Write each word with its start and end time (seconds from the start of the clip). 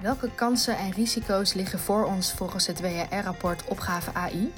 Welke 0.00 0.30
kansen 0.34 0.78
en 0.78 0.92
risico's 0.92 1.52
liggen 1.54 1.78
voor 1.78 2.04
ons 2.04 2.32
volgens 2.32 2.66
het 2.66 2.80
WRR-rapport 2.80 3.64
Opgave 3.64 4.10
AI? 4.12 4.52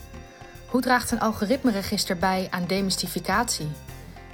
Hoe 0.67 0.81
draagt 0.81 1.11
een 1.11 1.21
algoritmeregister 1.21 2.17
bij 2.17 2.47
aan 2.51 2.67
demystificatie? 2.67 3.69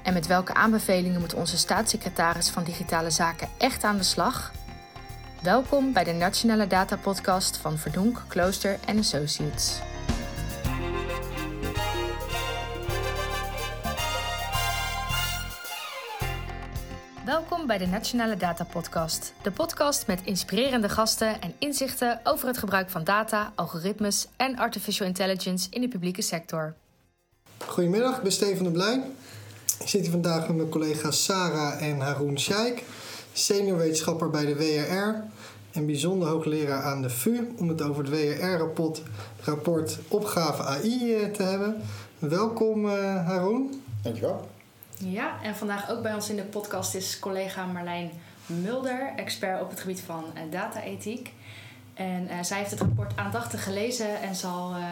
En 0.03 0.13
met 0.13 0.27
welke 0.27 0.55
aanbevelingen 0.55 1.21
moet 1.21 1.35
onze 1.35 1.57
staatssecretaris 1.57 2.49
van 2.51 2.65
Digitale 2.65 3.11
Zaken 3.11 3.49
echt 3.59 3.85
aan 3.85 3.97
de 3.97 4.03
slag? 4.03 4.53
Welkom 5.43 5.93
bij 5.93 6.05
de 6.05 6.13
Nationale 6.13 6.67
Data 6.67 6.97
Podcast 6.97 7.57
van 7.57 7.79
Verdonk, 7.79 8.23
Klooster 8.29 8.79
Associates. 8.99 9.81
Welkom 17.25 17.67
bij 17.67 17.79
de 17.79 17.87
Nationale 17.87 18.37
Data 18.37 18.65
Podcast. 18.65 19.33
De 19.43 19.51
podcast 19.51 20.07
met 20.07 20.21
inspirerende 20.25 20.89
gasten 20.89 21.41
en 21.41 21.55
inzichten 21.59 22.21
over 22.25 22.47
het 22.47 22.59
gebruik 22.59 22.91
van 22.91 23.05
data, 23.05 23.53
algoritmes 23.55 24.29
en 24.37 24.59
artificial 24.59 25.07
intelligence 25.07 25.67
in 25.71 25.81
de 25.81 25.89
publieke 25.89 26.23
sector. 26.23 26.75
Goedemiddag, 27.67 28.17
ik 28.17 28.23
ben 28.23 28.33
Steven 28.33 28.65
de 28.65 28.71
Blij. 28.71 29.03
Ik 29.81 29.89
zit 29.89 30.01
hier 30.01 30.11
vandaag 30.11 30.47
met 30.47 30.57
mijn 30.57 30.69
collega's 30.69 31.25
Sarah 31.25 31.83
en 31.83 32.01
Haroon 32.01 32.39
Sheikh, 32.39 32.83
senior 33.33 33.79
wetenschapper 33.79 34.31
bij 34.31 34.47
de 34.47 34.57
WRR 34.57 35.25
en 35.73 35.87
bijzonder 35.87 36.29
hoogleraar 36.29 36.83
aan 36.83 37.03
de 37.03 37.11
VU 37.11 37.55
om 37.59 37.69
het 37.69 37.83
over 37.83 38.05
het 38.05 38.13
WRR-rapport 38.13 39.03
rapport 39.41 39.99
Opgave 40.09 40.63
AI 40.63 41.15
eh, 41.15 41.31
te 41.31 41.43
hebben. 41.43 41.83
Welkom 42.19 42.85
uh, 42.85 43.27
Haroon. 43.27 43.83
Dankjewel. 44.03 44.53
Ja, 45.07 45.39
en 45.43 45.57
vandaag 45.57 45.91
ook 45.91 46.03
bij 46.03 46.15
ons 46.15 46.31
in 46.31 46.37
de 46.37 46.43
podcast 46.43 46.95
is 46.95 47.19
collega 47.19 47.65
Marlijn 47.65 48.11
Mulder, 48.47 49.13
expert 49.17 49.63
op 49.63 49.71
het 49.71 49.81
gebied 49.81 50.01
van 50.01 50.25
uh, 50.35 50.41
data-ethiek. 50.51 51.33
En 51.95 52.25
uh, 52.31 52.43
zij 52.43 52.59
heeft 52.59 52.71
het 52.71 52.81
rapport 52.81 53.17
aandachtig 53.17 53.65
gelezen 53.65 54.21
en 54.21 54.35
zal 54.35 54.77
uh, 54.77 54.85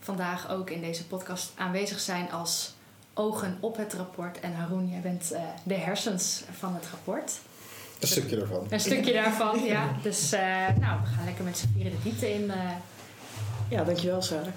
vandaag 0.00 0.50
ook 0.50 0.70
in 0.70 0.80
deze 0.80 1.06
podcast 1.06 1.52
aanwezig 1.56 2.00
zijn 2.00 2.30
als 2.30 2.74
ogen 3.14 3.56
op 3.60 3.76
het 3.76 3.92
rapport. 3.94 4.40
En 4.40 4.54
Haroon, 4.54 4.88
jij 4.88 5.00
bent 5.00 5.32
de 5.62 5.74
hersens 5.74 6.42
van 6.58 6.74
het 6.74 6.86
rapport. 6.90 7.38
Een 8.00 8.08
stukje 8.08 8.36
daarvan. 8.36 8.66
Een 8.68 8.80
stukje 8.80 9.12
daarvan, 9.12 9.64
ja. 9.64 9.88
Dus 10.02 10.30
nou, 10.80 11.00
we 11.02 11.06
gaan 11.06 11.24
lekker 11.24 11.44
met 11.44 11.58
z'n 11.58 11.72
vieren 11.74 11.92
de 11.92 12.02
diepte 12.02 12.34
in. 12.34 12.52
Ja, 13.68 13.84
dankjewel 13.84 14.22
Sarah. 14.22 14.52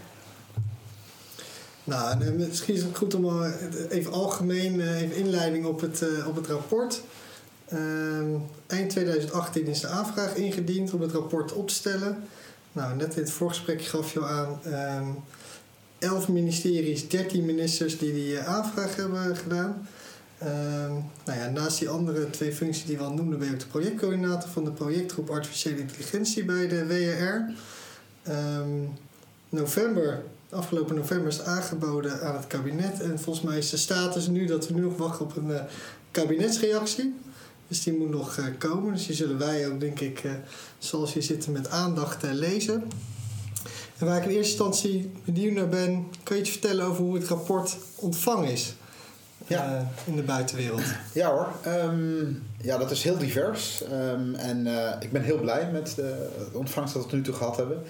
Nou, 1.84 2.32
misschien 2.32 2.76
is 2.76 2.84
het 2.84 2.98
goed 2.98 3.14
om 3.14 3.44
even 3.90 4.12
algemeen 4.12 4.96
even 4.96 5.16
inleiding 5.16 5.66
op 5.66 5.82
het, 5.82 6.04
op 6.28 6.36
het 6.36 6.48
rapport. 6.48 7.02
Uh, 7.74 7.80
eind 8.68 8.90
2018 8.90 9.66
is 9.66 9.80
de 9.80 9.88
aanvraag 9.88 10.36
ingediend 10.36 10.94
om 10.94 11.02
het 11.02 11.12
rapport 11.12 11.54
op 11.54 11.68
te 11.68 11.74
stellen. 11.74 12.24
Nou, 12.72 12.96
net 12.96 13.16
in 13.16 13.22
het 13.22 13.32
voorgesprek 13.32 13.82
gaf 13.82 14.14
je 14.14 14.20
al 14.20 14.28
aan. 14.28 14.60
Uh, 14.68 15.08
11 16.00 16.28
ministeries, 16.28 17.10
13 17.10 17.46
ministers 17.46 17.98
die 17.98 18.14
die 18.14 18.40
aanvraag 18.40 18.96
hebben 18.96 19.38
gedaan. 19.38 19.88
Uh, 20.44 20.50
nou 21.26 21.40
ja, 21.40 21.50
naast 21.50 21.80
die 21.80 21.90
andere 21.90 22.30
twee 22.30 22.54
functies 22.54 22.86
die 22.86 22.98
we 22.98 23.04
al 23.04 23.14
noemden, 23.14 23.40
ben 23.40 23.48
je 23.48 23.54
ook 23.54 23.60
de 23.60 23.66
projectcoördinator 23.66 24.50
van 24.50 24.64
de 24.64 24.72
projectgroep 24.72 25.30
Artificiële 25.30 25.80
Intelligentie 25.80 26.46
bij 26.46 26.68
de 26.68 26.86
WRR. 26.86 27.54
november 29.50 30.24
afgelopen 30.54 30.96
november 30.96 31.28
is 31.28 31.42
aangeboden 31.42 32.22
aan 32.22 32.36
het 32.36 32.48
kabinet. 32.48 33.02
En 33.02 33.20
volgens 33.20 33.46
mij 33.46 33.58
is 33.58 33.70
de 33.70 33.78
status 33.78 34.28
nu 34.28 34.46
dat 34.46 34.68
we 34.68 34.74
nu 34.74 34.82
nog 34.82 34.98
wachten 34.98 35.26
op 35.26 35.36
een 35.36 35.50
uh, 35.50 35.62
kabinetsreactie. 36.12 37.16
Dus 37.68 37.84
die 37.84 37.94
moet 37.94 38.10
nog 38.10 38.38
uh, 38.38 38.46
komen. 38.58 38.94
Dus 38.94 39.06
die 39.06 39.16
zullen 39.16 39.38
wij 39.38 39.68
ook, 39.68 39.80
denk 39.80 40.00
ik, 40.00 40.24
uh, 40.24 40.32
zoals 40.78 41.14
hier 41.14 41.24
zitten, 41.24 41.52
met 41.52 41.70
aandacht 41.70 42.24
lezen. 42.24 42.84
En 43.98 44.06
waar 44.06 44.18
ik 44.18 44.24
in 44.24 44.30
eerste 44.30 44.52
instantie 44.52 45.12
benieuwd 45.26 45.54
naar 45.54 45.70
ben, 45.70 46.08
kan 46.24 46.36
je 46.36 46.42
iets 46.42 46.52
vertellen 46.52 46.86
over 46.86 47.04
hoe 47.04 47.16
het 47.16 47.28
rapport 47.28 47.78
ontvangen 47.96 48.52
is? 48.52 48.74
Ja. 49.48 49.92
in 50.06 50.16
de 50.16 50.22
buitenwereld. 50.22 50.82
Ja 51.14 51.32
hoor, 51.32 51.48
um, 51.68 52.44
ja, 52.62 52.78
dat 52.78 52.92
is 52.92 53.04
heel 53.04 53.18
divers. 53.18 53.84
Um, 53.92 54.36
en 54.36 54.68
ik 55.00 55.12
ben 55.12 55.22
heel 55.22 55.40
blij 55.40 55.70
met 55.72 55.94
de, 55.96 56.30
de 56.52 56.58
ontvangst 56.58 56.94
dat 56.94 57.04
we 57.04 57.10
tot 57.10 57.18
nu 57.18 57.24
toe 57.26 57.34
gehad 57.34 57.58
hebben. 57.58 57.84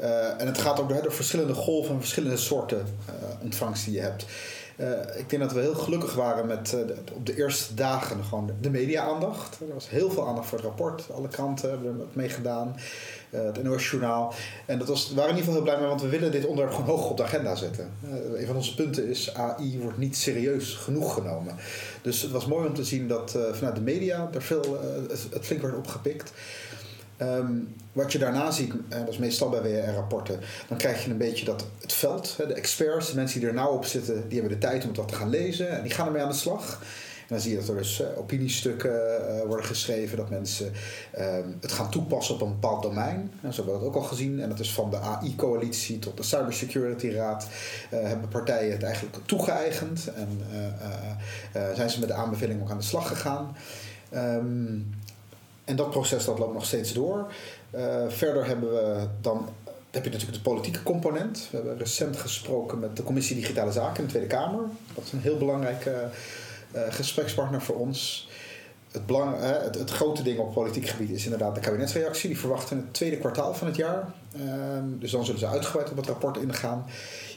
Uh, 0.00 0.40
en 0.40 0.46
het 0.46 0.58
gaat 0.58 0.80
ook 0.80 0.88
door, 0.88 1.12
verschillende 1.12 1.54
golven 1.54 1.94
en 1.94 2.00
verschillende 2.00 2.36
soorten 2.36 2.78
uh, 2.78 3.14
ontvangst 3.42 3.84
die 3.84 3.94
je 3.94 4.00
hebt. 4.00 4.24
Uh, 4.76 4.88
ik 5.16 5.30
denk 5.30 5.42
dat 5.42 5.52
we 5.52 5.60
heel 5.60 5.74
gelukkig 5.74 6.14
waren 6.14 6.46
met 6.46 6.76
op 7.12 7.26
de 7.26 7.36
eerste 7.36 7.74
dagen 7.74 8.24
gewoon 8.24 8.50
de 8.60 8.70
media-aandacht. 8.70 9.60
Er 9.60 9.74
was 9.74 9.90
heel 9.90 10.10
veel 10.10 10.26
aandacht 10.26 10.48
voor 10.48 10.58
het 10.58 10.66
rapport. 10.66 11.10
Alle 11.14 11.28
kranten 11.28 11.70
hebben 11.70 12.00
er 12.00 12.06
mee 12.12 12.28
gedaan. 12.28 12.76
het 13.30 13.62
NOS-journaal. 13.62 14.34
En 14.66 14.78
dat 14.78 14.88
was, 14.88 15.08
we 15.08 15.14
waren 15.14 15.30
in 15.30 15.36
ieder 15.36 15.52
geval 15.52 15.54
heel 15.54 15.62
blij 15.62 15.78
mee, 15.80 15.88
want 15.88 16.02
we 16.02 16.18
willen 16.18 16.32
dit 16.32 16.46
onderwerp 16.46 16.76
gewoon 16.76 16.90
hoog 16.96 17.10
op 17.10 17.16
de 17.16 17.22
agenda 17.22 17.54
zetten. 17.54 17.90
een 18.36 18.46
van 18.46 18.56
onze 18.56 18.74
punten 18.74 19.08
is 19.08 19.34
AI 19.34 19.78
wordt 19.80 19.98
niet 19.98 20.16
serieus 20.16 20.74
genoeg 20.74 21.14
genomen. 21.14 21.56
Dus 22.02 22.22
het 22.22 22.30
was 22.30 22.46
mooi 22.46 22.66
om 22.66 22.74
te 22.74 22.84
zien 22.84 23.08
dat 23.08 23.38
vanuit 23.52 23.74
de 23.74 23.82
media 23.82 24.30
er 24.34 24.42
veel, 24.42 24.80
het, 25.08 25.26
het 25.30 25.46
flink 25.46 25.62
werd 25.62 25.76
opgepikt. 25.76 26.32
Um, 27.22 27.74
wat 27.92 28.12
je 28.12 28.18
daarna 28.18 28.50
ziet, 28.50 28.72
en 28.88 29.00
dat 29.00 29.08
is 29.08 29.18
meestal 29.18 29.48
bij 29.48 29.62
WR-rapporten, 29.62 30.40
dan 30.68 30.78
krijg 30.78 31.04
je 31.04 31.10
een 31.10 31.16
beetje 31.16 31.44
dat 31.44 31.66
het 31.80 31.92
veld, 31.92 32.34
de 32.36 32.54
experts, 32.54 33.10
de 33.10 33.14
mensen 33.14 33.40
die 33.40 33.48
er 33.48 33.54
nauw 33.54 33.72
op 33.72 33.84
zitten, 33.84 34.28
die 34.28 34.40
hebben 34.40 34.60
de 34.60 34.66
tijd 34.66 34.84
om 34.84 34.94
wat 34.94 35.08
te 35.08 35.14
gaan 35.14 35.28
lezen 35.28 35.70
en 35.70 35.82
die 35.82 35.92
gaan 35.92 36.06
ermee 36.06 36.22
aan 36.22 36.28
de 36.28 36.34
slag. 36.34 36.82
En 37.30 37.36
dan 37.36 37.44
zie 37.44 37.50
je 37.50 37.58
dat 37.58 37.68
er 37.68 37.76
dus 37.76 38.00
uh, 38.00 38.06
opiniestukken 38.18 38.90
uh, 38.90 39.42
worden 39.46 39.66
geschreven, 39.66 40.16
dat 40.16 40.30
mensen 40.30 40.72
uh, 41.18 41.24
het 41.60 41.72
gaan 41.72 41.90
toepassen 41.90 42.34
op 42.34 42.40
een 42.40 42.52
bepaald 42.60 42.82
domein. 42.82 43.32
En 43.42 43.52
zo 43.52 43.56
hebben 43.56 43.74
we 43.74 43.80
dat 43.80 43.88
ook 43.88 44.02
al 44.02 44.08
gezien. 44.08 44.40
En 44.40 44.48
dat 44.48 44.60
is 44.60 44.72
van 44.72 44.90
de 44.90 44.98
AI-coalitie 44.98 45.98
tot 45.98 46.16
de 46.16 46.22
Cybersecurity 46.22 47.10
Raad 47.10 47.46
hebben 47.90 48.28
partijen 48.28 48.72
het 48.72 48.82
eigenlijk 48.82 49.16
toegeëigend 49.24 50.10
en 50.14 50.40
zijn 51.74 51.90
ze 51.90 51.98
met 51.98 52.08
de 52.08 52.14
aanbeveling 52.14 52.62
ook 52.62 52.70
aan 52.70 52.78
de 52.78 52.84
slag 52.84 53.08
gegaan. 53.08 53.56
Um, 54.14 54.94
en 55.70 55.76
dat 55.76 55.90
proces 55.90 56.24
dat 56.24 56.38
loopt 56.38 56.54
nog 56.54 56.64
steeds 56.64 56.92
door. 56.92 57.32
Uh, 57.74 58.04
verder 58.08 58.46
hebben 58.46 58.70
we 58.70 59.06
dan 59.20 59.48
heb 59.90 60.04
je 60.04 60.10
natuurlijk 60.10 60.44
de 60.44 60.50
politieke 60.50 60.82
component. 60.82 61.48
We 61.50 61.56
hebben 61.56 61.78
recent 61.78 62.16
gesproken 62.16 62.78
met 62.78 62.96
de 62.96 63.02
Commissie 63.02 63.36
Digitale 63.36 63.72
Zaken 63.72 63.96
in 63.96 64.04
de 64.04 64.08
Tweede 64.08 64.28
Kamer. 64.28 64.62
Dat 64.94 65.04
is 65.04 65.12
een 65.12 65.20
heel 65.20 65.36
belangrijke 65.36 66.08
uh, 66.74 66.82
gesprekspartner 66.88 67.62
voor 67.62 67.76
ons. 67.76 68.28
Het, 68.90 69.06
belang, 69.06 69.34
het, 69.40 69.74
het, 69.74 69.90
grote 69.90 70.22
ding 70.22 70.38
op 70.38 70.54
politiek 70.54 70.86
gebied 70.86 71.10
is 71.10 71.24
inderdaad 71.24 71.54
de 71.54 71.60
kabinetsreactie. 71.60 72.28
Die 72.28 72.38
verwachten 72.38 72.76
in 72.76 72.82
het 72.82 72.94
tweede 72.94 73.16
kwartaal 73.16 73.54
van 73.54 73.66
het 73.66 73.76
jaar. 73.76 74.12
Ehm, 74.34 74.98
dus 74.98 75.10
dan 75.10 75.24
zullen 75.24 75.40
ze 75.40 75.46
uitgebreid 75.46 75.90
op 75.90 75.96
het 75.96 76.06
rapport 76.06 76.36
ingaan. 76.36 76.86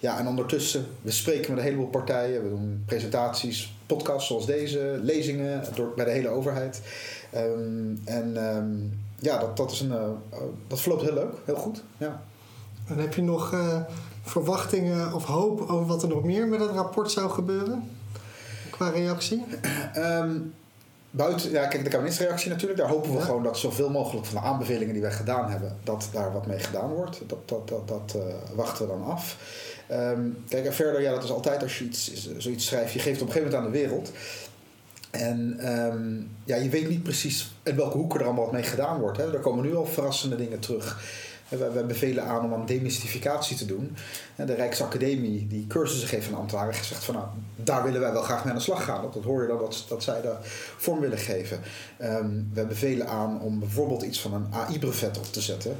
Ja, 0.03 0.19
en 0.19 0.27
ondertussen, 0.27 0.85
we 1.01 1.11
spreken 1.11 1.49
met 1.49 1.59
een 1.59 1.65
heleboel 1.65 1.87
partijen. 1.87 2.43
We 2.43 2.49
doen 2.49 2.83
presentaties, 2.85 3.75
podcasts 3.85 4.27
zoals 4.27 4.45
deze, 4.45 4.99
lezingen 5.01 5.63
door, 5.75 5.91
bij 5.95 6.05
de 6.05 6.11
hele 6.11 6.27
overheid. 6.27 6.81
Um, 7.35 8.01
en 8.05 8.55
um, 8.55 8.99
ja, 9.19 9.37
dat, 9.37 9.57
dat, 9.57 9.71
is 9.71 9.79
een, 9.79 9.91
uh, 9.91 10.03
dat 10.67 10.81
verloopt 10.81 11.01
heel 11.01 11.13
leuk, 11.13 11.33
heel 11.45 11.55
goed. 11.55 11.83
Ja. 11.97 12.23
En 12.87 12.97
heb 12.97 13.13
je 13.13 13.21
nog 13.21 13.53
uh, 13.53 13.81
verwachtingen 14.23 15.13
of 15.13 15.23
hoop 15.23 15.61
over 15.61 15.85
wat 15.85 16.01
er 16.01 16.09
nog 16.09 16.23
meer 16.23 16.47
met 16.47 16.59
het 16.59 16.71
rapport 16.71 17.11
zou 17.11 17.29
gebeuren? 17.29 17.89
Qua 18.69 18.89
reactie? 18.89 19.43
um, 19.97 20.53
buiten, 21.11 21.51
ja, 21.51 21.67
kijk, 21.67 21.83
de 21.83 21.89
kabinetsreactie 21.89 22.49
natuurlijk. 22.49 22.79
Daar 22.79 22.89
hopen 22.89 23.11
we 23.11 23.17
ja. 23.17 23.23
gewoon 23.23 23.43
dat 23.43 23.57
zoveel 23.57 23.89
mogelijk 23.89 24.25
van 24.25 24.41
de 24.41 24.47
aanbevelingen 24.47 24.93
die 24.93 25.01
wij 25.01 25.11
gedaan 25.11 25.51
hebben, 25.51 25.77
dat 25.83 26.09
daar 26.11 26.33
wat 26.33 26.45
mee 26.45 26.59
gedaan 26.59 26.93
wordt. 26.93 27.21
Dat, 27.27 27.49
dat, 27.49 27.67
dat, 27.67 27.87
dat 27.87 28.13
uh, 28.15 28.23
wachten 28.55 28.87
we 28.87 28.91
dan 28.91 29.03
af. 29.03 29.37
Um, 29.91 30.43
kijk, 30.49 30.65
en 30.65 30.73
verder, 30.73 31.01
ja, 31.01 31.11
dat 31.11 31.23
is 31.23 31.31
altijd 31.31 31.61
als 31.61 31.79
je 31.79 31.85
iets, 31.85 32.27
zoiets 32.37 32.65
schrijft, 32.65 32.93
je 32.93 32.99
geeft 32.99 33.21
op 33.21 33.27
een 33.27 33.33
gegeven 33.33 33.51
moment 33.51 33.67
aan 33.67 33.71
de 33.71 33.79
wereld. 33.79 34.11
En 35.11 35.71
um, 35.73 36.29
ja, 36.43 36.55
je 36.55 36.69
weet 36.69 36.89
niet 36.89 37.03
precies 37.03 37.51
in 37.63 37.75
welke 37.75 37.97
hoeken 37.97 38.19
er 38.19 38.25
allemaal 38.25 38.43
wat 38.43 38.53
mee 38.53 38.63
gedaan 38.63 38.99
wordt. 38.99 39.17
Hè. 39.17 39.33
Er 39.33 39.39
komen 39.39 39.65
nu 39.65 39.75
al 39.75 39.85
verrassende 39.85 40.35
dingen 40.35 40.59
terug. 40.59 41.01
We, 41.47 41.83
bevelen 41.87 42.23
aan 42.23 42.43
om 42.43 42.53
aan 42.53 42.65
demystificatie 42.65 43.57
te 43.57 43.65
doen. 43.65 43.95
De 44.35 44.53
Rijksacademie, 44.53 45.47
die 45.47 45.67
cursussen 45.67 46.07
geeft 46.07 46.27
aan 46.27 46.37
ambtenaren, 46.37 46.73
gezegd 46.73 47.03
van 47.03 47.15
nou, 47.15 47.27
daar 47.55 47.83
willen 47.83 48.01
wij 48.01 48.11
wel 48.11 48.21
graag 48.21 48.43
mee 48.43 48.53
aan 48.53 48.57
de 48.57 48.63
slag 48.63 48.83
gaan. 48.83 49.01
Dat, 49.01 49.23
hoor 49.23 49.41
je 49.41 49.47
dan 49.47 49.59
dat, 49.59 49.85
dat 49.87 50.03
zij 50.03 50.21
daar 50.21 50.37
vorm 50.77 50.99
willen 50.99 51.17
geven. 51.17 51.59
Um, 52.01 52.49
we 52.53 52.65
bevelen 52.65 53.07
aan 53.07 53.41
om 53.41 53.59
bijvoorbeeld 53.59 54.03
iets 54.03 54.21
van 54.21 54.33
een 54.33 54.47
AI-brevet 54.51 55.17
op 55.17 55.25
te 55.25 55.41
zetten. 55.41 55.77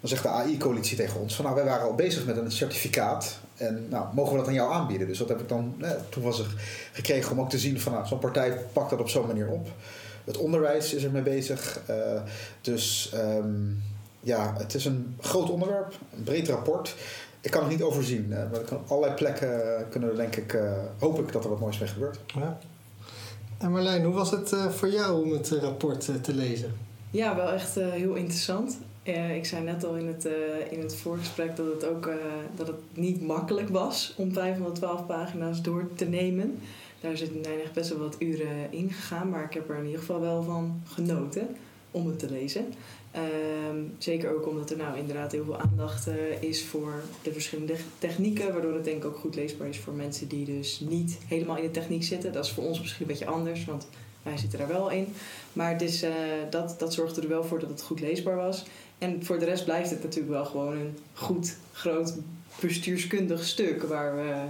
Dan 0.00 0.08
zegt 0.08 0.22
de 0.22 0.28
AI-coalitie 0.28 0.96
tegen 0.96 1.20
ons 1.20 1.34
van 1.34 1.44
nou, 1.44 1.56
wij 1.56 1.64
waren 1.64 1.86
al 1.86 1.94
bezig 1.94 2.26
met 2.26 2.36
een 2.36 2.52
certificaat. 2.52 3.38
En 3.56 3.86
nou, 3.88 4.06
mogen 4.14 4.32
we 4.32 4.38
dat 4.38 4.46
aan 4.46 4.54
jou 4.54 4.72
aanbieden? 4.72 5.06
Dus 5.06 5.18
dat 5.18 5.28
heb 5.28 5.40
ik 5.40 5.48
dan 5.48 5.74
eh, 5.80 5.90
toevallig 6.08 6.54
gekregen 6.92 7.32
om 7.32 7.40
ook 7.40 7.50
te 7.50 7.58
zien 7.58 7.80
van 7.80 7.92
nou, 7.92 8.06
zo'n 8.06 8.18
partij 8.18 8.58
pakt 8.72 8.90
dat 8.90 9.00
op 9.00 9.08
zo'n 9.08 9.26
manier 9.26 9.48
op. 9.48 9.68
Het 10.24 10.36
onderwijs 10.36 10.94
is 10.94 11.02
er 11.02 11.10
mee 11.10 11.22
bezig. 11.22 11.80
Uh, 11.90 11.96
dus 12.60 13.12
um, 13.14 13.82
ja, 14.20 14.54
het 14.58 14.74
is 14.74 14.84
een 14.84 15.16
groot 15.20 15.50
onderwerp, 15.50 15.94
een 16.16 16.22
breed 16.22 16.48
rapport. 16.48 16.94
Ik 17.40 17.50
kan 17.50 17.62
het 17.62 17.70
niet 17.70 17.82
overzien, 17.82 18.26
uh, 18.28 18.36
maar 18.36 18.60
op 18.60 18.84
allerlei 18.86 19.14
plekken 19.14 19.86
kunnen 19.90 20.10
er 20.10 20.16
denk 20.16 20.36
ik, 20.36 20.52
uh, 20.52 20.72
hoop 20.98 21.18
ik 21.18 21.32
dat 21.32 21.44
er 21.44 21.50
wat 21.50 21.60
moois 21.60 21.78
mee 21.78 21.88
gebeurt. 21.88 22.18
Ja. 22.26 22.58
En 23.58 23.70
Marlijn, 23.70 24.04
hoe 24.04 24.14
was 24.14 24.30
het 24.30 24.54
voor 24.68 24.90
jou 24.90 25.24
om 25.24 25.32
het 25.32 25.48
rapport 25.48 26.08
te 26.22 26.34
lezen? 26.34 26.74
Ja, 27.16 27.36
wel 27.36 27.52
echt 27.52 27.76
eh, 27.76 27.90
heel 27.90 28.14
interessant. 28.14 28.78
Eh, 29.06 29.36
ik 29.36 29.44
zei 29.44 29.64
net 29.64 29.84
al 29.84 29.94
in 29.94 30.06
het, 30.06 30.26
eh, 30.26 30.72
in 30.72 30.80
het 30.80 30.96
voorgesprek 30.96 31.56
dat 31.56 31.66
het 31.66 31.84
ook 31.84 32.10
dat 32.56 32.66
het 32.66 32.76
niet 32.92 33.22
makkelijk 33.22 33.68
was 33.68 34.14
om 34.16 34.32
512 34.32 35.06
pagina's 35.06 35.62
door 35.62 35.88
te 35.94 36.04
nemen. 36.04 36.58
Daar 37.00 37.16
zitten 37.16 37.60
echt 37.62 37.72
best 37.72 37.88
wel 37.88 37.98
wat 37.98 38.16
uren 38.18 38.72
in 38.72 38.92
gegaan, 38.92 39.30
maar 39.30 39.44
ik 39.44 39.52
heb 39.52 39.68
er 39.68 39.76
in 39.76 39.84
ieder 39.84 40.00
geval 40.00 40.20
wel 40.20 40.42
van 40.42 40.82
genoten 40.84 41.56
om 41.90 42.06
het 42.06 42.18
te 42.18 42.30
lezen. 42.30 42.64
Ehm, 43.10 43.82
zeker 43.98 44.34
ook 44.34 44.46
omdat 44.46 44.70
er 44.70 44.76
nou 44.76 44.98
inderdaad 44.98 45.32
heel 45.32 45.44
veel 45.44 45.58
aandacht 45.58 46.08
is 46.40 46.64
voor 46.64 47.02
de 47.22 47.32
verschillende 47.32 47.74
technieken, 47.98 48.52
waardoor 48.52 48.74
het 48.74 48.84
denk 48.84 48.96
ik 48.96 49.04
ook 49.04 49.16
goed 49.16 49.34
leesbaar 49.34 49.68
is 49.68 49.78
voor 49.78 49.92
mensen 49.92 50.28
die 50.28 50.44
dus 50.44 50.80
niet 50.80 51.18
helemaal 51.28 51.56
in 51.56 51.62
de 51.62 51.70
techniek 51.70 52.04
zitten. 52.04 52.32
Dat 52.32 52.44
is 52.44 52.52
voor 52.52 52.64
ons 52.64 52.80
misschien 52.80 53.02
een 53.02 53.12
beetje 53.12 53.26
anders, 53.26 53.64
want 53.64 53.88
wij 54.22 54.36
zitten 54.36 54.58
daar 54.58 54.68
wel 54.68 54.90
in. 54.90 55.14
Maar 55.52 55.78
dus, 55.78 56.04
dat, 56.50 56.74
dat 56.78 56.94
zorgde 56.94 57.20
er 57.20 57.28
wel 57.28 57.44
voor 57.44 57.58
dat 57.58 57.68
het 57.68 57.82
goed 57.82 58.00
leesbaar 58.00 58.36
was. 58.36 58.64
En 58.98 59.24
voor 59.24 59.38
de 59.38 59.44
rest 59.44 59.64
blijft 59.64 59.90
het 59.90 60.02
natuurlijk 60.02 60.32
wel 60.32 60.44
gewoon 60.44 60.76
een 60.76 60.98
goed, 61.14 61.56
groot 61.72 62.14
bestuurskundig 62.60 63.44
stuk. 63.44 63.82
Waar 63.82 64.16
we, 64.16 64.44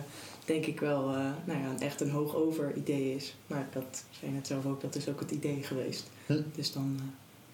denk 0.45 0.67
ik 0.67 0.81
wel, 0.81 1.09
uh, 1.11 1.19
nou 1.45 1.61
ja, 1.61 1.75
echt 1.79 2.01
een 2.01 2.11
hoog 2.11 2.35
over 2.35 2.73
idee 2.75 3.15
is. 3.15 3.37
Maar 3.47 3.69
dat 3.73 4.05
zei 4.21 4.33
net 4.33 4.47
zelf 4.47 4.67
ook, 4.67 4.81
dat 4.81 4.95
is 4.95 5.09
ook 5.09 5.21
het 5.21 5.31
idee 5.31 5.63
geweest. 5.63 6.11
Hm. 6.27 6.41
Dus 6.55 6.73
dan, 6.73 6.97
uh, 7.01 7.07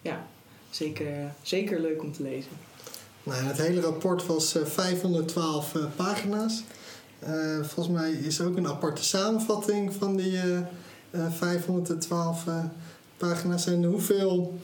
ja, 0.03 0.27
zeker, 0.71 1.35
zeker 1.43 1.81
leuk 1.81 2.03
om 2.03 2.13
te 2.13 2.23
lezen. 2.23 2.51
Nou, 3.23 3.45
het 3.45 3.59
hele 3.59 3.81
rapport 3.81 4.27
was 4.27 4.57
512 4.65 5.77
pagina's. 5.97 6.63
volgens 7.63 7.89
mij 7.89 8.13
is 8.13 8.41
ook 8.41 8.57
een 8.57 8.67
aparte 8.67 9.05
samenvatting 9.05 9.95
van 9.95 10.17
die 10.17 10.39
512 11.11 12.45
pagina's. 13.17 13.67
En 13.67 13.85
hoeveel 13.85 14.59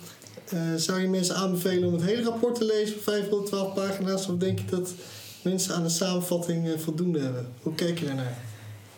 zou 0.77 1.01
je 1.01 1.09
mensen 1.09 1.35
aanbevelen 1.35 1.89
om 1.89 1.95
het 1.95 2.03
hele 2.03 2.23
rapport 2.23 2.55
te 2.55 2.65
lezen 2.65 2.97
op 2.97 3.03
512 3.03 3.75
pagina's? 3.75 4.29
Of 4.29 4.37
denk 4.37 4.59
je 4.59 4.65
dat 4.65 4.95
mensen 5.43 5.75
aan 5.75 5.83
de 5.83 5.89
samenvatting 5.89 6.67
uh, 6.67 6.79
voldoende 6.79 7.19
hebben? 7.19 7.49
Hoe 7.63 7.75
kijk 7.75 7.99
je 7.99 8.07
daarnaar? 8.07 8.37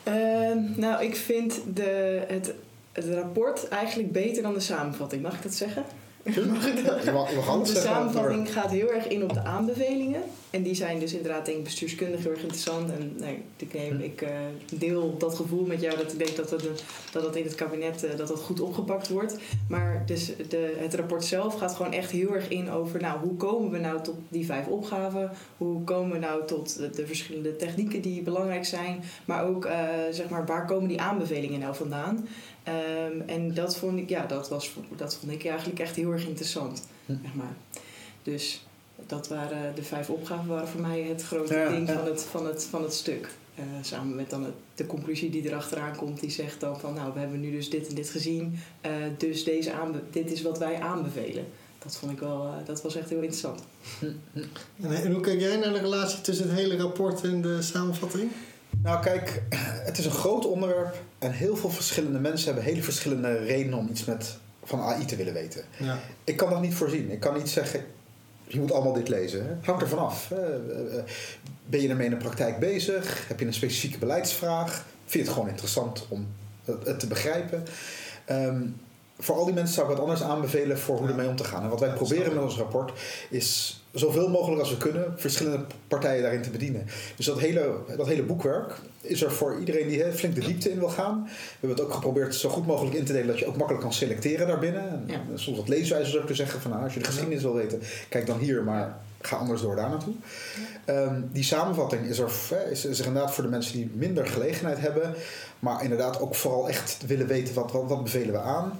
Uh, 0.08 0.76
nou, 0.76 1.04
ik 1.04 1.16
vind 1.16 1.60
de, 1.74 2.22
het, 2.26 2.54
het 2.92 3.06
rapport 3.08 3.68
eigenlijk 3.68 4.12
beter 4.12 4.42
dan 4.42 4.54
de 4.54 4.60
samenvatting. 4.60 5.22
Mag 5.22 5.34
ik 5.34 5.42
dat 5.42 5.54
zeggen? 5.54 5.84
Mag 6.52 6.66
ik 6.66 6.84
dat? 6.84 7.04
de 7.66 7.80
samenvatting 7.80 8.52
gaat 8.52 8.70
heel 8.70 8.92
erg 8.92 9.08
in 9.08 9.22
op 9.22 9.32
de 9.32 9.44
aanbevelingen. 9.44 10.22
En 10.50 10.62
die 10.62 10.74
zijn 10.74 10.98
dus 10.98 11.12
inderdaad 11.12 11.44
denk 11.44 11.58
ik 11.58 11.64
bestuurskundig 11.64 12.22
heel 12.22 12.30
erg 12.30 12.40
interessant. 12.40 12.90
En 12.90 13.14
nee, 13.18 13.42
ik, 13.56 13.74
neem, 13.74 13.96
hm. 13.96 14.02
ik 14.02 14.22
uh, 14.22 14.28
deel 14.72 15.18
dat 15.18 15.34
gevoel 15.34 15.66
met 15.66 15.80
jou 15.80 15.96
dat 15.96 16.12
ik 16.12 16.18
denk 16.18 16.36
dat 16.36 16.50
het, 16.50 16.84
dat 17.12 17.22
het 17.22 17.36
in 17.36 17.44
het 17.44 17.54
kabinet 17.54 18.04
uh, 18.04 18.16
dat 18.16 18.28
dat 18.28 18.40
goed 18.40 18.60
opgepakt 18.60 19.08
wordt. 19.08 19.36
Maar 19.68 20.02
dus 20.06 20.32
de, 20.48 20.76
het 20.78 20.94
rapport 20.94 21.24
zelf 21.24 21.54
gaat 21.54 21.74
gewoon 21.74 21.92
echt 21.92 22.10
heel 22.10 22.34
erg 22.34 22.48
in 22.48 22.70
over 22.70 23.00
nou, 23.00 23.20
hoe 23.20 23.36
komen 23.36 23.70
we 23.70 23.78
nou 23.78 24.02
tot 24.02 24.16
die 24.28 24.46
vijf 24.46 24.66
opgaven? 24.66 25.30
Hoe 25.56 25.84
komen 25.84 26.12
we 26.12 26.18
nou 26.18 26.46
tot 26.46 26.76
de, 26.76 26.90
de 26.90 27.06
verschillende 27.06 27.56
technieken 27.56 28.00
die 28.00 28.22
belangrijk 28.22 28.64
zijn? 28.64 29.02
Maar 29.24 29.44
ook 29.44 29.66
uh, 29.66 29.72
zeg 30.10 30.28
maar, 30.28 30.46
waar 30.46 30.66
komen 30.66 30.88
die 30.88 31.00
aanbevelingen 31.00 31.60
nou 31.60 31.74
vandaan? 31.74 32.28
Um, 32.68 33.22
en 33.26 33.54
dat 33.54 33.76
vond 33.76 33.98
ik, 33.98 34.08
ja, 34.08 34.26
dat, 34.26 34.48
was, 34.48 34.72
dat 34.96 35.16
vond 35.16 35.32
ik 35.32 35.44
eigenlijk 35.44 35.78
echt 35.78 35.96
heel 35.96 36.12
erg 36.12 36.26
interessant. 36.26 36.86
Hm. 37.06 37.12
Zeg 37.22 37.34
maar. 37.34 37.56
Dus 38.22 38.64
dat 39.06 39.28
waren 39.28 39.74
de 39.74 39.82
vijf 39.82 40.10
opgaven 40.10 40.48
waren 40.48 40.68
voor 40.68 40.80
mij 40.80 41.02
het 41.02 41.22
grote 41.22 41.66
ding 41.70 41.90
Van, 41.90 42.04
het, 42.04 42.22
van, 42.22 42.46
het, 42.46 42.64
van 42.64 42.82
het 42.82 42.94
stuk. 42.94 43.28
Uh, 43.58 43.64
samen 43.80 44.14
met 44.14 44.30
dan 44.30 44.44
het, 44.44 44.54
de 44.74 44.86
conclusie 44.86 45.30
die 45.30 45.46
erachteraan 45.46 45.96
komt, 45.96 46.20
die 46.20 46.30
zegt 46.30 46.60
dan 46.60 46.80
van 46.80 46.94
nou, 46.94 47.12
we 47.12 47.20
hebben 47.20 47.40
nu 47.40 47.50
dus 47.50 47.70
dit 47.70 47.88
en 47.88 47.94
dit 47.94 48.10
gezien, 48.10 48.58
uh, 48.86 48.92
dus 49.18 49.44
deze 49.44 49.72
aanbe 49.72 50.00
dit 50.10 50.32
is 50.32 50.42
wat 50.42 50.58
wij 50.58 50.80
aanbevelen. 50.80 51.44
Dat 51.78 51.96
vond 51.96 52.12
ik 52.12 52.18
wel, 52.18 52.46
uh, 52.46 52.66
dat 52.66 52.82
was 52.82 52.96
echt 52.96 53.08
heel 53.08 53.18
interessant. 53.18 53.62
En, 54.82 54.90
en 54.90 55.12
hoe 55.12 55.20
kijk 55.20 55.40
jij 55.40 55.56
naar 55.56 55.72
de 55.72 55.80
relatie 55.80 56.20
tussen 56.20 56.48
het 56.48 56.58
hele 56.58 56.76
rapport 56.76 57.22
en 57.22 57.42
de 57.42 57.62
samenvatting? 57.62 58.30
Nou, 58.82 59.02
kijk, 59.02 59.42
het 59.84 59.98
is 59.98 60.04
een 60.04 60.10
groot 60.10 60.46
onderwerp 60.46 61.02
en 61.18 61.32
heel 61.32 61.56
veel 61.56 61.70
verschillende 61.70 62.18
mensen 62.18 62.46
hebben 62.46 62.64
hele 62.64 62.82
verschillende 62.82 63.38
redenen 63.38 63.78
om 63.78 63.88
iets 63.90 64.04
met, 64.04 64.36
van 64.64 64.80
AI 64.80 65.04
te 65.04 65.16
willen 65.16 65.32
weten. 65.32 65.64
Ja. 65.78 65.98
Ik 66.24 66.36
kan 66.36 66.50
dat 66.50 66.60
niet 66.60 66.74
voorzien. 66.74 67.10
Ik 67.10 67.20
kan 67.20 67.36
niet 67.36 67.48
zeggen, 67.48 67.84
je 68.52 68.60
moet 68.60 68.72
allemaal 68.72 68.92
dit 68.92 69.08
lezen. 69.08 69.46
Het 69.46 69.66
hangt 69.66 69.82
er 69.82 69.88
vanaf. 69.88 70.32
Ben 71.66 71.80
je 71.80 71.88
ermee 71.88 72.04
in 72.04 72.10
de 72.10 72.16
praktijk 72.16 72.58
bezig? 72.58 73.28
Heb 73.28 73.40
je 73.40 73.46
een 73.46 73.54
specifieke 73.54 73.98
beleidsvraag? 73.98 74.84
Vind 75.04 75.12
je 75.12 75.18
het 75.18 75.28
gewoon 75.28 75.48
interessant 75.48 76.06
om 76.08 76.26
het 76.64 77.00
te 77.00 77.06
begrijpen? 77.06 77.64
Ehm, 78.24 78.62
voor 79.18 79.36
al 79.36 79.44
die 79.44 79.54
mensen 79.54 79.74
zou 79.74 79.86
ik 79.86 79.92
wat 79.92 80.02
anders 80.02 80.22
aanbevelen 80.22 80.78
voor 80.78 80.98
hoe 80.98 81.08
ermee 81.08 81.28
om 81.28 81.36
te 81.36 81.44
gaan. 81.44 81.62
En 81.62 81.68
wat 81.68 81.80
wij 81.80 81.92
proberen 81.92 82.34
met 82.34 82.42
ons 82.42 82.56
rapport 82.56 82.92
is 83.30 83.79
zoveel 83.92 84.28
mogelijk 84.28 84.60
als 84.60 84.70
we 84.70 84.76
kunnen 84.76 85.14
verschillende 85.16 85.64
partijen 85.88 86.22
daarin 86.22 86.42
te 86.42 86.50
bedienen. 86.50 86.86
Dus 87.16 87.26
dat 87.26 87.38
hele, 87.38 87.74
dat 87.96 88.06
hele 88.06 88.22
boekwerk 88.22 88.74
is 89.00 89.22
er 89.22 89.32
voor 89.32 89.58
iedereen 89.58 89.88
die 89.88 90.04
flink 90.12 90.34
de 90.34 90.40
diepte 90.40 90.70
in 90.70 90.78
wil 90.78 90.88
gaan. 90.88 91.22
We 91.24 91.30
hebben 91.60 91.78
het 91.78 91.86
ook 91.86 91.94
geprobeerd 91.94 92.34
zo 92.34 92.48
goed 92.48 92.66
mogelijk 92.66 92.96
in 92.96 93.04
te 93.04 93.12
delen 93.12 93.26
dat 93.28 93.38
je 93.38 93.46
ook 93.46 93.56
makkelijk 93.56 93.84
kan 93.84 93.92
selecteren 93.92 94.46
daarbinnen. 94.46 95.04
En 95.06 95.38
Soms 95.38 95.56
wat 95.56 95.68
leeswijzers 95.68 96.18
ook 96.18 96.26
te 96.26 96.34
zeggen 96.34 96.60
van 96.60 96.70
nou, 96.70 96.82
als 96.82 96.94
je 96.94 97.00
de 97.00 97.06
geschiedenis 97.06 97.42
wil 97.42 97.54
weten, 97.54 97.80
kijk 98.08 98.26
dan 98.26 98.38
hier, 98.38 98.62
maar 98.62 98.98
ga 99.20 99.36
anders 99.36 99.62
door 99.62 99.76
daar 99.76 99.90
naartoe. 99.90 100.14
Ehm, 100.84 101.20
die 101.32 101.44
samenvatting 101.44 102.06
is 102.06 102.18
er, 102.18 102.30
is, 102.70 102.84
is 102.84 102.98
er 102.98 103.06
inderdaad 103.06 103.34
voor 103.34 103.44
de 103.44 103.50
mensen 103.50 103.76
die 103.76 103.90
minder 103.94 104.26
gelegenheid 104.26 104.80
hebben, 104.80 105.14
maar 105.58 105.82
inderdaad 105.82 106.20
ook 106.20 106.34
vooral 106.34 106.68
echt 106.68 107.06
willen 107.06 107.26
weten 107.26 107.54
wat, 107.54 107.72
wat, 107.72 107.88
wat 107.88 108.02
bevelen 108.02 108.32
we 108.32 108.40
aan. 108.40 108.78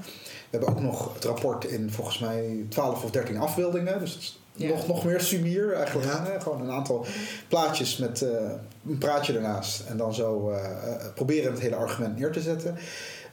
We 0.50 0.56
hebben 0.56 0.68
ook 0.68 0.80
nog 0.80 1.14
het 1.14 1.24
rapport 1.24 1.64
in 1.64 1.90
volgens 1.90 2.18
mij 2.18 2.64
12 2.68 3.04
of 3.04 3.10
13 3.10 3.38
afbeeldingen. 3.38 3.98
Dus 3.98 4.39
nog, 4.54 4.86
nog 4.86 5.04
meer 5.04 5.20
sumier 5.20 5.72
eigenlijk. 5.72 6.06
Ja. 6.06 6.40
Gewoon 6.40 6.60
een 6.60 6.70
aantal 6.70 7.06
plaatjes 7.48 7.96
met 7.96 8.20
uh, 8.20 8.30
een 8.88 8.98
praatje 8.98 9.34
ernaast. 9.34 9.80
En 9.88 9.96
dan 9.96 10.14
zo 10.14 10.50
uh, 10.50 10.56
proberen 11.14 11.52
het 11.52 11.60
hele 11.60 11.76
argument 11.76 12.18
neer 12.18 12.32
te 12.32 12.40
zetten. 12.40 12.76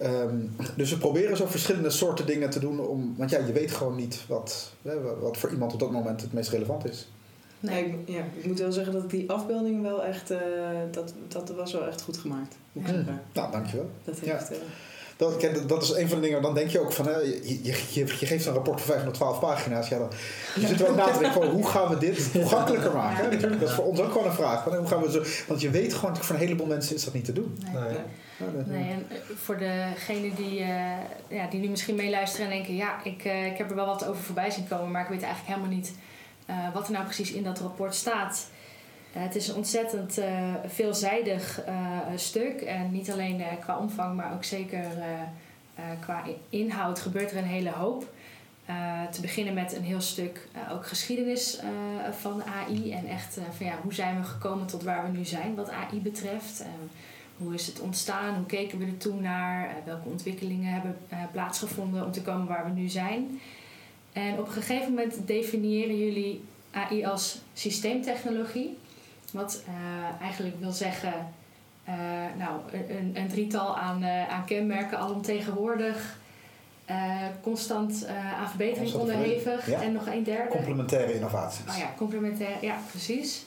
Um, 0.04 0.56
dus 0.76 0.90
we 0.90 0.98
proberen 0.98 1.38
zo 1.38 1.46
verschillende 1.46 1.90
soorten 1.90 2.26
dingen 2.26 2.50
te 2.50 2.60
doen. 2.60 2.80
Om, 2.80 3.16
want 3.18 3.30
ja, 3.30 3.40
je 3.46 3.52
weet 3.52 3.72
gewoon 3.72 3.96
niet 3.96 4.20
wat, 4.28 4.72
wat 5.20 5.38
voor 5.38 5.52
iemand 5.52 5.74
op 5.74 5.80
dat 5.80 5.92
moment 5.92 6.22
het 6.22 6.34
meest 6.34 6.50
relevant 6.50 6.90
is. 6.90 7.12
Nee, 7.60 7.86
ik, 7.86 7.96
ja, 8.06 8.24
ik 8.38 8.46
moet 8.46 8.60
wel 8.60 8.72
zeggen 8.72 8.94
dat 8.94 9.10
die 9.10 9.32
afbeelding 9.32 9.82
wel 9.82 10.04
echt... 10.04 10.32
Uh, 10.32 10.40
dat, 10.92 11.14
dat 11.28 11.50
was 11.56 11.74
wel 11.74 11.88
echt 11.88 12.02
goed 12.02 12.18
gemaakt. 12.18 12.56
Moet 12.72 12.88
ik 12.88 12.96
ja. 12.96 13.22
Nou, 13.34 13.52
dankjewel. 13.52 13.90
Dat 14.04 14.20
heeft... 14.20 14.50
Ja. 14.50 14.56
Dat, 15.18 15.46
dat 15.68 15.84
is 15.84 15.90
een 15.90 16.10
van 16.10 16.20
de 16.20 16.26
dingen, 16.26 16.42
dan 16.42 16.54
denk 16.54 16.70
je 16.70 16.80
ook 16.80 16.94
van, 16.94 17.08
hè, 17.08 17.18
je, 17.18 17.60
je, 17.64 18.06
je 18.20 18.26
geeft 18.26 18.46
een 18.46 18.54
rapport 18.54 18.82
van 18.82 18.88
512 18.88 19.40
pagina's. 19.40 19.88
Ja, 19.88 19.98
dan, 19.98 20.10
je 20.56 20.68
zit 20.68 20.82
er 20.82 20.90
ook 20.90 20.96
na 20.96 21.06
te 21.06 21.20
denken 21.20 21.42
van, 21.42 21.50
hoe 21.50 21.68
gaan 21.68 21.90
we 21.90 21.98
dit 21.98 22.32
toegankelijker 22.32 22.92
maken? 22.92 23.30
Natuurlijk, 23.30 23.60
dat 23.60 23.70
is 23.70 23.76
voor 23.76 23.86
ons 23.86 24.00
ook 24.00 24.12
gewoon 24.12 24.28
een 24.28 24.34
vraag. 24.34 24.64
Van, 24.64 24.76
hoe 24.76 24.88
gaan 24.88 25.02
we 25.02 25.12
zo, 25.12 25.24
want 25.48 25.62
je 25.62 25.70
weet 25.70 25.94
gewoon, 25.94 26.18
voor 26.18 26.36
een 26.36 26.42
heleboel 26.42 26.68
mensen 26.68 26.96
is 26.96 27.04
dat 27.04 27.14
niet 27.14 27.26
te 27.26 27.34
doen. 27.34 27.58
Nee. 27.74 27.98
Nee. 28.66 28.90
en 28.90 29.06
eh, 29.10 29.18
voor 29.36 29.58
degenen 29.58 30.36
die, 30.36 30.60
uh, 30.60 30.68
ja, 31.28 31.48
die 31.50 31.60
nu 31.60 31.68
misschien 31.68 31.96
meeluisteren 31.96 32.46
en 32.46 32.52
denken... 32.52 32.76
ja, 32.76 33.04
ik, 33.04 33.26
uh, 33.26 33.46
ik 33.46 33.58
heb 33.58 33.70
er 33.70 33.76
wel 33.76 33.86
wat 33.86 34.06
over 34.06 34.24
voorbij 34.24 34.50
zien 34.50 34.68
komen... 34.68 34.92
maar 34.92 35.02
ik 35.02 35.10
weet 35.10 35.24
eigenlijk 35.24 35.54
helemaal 35.54 35.78
niet 35.78 35.94
uh, 36.50 36.74
wat 36.74 36.88
er 36.88 36.94
nou 36.94 37.06
precies 37.06 37.32
in 37.32 37.44
dat 37.44 37.60
rapport 37.60 37.96
staat... 37.96 38.48
Eh, 39.14 39.22
het 39.22 39.36
is 39.36 39.48
een 39.48 39.56
ontzettend 39.56 40.20
uh, 40.20 40.54
veelzijdig 40.66 41.62
uh, 41.68 42.00
stuk. 42.16 42.62
En 42.62 42.92
niet 42.92 43.12
alleen 43.12 43.44
qua 43.60 43.78
omvang, 43.78 44.16
maar 44.16 44.34
ook 44.34 44.44
zeker 44.44 44.86
qua 46.00 46.24
inhoud 46.50 47.00
gebeurt 47.00 47.32
er 47.32 47.38
een 47.38 47.44
hele 47.44 47.72
hoop. 47.72 48.06
te 49.12 49.22
beginnen 49.22 49.54
met 49.54 49.76
een 49.76 49.84
heel 49.84 50.02
stuk 50.02 50.48
ook 50.72 50.88
geschiedenis 50.88 51.60
van 52.20 52.44
AI. 52.44 52.92
En 52.92 53.08
echt 53.08 53.38
van 53.58 53.66
ja, 53.66 53.80
hoe 53.82 53.94
zijn 53.94 54.20
we 54.20 54.24
gekomen 54.24 54.68
tot 54.68 54.84
waar 54.84 55.12
we 55.12 55.18
nu 55.18 55.26
zijn 55.26 55.56
wat 55.56 55.70
AI 55.70 56.02
betreft. 56.02 56.66
hoe 57.38 57.54
is 57.54 57.68
het 57.68 57.80
ontstaan? 57.80 58.36
Hoe 58.36 58.46
keken 58.46 58.80
we 58.80 58.86
er 58.86 58.98
toen 58.98 59.22
naar? 59.22 59.76
welke 59.86 60.10
ontwikkelingen 60.10 60.74
hebben 60.74 60.98
plaatsgevonden 61.32 62.06
om 62.06 62.12
te 62.12 62.22
komen 62.22 62.48
waar 62.48 62.74
we 62.74 62.80
nu 62.80 62.88
zijn? 62.88 63.40
En 64.14 64.40
op 64.40 64.48
een 64.48 64.54
gegeven 64.54 64.90
moment 64.90 65.28
definiëren 65.28 65.98
jullie 65.98 66.44
AI 66.72 67.06
als 67.06 67.42
systeemtechnologie. 67.54 68.78
Wat 69.38 69.64
uh, 69.68 70.22
eigenlijk 70.22 70.60
wil 70.60 70.72
zeggen, 70.72 71.14
uh, 71.90 71.94
nou, 72.38 72.60
een, 72.72 73.12
een, 73.14 73.28
drietal 73.28 73.78
aan, 73.78 74.04
uh, 74.04 74.30
aan 74.30 74.46
kenmerken 74.46 74.98
alomtegenwoordig. 74.98 76.18
constant 77.42 78.08
aan 78.40 78.50
verbetering 78.50 78.94
onderhevig. 78.94 79.70
En 79.70 79.94
nog 79.94 80.08
een 80.08 80.24
derde. 80.24 80.50
Complementaire 80.50 81.14
innovaties. 81.14 81.70
Oh 81.70 81.78
ja, 81.78 81.94
complementaire, 81.98 82.66
ja, 82.66 82.78
precies. 82.90 83.46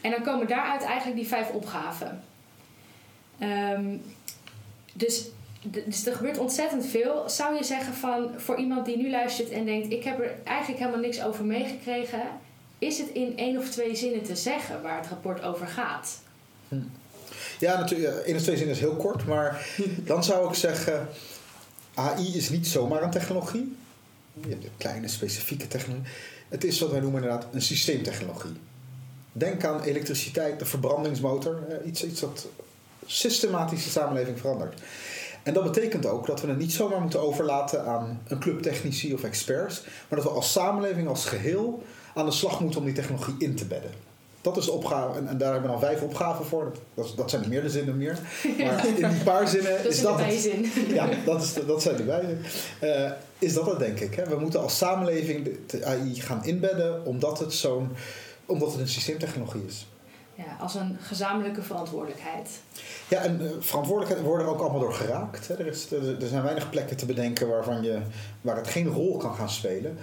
En 0.00 0.10
dan 0.10 0.22
komen 0.22 0.48
daaruit 0.48 0.82
eigenlijk 0.82 1.16
die 1.16 1.26
vijf 1.26 1.50
opgaven. 1.50 2.22
Um, 3.40 4.02
dus, 4.92 5.28
dus 5.62 6.06
er 6.06 6.14
gebeurt 6.14 6.38
ontzettend 6.38 6.86
veel. 6.86 7.28
Zou 7.28 7.54
je 7.54 7.64
zeggen 7.64 7.94
van 7.94 8.30
voor 8.36 8.56
iemand 8.56 8.86
die 8.86 8.96
nu 8.96 9.10
luistert 9.10 9.50
en 9.50 9.64
denkt: 9.64 9.92
Ik 9.92 10.04
heb 10.04 10.20
er 10.20 10.34
eigenlijk 10.44 10.78
helemaal 10.78 11.00
niks 11.00 11.22
over 11.22 11.44
meegekregen 11.44 12.22
is 12.78 12.98
het 12.98 13.08
in 13.08 13.38
één 13.38 13.58
of 13.58 13.70
twee 13.70 13.96
zinnen 13.96 14.22
te 14.22 14.36
zeggen 14.36 14.82
waar 14.82 14.96
het 15.00 15.08
rapport 15.08 15.42
over 15.42 15.66
gaat? 15.66 16.20
Hm. 16.68 16.76
Ja, 17.58 17.78
natuurlijk. 17.78 18.16
één 18.16 18.36
of 18.36 18.42
twee 18.42 18.56
zinnen 18.56 18.74
is 18.74 18.80
heel 18.80 18.96
kort. 18.96 19.26
Maar 19.26 19.66
dan 20.10 20.24
zou 20.24 20.48
ik 20.48 20.54
zeggen... 20.54 21.08
AI 21.94 22.36
is 22.36 22.50
niet 22.50 22.66
zomaar 22.66 23.02
een 23.02 23.10
technologie. 23.10 23.76
je 24.40 24.48
hebt 24.48 24.62
de 24.62 24.70
kleine 24.76 25.08
specifieke 25.08 25.68
technologie. 25.68 26.08
Het 26.48 26.64
is 26.64 26.80
wat 26.80 26.90
wij 26.90 27.00
noemen 27.00 27.22
inderdaad 27.22 27.46
een 27.52 27.62
systeemtechnologie. 27.62 28.56
Denk 29.32 29.64
aan 29.64 29.82
elektriciteit, 29.82 30.58
de 30.58 30.64
verbrandingsmotor, 30.64 31.62
iets, 31.84 32.04
iets 32.04 32.20
dat 32.20 32.46
systematisch 33.06 33.84
de 33.84 33.90
samenleving 33.90 34.38
verandert. 34.38 34.80
En 35.42 35.54
dat 35.54 35.64
betekent 35.64 36.06
ook 36.06 36.26
dat 36.26 36.40
we 36.40 36.48
het 36.48 36.58
niet 36.58 36.72
zomaar 36.72 37.00
moeten 37.00 37.20
overlaten 37.20 37.84
aan 37.84 38.22
een 38.26 38.38
club 38.38 38.62
technici 38.62 39.14
of 39.14 39.22
experts, 39.22 39.82
maar 40.08 40.18
dat 40.20 40.28
we 40.28 40.34
als 40.34 40.52
samenleving, 40.52 41.08
als 41.08 41.24
geheel, 41.24 41.82
aan 42.18 42.26
de 42.26 42.32
slag 42.32 42.60
moeten 42.60 42.80
om 42.80 42.86
die 42.86 42.94
technologie 42.94 43.34
in 43.38 43.54
te 43.54 43.64
bedden. 43.64 43.90
Dat 44.40 44.56
is 44.56 44.64
de 44.64 44.70
opgave, 44.70 45.18
en, 45.18 45.28
en 45.28 45.38
daar 45.38 45.52
hebben 45.52 45.70
we 45.70 45.78
dan 45.78 45.88
vijf 45.88 46.02
opgaven 46.02 46.44
voor. 46.44 46.72
Dat, 46.94 47.12
dat 47.16 47.30
zijn 47.30 47.48
meer 47.48 47.62
de 47.62 47.70
zinnen 47.70 47.96
meer. 47.96 48.18
Maar 48.58 48.86
in 48.86 49.08
die 49.08 49.22
paar 49.22 49.48
zinnen 49.48 49.72
Dat 49.72 49.84
is 49.84 49.96
is 49.96 50.02
dat 50.02 50.18
de 50.18 50.24
het. 50.24 50.88
Ja, 50.88 51.08
dat, 51.24 51.42
is, 51.42 51.54
dat 51.66 51.82
zijn 51.82 51.96
de 51.96 52.04
wijzen. 52.04 52.42
Eh, 52.80 53.10
is 53.38 53.54
dat 53.54 53.66
het, 53.66 53.78
denk 53.78 54.00
ik. 54.00 54.14
Hè? 54.14 54.26
We 54.26 54.38
moeten 54.38 54.60
als 54.60 54.76
samenleving 54.76 55.44
de, 55.44 55.60
de 55.66 55.84
AI 55.84 56.20
gaan 56.20 56.44
inbedden, 56.44 57.04
omdat 57.04 57.38
het, 57.38 57.52
zo'n, 57.52 57.90
omdat 58.46 58.70
het 58.70 58.80
een 58.80 58.88
systeemtechnologie 58.88 59.64
is. 59.66 59.86
Ja, 60.34 60.56
als 60.60 60.74
een 60.74 60.96
gezamenlijke 61.00 61.62
verantwoordelijkheid. 61.62 62.48
Ja, 63.08 63.20
en 63.20 63.40
uh, 63.42 63.50
verantwoordelijkheid 63.60 64.26
worden 64.26 64.46
er 64.46 64.52
ook 64.52 64.60
allemaal 64.60 64.80
door 64.80 64.94
geraakt. 64.94 65.48
Hè? 65.48 65.54
Er, 65.54 65.66
is, 65.66 65.90
er, 65.90 66.22
er 66.22 66.28
zijn 66.28 66.42
weinig 66.42 66.70
plekken 66.70 66.96
te 66.96 67.06
bedenken 67.06 67.48
waarvan 67.48 67.82
je, 67.82 67.98
waar 68.40 68.56
het 68.56 68.68
geen 68.68 68.86
rol 68.86 69.16
kan 69.16 69.34
gaan 69.34 69.50
spelen. 69.50 69.98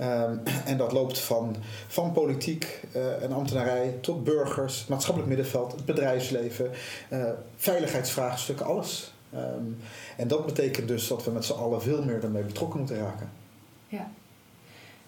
Um, 0.00 0.40
en 0.64 0.76
dat 0.76 0.92
loopt 0.92 1.18
van, 1.18 1.56
van 1.86 2.12
politiek 2.12 2.80
uh, 2.96 3.22
en 3.22 3.32
ambtenarij 3.32 3.94
tot 4.00 4.24
burgers, 4.24 4.86
maatschappelijk 4.86 5.28
middenveld, 5.34 5.72
het 5.72 5.84
bedrijfsleven, 5.84 6.70
uh, 7.10 7.30
veiligheidsvraagstukken, 7.56 8.66
alles. 8.66 9.12
Um, 9.34 9.76
en 10.16 10.28
dat 10.28 10.46
betekent 10.46 10.88
dus 10.88 11.08
dat 11.08 11.24
we 11.24 11.30
met 11.30 11.44
z'n 11.44 11.52
allen 11.52 11.82
veel 11.82 12.04
meer 12.04 12.22
ermee 12.22 12.42
betrokken 12.42 12.78
moeten 12.78 12.98
raken. 12.98 13.30
Ja. 13.88 14.10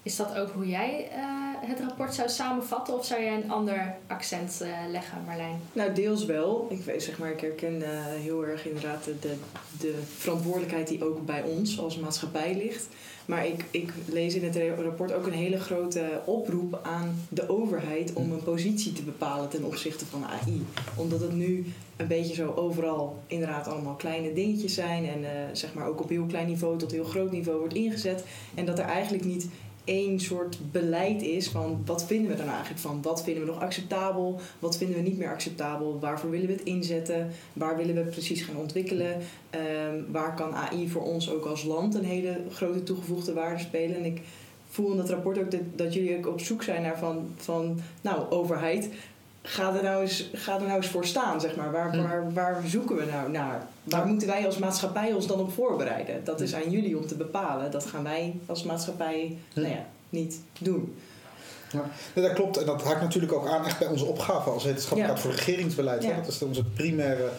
Is 0.03 0.15
dat 0.15 0.37
ook 0.37 0.49
hoe 0.51 0.67
jij 0.67 1.09
uh, 1.15 1.69
het 1.69 1.79
rapport 1.79 2.13
zou 2.13 2.29
samenvatten 2.29 2.97
of 2.97 3.05
zou 3.05 3.21
jij 3.21 3.35
een 3.35 3.51
ander 3.51 3.95
accent 4.07 4.59
uh, 4.61 4.67
leggen, 4.91 5.17
Marlijn? 5.25 5.59
Nou, 5.73 5.93
deels 5.93 6.25
wel. 6.25 6.67
Ik 6.69 6.83
weet, 6.83 7.03
zeg 7.03 7.17
maar, 7.17 7.31
ik 7.31 7.41
herken 7.41 7.73
uh, 7.75 7.87
heel 8.05 8.45
erg 8.45 8.67
inderdaad 8.67 9.03
de, 9.03 9.19
de, 9.19 9.35
de 9.79 9.99
verantwoordelijkheid 10.17 10.87
die 10.87 11.05
ook 11.05 11.25
bij 11.25 11.43
ons 11.43 11.79
als 11.79 11.97
maatschappij 11.97 12.55
ligt. 12.55 12.87
Maar 13.25 13.47
ik, 13.47 13.65
ik 13.71 13.93
lees 14.05 14.35
in 14.35 14.43
het 14.43 14.79
rapport 14.79 15.13
ook 15.13 15.25
een 15.25 15.33
hele 15.33 15.59
grote 15.59 16.21
oproep 16.25 16.79
aan 16.83 17.25
de 17.29 17.49
overheid 17.49 18.13
om 18.13 18.31
een 18.31 18.43
positie 18.43 18.93
te 18.93 19.03
bepalen 19.03 19.49
ten 19.49 19.63
opzichte 19.63 20.05
van 20.05 20.25
AI. 20.25 20.65
Omdat 20.95 21.19
het 21.19 21.33
nu 21.33 21.65
een 21.97 22.07
beetje 22.07 22.33
zo 22.33 22.53
overal 22.55 23.23
inderdaad 23.27 23.67
allemaal 23.67 23.95
kleine 23.95 24.33
dingetjes 24.33 24.73
zijn 24.73 25.05
en 25.05 25.25
zeg 25.57 25.73
maar 25.73 25.87
ook 25.87 26.01
op 26.01 26.09
heel 26.09 26.25
klein 26.25 26.47
niveau 26.47 26.77
tot 26.77 26.91
heel 26.91 27.03
groot 27.03 27.31
niveau 27.31 27.59
wordt 27.59 27.73
ingezet. 27.73 28.23
En 28.55 28.65
dat 28.65 28.79
er 28.79 28.85
eigenlijk 28.85 29.25
niet 29.25 29.47
één 29.91 30.19
soort 30.19 30.57
beleid 30.71 31.21
is 31.21 31.49
van 31.49 31.81
wat 31.85 32.05
vinden 32.05 32.31
we 32.31 32.37
dan 32.37 32.47
eigenlijk 32.47 32.79
van? 32.79 33.01
Wat 33.01 33.23
vinden 33.23 33.45
we 33.45 33.51
nog 33.51 33.61
acceptabel? 33.61 34.39
Wat 34.59 34.77
vinden 34.77 34.95
we 34.95 35.01
niet 35.01 35.17
meer 35.17 35.31
acceptabel? 35.31 35.99
Waarvoor 35.99 36.29
willen 36.29 36.47
we 36.47 36.53
het 36.53 36.63
inzetten? 36.63 37.31
Waar 37.53 37.77
willen 37.77 37.95
we 37.95 38.01
precies 38.01 38.41
gaan 38.41 38.57
ontwikkelen? 38.57 39.11
Um, 39.11 40.05
waar 40.11 40.35
kan 40.35 40.53
AI 40.53 40.89
voor 40.89 41.03
ons 41.03 41.31
ook 41.31 41.45
als 41.45 41.63
land 41.63 41.95
een 41.95 42.03
hele 42.03 42.37
grote 42.51 42.83
toegevoegde 42.83 43.33
waarde 43.33 43.59
spelen? 43.59 43.95
En 43.95 44.05
ik 44.05 44.21
voel 44.69 44.91
in 44.91 44.97
dat 44.97 45.09
rapport 45.09 45.37
ook 45.37 45.51
dat, 45.51 45.61
dat 45.75 45.93
jullie 45.93 46.17
ook 46.17 46.27
op 46.27 46.39
zoek 46.39 46.63
zijn 46.63 46.81
naar 46.81 46.97
van, 46.97 47.25
van 47.35 47.79
nou, 48.01 48.29
overheid. 48.29 48.89
Ga 49.43 49.75
er, 49.75 49.83
nou 49.83 50.01
eens, 50.01 50.29
ga 50.33 50.55
er 50.55 50.61
nou 50.61 50.75
eens 50.75 50.87
voor 50.87 51.05
staan, 51.05 51.41
zeg 51.41 51.55
maar. 51.55 51.71
Waar, 51.71 52.01
waar, 52.01 52.33
waar 52.33 52.61
zoeken 52.65 52.95
we 52.95 53.05
nou 53.05 53.31
naar? 53.31 53.67
Waar 53.83 54.07
moeten 54.07 54.27
wij 54.27 54.45
als 54.45 54.57
maatschappij 54.57 55.13
ons 55.13 55.27
dan 55.27 55.39
op 55.39 55.53
voorbereiden? 55.53 56.23
Dat 56.23 56.41
is 56.41 56.53
aan 56.53 56.69
jullie 56.69 56.97
om 56.97 57.07
te 57.07 57.15
bepalen. 57.15 57.71
Dat 57.71 57.85
gaan 57.85 58.03
wij 58.03 58.39
als 58.45 58.63
maatschappij 58.63 59.37
nou 59.53 59.67
ja, 59.67 59.85
niet 60.09 60.39
doen. 60.59 60.95
Ja, 61.71 62.21
dat 62.21 62.33
klopt. 62.33 62.57
En 62.57 62.65
dat 62.65 62.83
haakt 62.83 63.01
natuurlijk 63.01 63.33
ook 63.33 63.47
aan 63.47 63.65
echt 63.65 63.79
bij 63.79 63.87
onze 63.87 64.05
opgave 64.05 64.49
als 64.49 64.63
wetenschappelijk 64.63 65.15
ja. 65.15 65.21
voor 65.21 65.31
regeringsbeleid. 65.31 66.03
Ja. 66.03 66.15
Dat 66.15 66.27
is 66.27 66.41
onze 66.41 66.63
primaire 66.63 67.29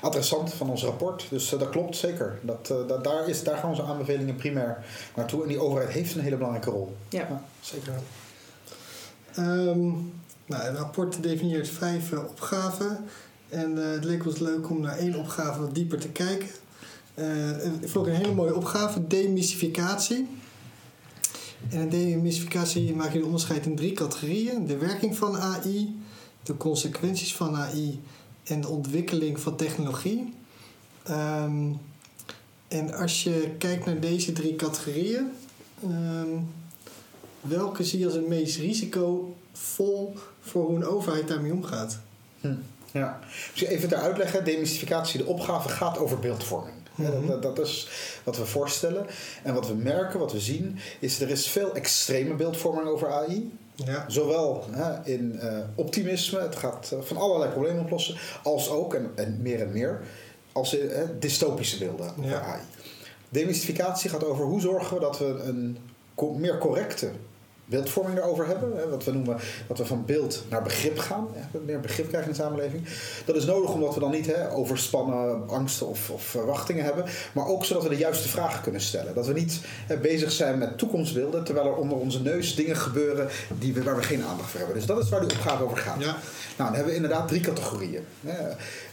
adressant 0.00 0.54
van 0.54 0.70
ons 0.70 0.84
rapport. 0.84 1.26
Dus 1.30 1.52
uh, 1.52 1.58
dat 1.58 1.68
klopt 1.68 1.96
zeker. 1.96 2.38
Dat, 2.42 2.68
uh, 2.72 2.88
dat, 2.88 3.04
daar, 3.04 3.28
is, 3.28 3.42
daar 3.42 3.56
gaan 3.56 3.70
onze 3.70 3.82
aanbevelingen 3.82 4.36
primair 4.36 4.84
naartoe. 5.14 5.42
En 5.42 5.48
die 5.48 5.60
overheid 5.60 5.90
heeft 5.90 6.14
een 6.14 6.20
hele 6.20 6.36
belangrijke 6.36 6.70
rol. 6.70 6.96
Ja, 7.08 7.18
ja 7.20 7.42
zeker. 7.60 7.92
Um, 9.38 10.12
nou, 10.48 10.62
het 10.62 10.76
rapport 10.76 11.22
definieert 11.22 11.68
vijf 11.68 12.12
uh, 12.12 12.18
opgaven. 12.18 13.04
En 13.48 13.76
uh, 13.76 13.90
het 13.90 14.04
leek 14.04 14.26
ons 14.26 14.38
leuk 14.38 14.70
om 14.70 14.80
naar 14.80 14.98
één 14.98 15.14
opgave 15.14 15.60
wat 15.60 15.74
dieper 15.74 15.98
te 15.98 16.08
kijken. 16.08 16.48
Uh, 17.14 17.64
ik 17.80 17.88
vond 17.88 18.06
een 18.06 18.14
hele 18.14 18.34
mooie 18.34 18.54
opgave, 18.54 19.06
demystificatie. 19.06 20.28
En 21.68 21.80
in 21.80 21.88
demystificatie 21.88 22.94
maak 22.94 23.12
je 23.12 23.18
de 23.18 23.24
onderscheid 23.24 23.66
in 23.66 23.76
drie 23.76 23.92
categorieën. 23.92 24.66
De 24.66 24.76
werking 24.76 25.16
van 25.16 25.36
AI, 25.36 25.96
de 26.42 26.56
consequenties 26.56 27.34
van 27.34 27.56
AI 27.56 28.00
en 28.44 28.60
de 28.60 28.68
ontwikkeling 28.68 29.40
van 29.40 29.56
technologie. 29.56 30.34
Um, 31.10 31.80
en 32.68 32.94
als 32.94 33.22
je 33.22 33.50
kijkt 33.58 33.84
naar 33.84 34.00
deze 34.00 34.32
drie 34.32 34.56
categorieën, 34.56 35.30
um, 35.84 36.48
welke 37.40 37.84
zie 37.84 37.98
je 37.98 38.04
als 38.04 38.14
het 38.14 38.28
meest 38.28 38.58
risicovol 38.58 40.14
voor 40.40 40.64
hoe 40.64 40.76
een 40.76 40.86
overheid 40.86 41.28
daarmee 41.28 41.52
omgaat? 41.52 41.98
Hm. 42.40 42.54
Ja, 42.92 43.18
dus 43.52 43.62
even 43.62 43.88
ter 43.88 43.98
uitleggen, 43.98 44.44
demystificatie, 44.44 45.18
de 45.18 45.26
opgave 45.26 45.68
gaat 45.68 45.98
over 45.98 46.18
beeldvorming. 46.18 46.76
Mm-hmm. 46.94 47.26
Dat, 47.26 47.42
dat, 47.42 47.58
is 47.58 47.88
wat 48.24 48.36
we 48.36 48.46
voorstellen. 48.46 49.06
En 49.42 49.54
wat 49.54 49.68
we 49.68 49.74
merken, 49.74 50.18
wat 50.18 50.32
we 50.32 50.40
zien, 50.40 50.78
is 51.00 51.20
er 51.20 51.30
is 51.30 51.48
veel 51.48 51.74
extreme 51.74 52.34
beeldvorming 52.34 52.86
over 52.86 53.10
AI. 53.10 53.52
Ja. 53.74 54.04
Zowel 54.08 54.64
hè, 54.70 55.12
in 55.12 55.40
uh, 55.42 55.58
optimisme, 55.74 56.40
het 56.40 56.56
gaat 56.56 56.90
uh, 56.94 57.00
van 57.00 57.16
allerlei 57.16 57.50
problemen 57.50 57.82
oplossen, 57.82 58.16
als 58.42 58.70
ook, 58.70 58.94
en, 58.94 59.10
en 59.14 59.38
meer 59.42 59.60
en 59.60 59.72
meer, 59.72 60.00
als 60.52 60.74
in 60.74 60.86
uh, 60.86 60.98
dystopische 61.18 61.78
beelden 61.78 62.10
over. 62.18 62.40
AI. 62.40 62.60
Demystificatie 63.28 64.10
gaat 64.10 64.24
over 64.24 64.44
hoe 64.44 64.60
zorgen 64.60 64.94
we 64.94 65.00
dat 65.00 65.18
we 65.18 65.24
een 65.24 65.78
co- 66.14 66.32
meer 66.32 66.58
correcte 66.58 67.10
beeldvorming 67.68 68.18
erover 68.18 68.46
hebben. 68.46 68.76
Hè, 68.76 68.88
wat 68.88 69.04
we 69.04 69.12
noemen 69.12 69.36
dat 69.66 69.78
we 69.78 69.86
van 69.86 70.04
beeld 70.04 70.44
naar 70.48 70.62
begrip 70.62 70.98
gaan. 70.98 71.28
Hè, 71.32 71.58
meer 71.58 71.80
begrip 71.80 72.08
krijgen 72.08 72.30
in 72.30 72.36
de 72.36 72.42
samenleving. 72.42 72.88
Dat 73.24 73.36
is 73.36 73.44
nodig 73.44 73.72
omdat 73.72 73.94
we 73.94 74.00
dan 74.00 74.10
niet 74.10 74.26
hè, 74.26 74.52
overspannen 74.52 75.48
angsten 75.48 75.86
of, 75.86 76.10
of 76.10 76.22
verwachtingen 76.22 76.84
hebben. 76.84 77.04
Maar 77.32 77.46
ook 77.46 77.64
zodat 77.64 77.82
we 77.82 77.88
de 77.88 77.96
juiste 77.96 78.28
vragen 78.28 78.62
kunnen 78.62 78.80
stellen. 78.80 79.14
Dat 79.14 79.26
we 79.26 79.32
niet 79.32 79.60
hè, 79.86 79.96
bezig 79.96 80.32
zijn 80.32 80.58
met 80.58 80.78
toekomstbeelden. 80.78 81.44
Terwijl 81.44 81.66
er 81.66 81.76
onder 81.76 81.98
onze 81.98 82.22
neus 82.22 82.54
dingen 82.54 82.76
gebeuren 82.76 83.28
die 83.58 83.74
we, 83.74 83.82
waar 83.82 83.96
we 83.96 84.02
geen 84.02 84.24
aandacht 84.24 84.50
voor 84.50 84.58
hebben. 84.58 84.76
Dus 84.76 84.86
dat 84.86 85.02
is 85.02 85.08
waar 85.08 85.20
die 85.20 85.30
opgave 85.30 85.64
over 85.64 85.76
gaat. 85.76 86.00
Ja. 86.00 86.16
Nou, 86.56 86.70
dan 86.70 86.74
hebben 86.74 86.86
we 86.86 86.94
inderdaad 86.94 87.28
drie 87.28 87.40
categorieën. 87.40 88.04
Hè. 88.20 88.48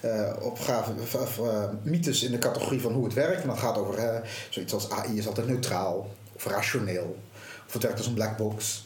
Uh, 0.06 0.32
opgave, 0.42 0.92
of, 1.14 1.40
uh, 1.40 1.64
mythes 1.82 2.24
in 2.24 2.32
de 2.32 2.38
categorie 2.38 2.82
van 2.82 2.94
hoe 2.94 3.04
het 3.04 3.14
werkt. 3.14 3.42
En 3.42 3.48
dat 3.48 3.58
gaat 3.58 3.78
over 3.78 4.22
zoiets 4.50 4.74
als 4.74 4.90
AI 4.90 5.18
is 5.18 5.28
altijd 5.28 5.48
neutraal 5.48 6.10
of 6.36 6.46
rationeel. 6.46 7.16
Of 7.68 7.74
het 7.74 7.84
werkt 7.84 7.98
als 7.98 8.08
een 8.08 8.14
black 8.14 8.38
box. 8.38 8.86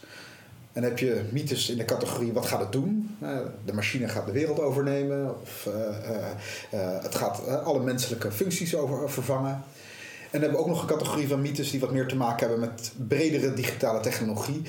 En 0.73 0.81
dan 0.81 0.83
heb 0.83 0.99
je 0.99 1.21
mythes 1.31 1.69
in 1.69 1.77
de 1.77 1.85
categorie 1.85 2.33
wat 2.33 2.45
gaat 2.45 2.59
het 2.59 2.71
doen? 2.71 3.17
Uh, 3.23 3.37
de 3.65 3.73
machine 3.73 4.07
gaat 4.07 4.25
de 4.25 4.31
wereld 4.31 4.59
overnemen. 4.59 5.41
Of 5.41 5.67
uh, 5.67 5.73
uh, 6.73 7.01
het 7.01 7.15
gaat 7.15 7.47
alle 7.47 7.79
menselijke 7.79 8.31
functies 8.31 8.75
over, 8.75 9.09
vervangen. 9.09 9.51
En 9.51 10.39
dan 10.39 10.41
hebben 10.41 10.59
we 10.59 10.65
ook 10.65 10.71
nog 10.71 10.81
een 10.81 10.97
categorie 10.97 11.27
van 11.27 11.41
mythes 11.41 11.71
die 11.71 11.79
wat 11.79 11.91
meer 11.91 12.07
te 12.07 12.15
maken 12.15 12.47
hebben 12.47 12.59
met 12.59 12.91
bredere 13.07 13.53
digitale 13.53 13.99
technologie. 13.99 14.61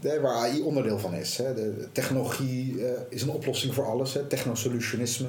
Hè, 0.00 0.20
waar 0.20 0.34
AI 0.34 0.62
onderdeel 0.62 0.98
van 0.98 1.14
is. 1.14 1.36
Hè. 1.36 1.54
De 1.54 1.88
technologie 1.92 2.76
is 3.08 3.22
een 3.22 3.30
oplossing 3.30 3.74
voor 3.74 3.86
alles. 3.86 4.14
Hè. 4.14 4.24
Technosolutionisme. 4.24 5.28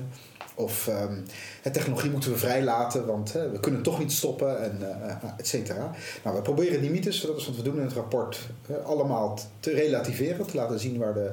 Of 0.57 0.87
um, 0.87 1.23
technologie 1.71 2.11
moeten 2.11 2.31
we 2.31 2.37
vrijlaten, 2.37 3.05
want 3.05 3.31
we 3.31 3.59
kunnen 3.59 3.81
toch 3.81 3.99
niet 3.99 4.11
stoppen, 4.11 4.63
en 4.63 4.77
uh, 4.81 5.29
et 5.37 5.47
cetera. 5.47 5.91
Nou, 6.23 6.35
we 6.35 6.41
proberen 6.41 6.81
die 6.81 6.89
mythes, 6.89 7.21
dat 7.21 7.37
is 7.37 7.45
wat 7.45 7.55
we 7.55 7.61
doen 7.61 7.75
in 7.75 7.85
het 7.85 7.93
rapport, 7.93 8.39
allemaal 8.83 9.39
te 9.59 9.71
relativeren, 9.71 10.45
te 10.45 10.55
laten 10.55 10.79
zien 10.79 10.97
waar, 10.97 11.13
de, 11.13 11.31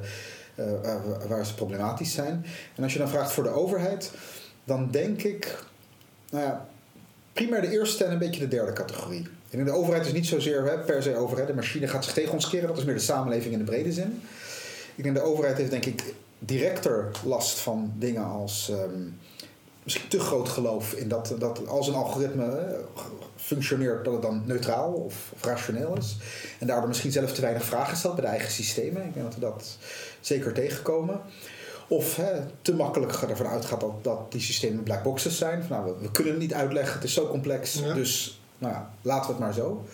waar 1.29 1.47
ze 1.47 1.55
problematisch 1.55 2.13
zijn. 2.13 2.45
En 2.77 2.83
als 2.83 2.93
je 2.93 2.99
dan 2.99 3.09
vraagt 3.09 3.33
voor 3.33 3.45
de 3.45 3.51
overheid, 3.51 4.11
dan 4.65 4.91
denk 4.91 5.23
ik, 5.23 5.65
nou 6.31 6.45
ja, 6.45 6.69
primair 7.33 7.61
de 7.61 7.71
eerste 7.71 8.05
en 8.05 8.13
een 8.13 8.19
beetje 8.19 8.41
de 8.41 8.49
derde 8.49 8.73
categorie. 8.73 9.27
En 9.51 9.65
de 9.65 9.71
overheid 9.71 10.07
is 10.07 10.13
niet 10.13 10.27
zozeer 10.27 10.65
hè, 10.65 10.79
per 10.79 11.03
se 11.03 11.17
overheid, 11.17 11.47
de 11.47 11.55
machine 11.55 11.89
gaat 11.89 12.05
zich 12.05 12.13
tegen 12.15 12.33
ons 12.33 12.49
keren, 12.49 12.69
dat 12.69 12.79
is 12.79 12.85
meer 12.85 12.95
de 12.95 13.01
samenleving 13.01 13.53
in 13.53 13.59
de 13.59 13.65
brede 13.65 13.93
zin. 13.93 14.23
Ik 14.95 15.03
denk 15.03 15.15
de 15.15 15.23
overheid 15.23 15.57
heeft 15.57 15.71
denk 15.71 15.85
ik 15.87 16.15
directer 16.45 17.11
last 17.25 17.59
van 17.59 17.93
dingen 17.97 18.25
als 18.25 18.69
um, 18.69 19.19
misschien 19.83 20.09
te 20.09 20.21
groot 20.21 20.49
geloof 20.49 20.93
in 20.93 21.09
dat, 21.09 21.35
dat 21.39 21.67
als 21.67 21.89
een 21.89 21.95
algoritme 21.95 22.47
uh, 22.47 23.03
functioneert, 23.37 24.05
dat 24.05 24.13
het 24.13 24.23
dan 24.23 24.43
neutraal 24.47 24.93
of, 24.93 25.31
of, 25.35 25.45
rationeel 25.45 25.97
is. 25.97 26.17
En 26.59 26.67
daardoor 26.67 26.89
misschien 26.89 27.13
zelf 27.13 27.33
te 27.33 27.41
weinig 27.41 27.65
vragen 27.65 27.97
stelt 27.97 28.15
bij 28.15 28.25
de 28.25 28.31
eigen 28.31 28.53
systemen. 28.53 29.07
Ik 29.07 29.15
denk 29.15 29.27
dat 29.27 29.35
we 29.35 29.41
dat 29.41 29.77
zeker 30.21 30.53
tegenkomen. 30.53 31.21
Of 31.89 32.17
hè, 32.17 32.41
te 32.63 32.75
makkelijk 32.75 33.13
ervan 33.13 33.47
uitgaat 33.47 33.81
dat, 33.81 34.05
dat 34.05 34.33
die 34.33 34.41
systemen 34.41 34.83
black 34.83 35.03
boxes 35.03 35.39
zijn. 35.39 35.63
Van, 35.63 35.77
nou, 35.77 35.93
we, 35.93 36.03
we, 36.03 36.11
kunnen 36.11 36.33
het 36.33 36.43
niet 36.43 36.55
uitleggen, 36.55 36.95
het 36.95 37.05
is 37.05 37.15
zo 37.15 37.29
complex, 37.29 37.75
ja. 37.75 37.95
dus 37.95 38.41
nou 38.59 38.73
ja, 38.73 38.91
laten 39.03 39.27
we 39.27 39.33
het 39.33 39.41
maar 39.41 39.55
zo. 39.55 39.85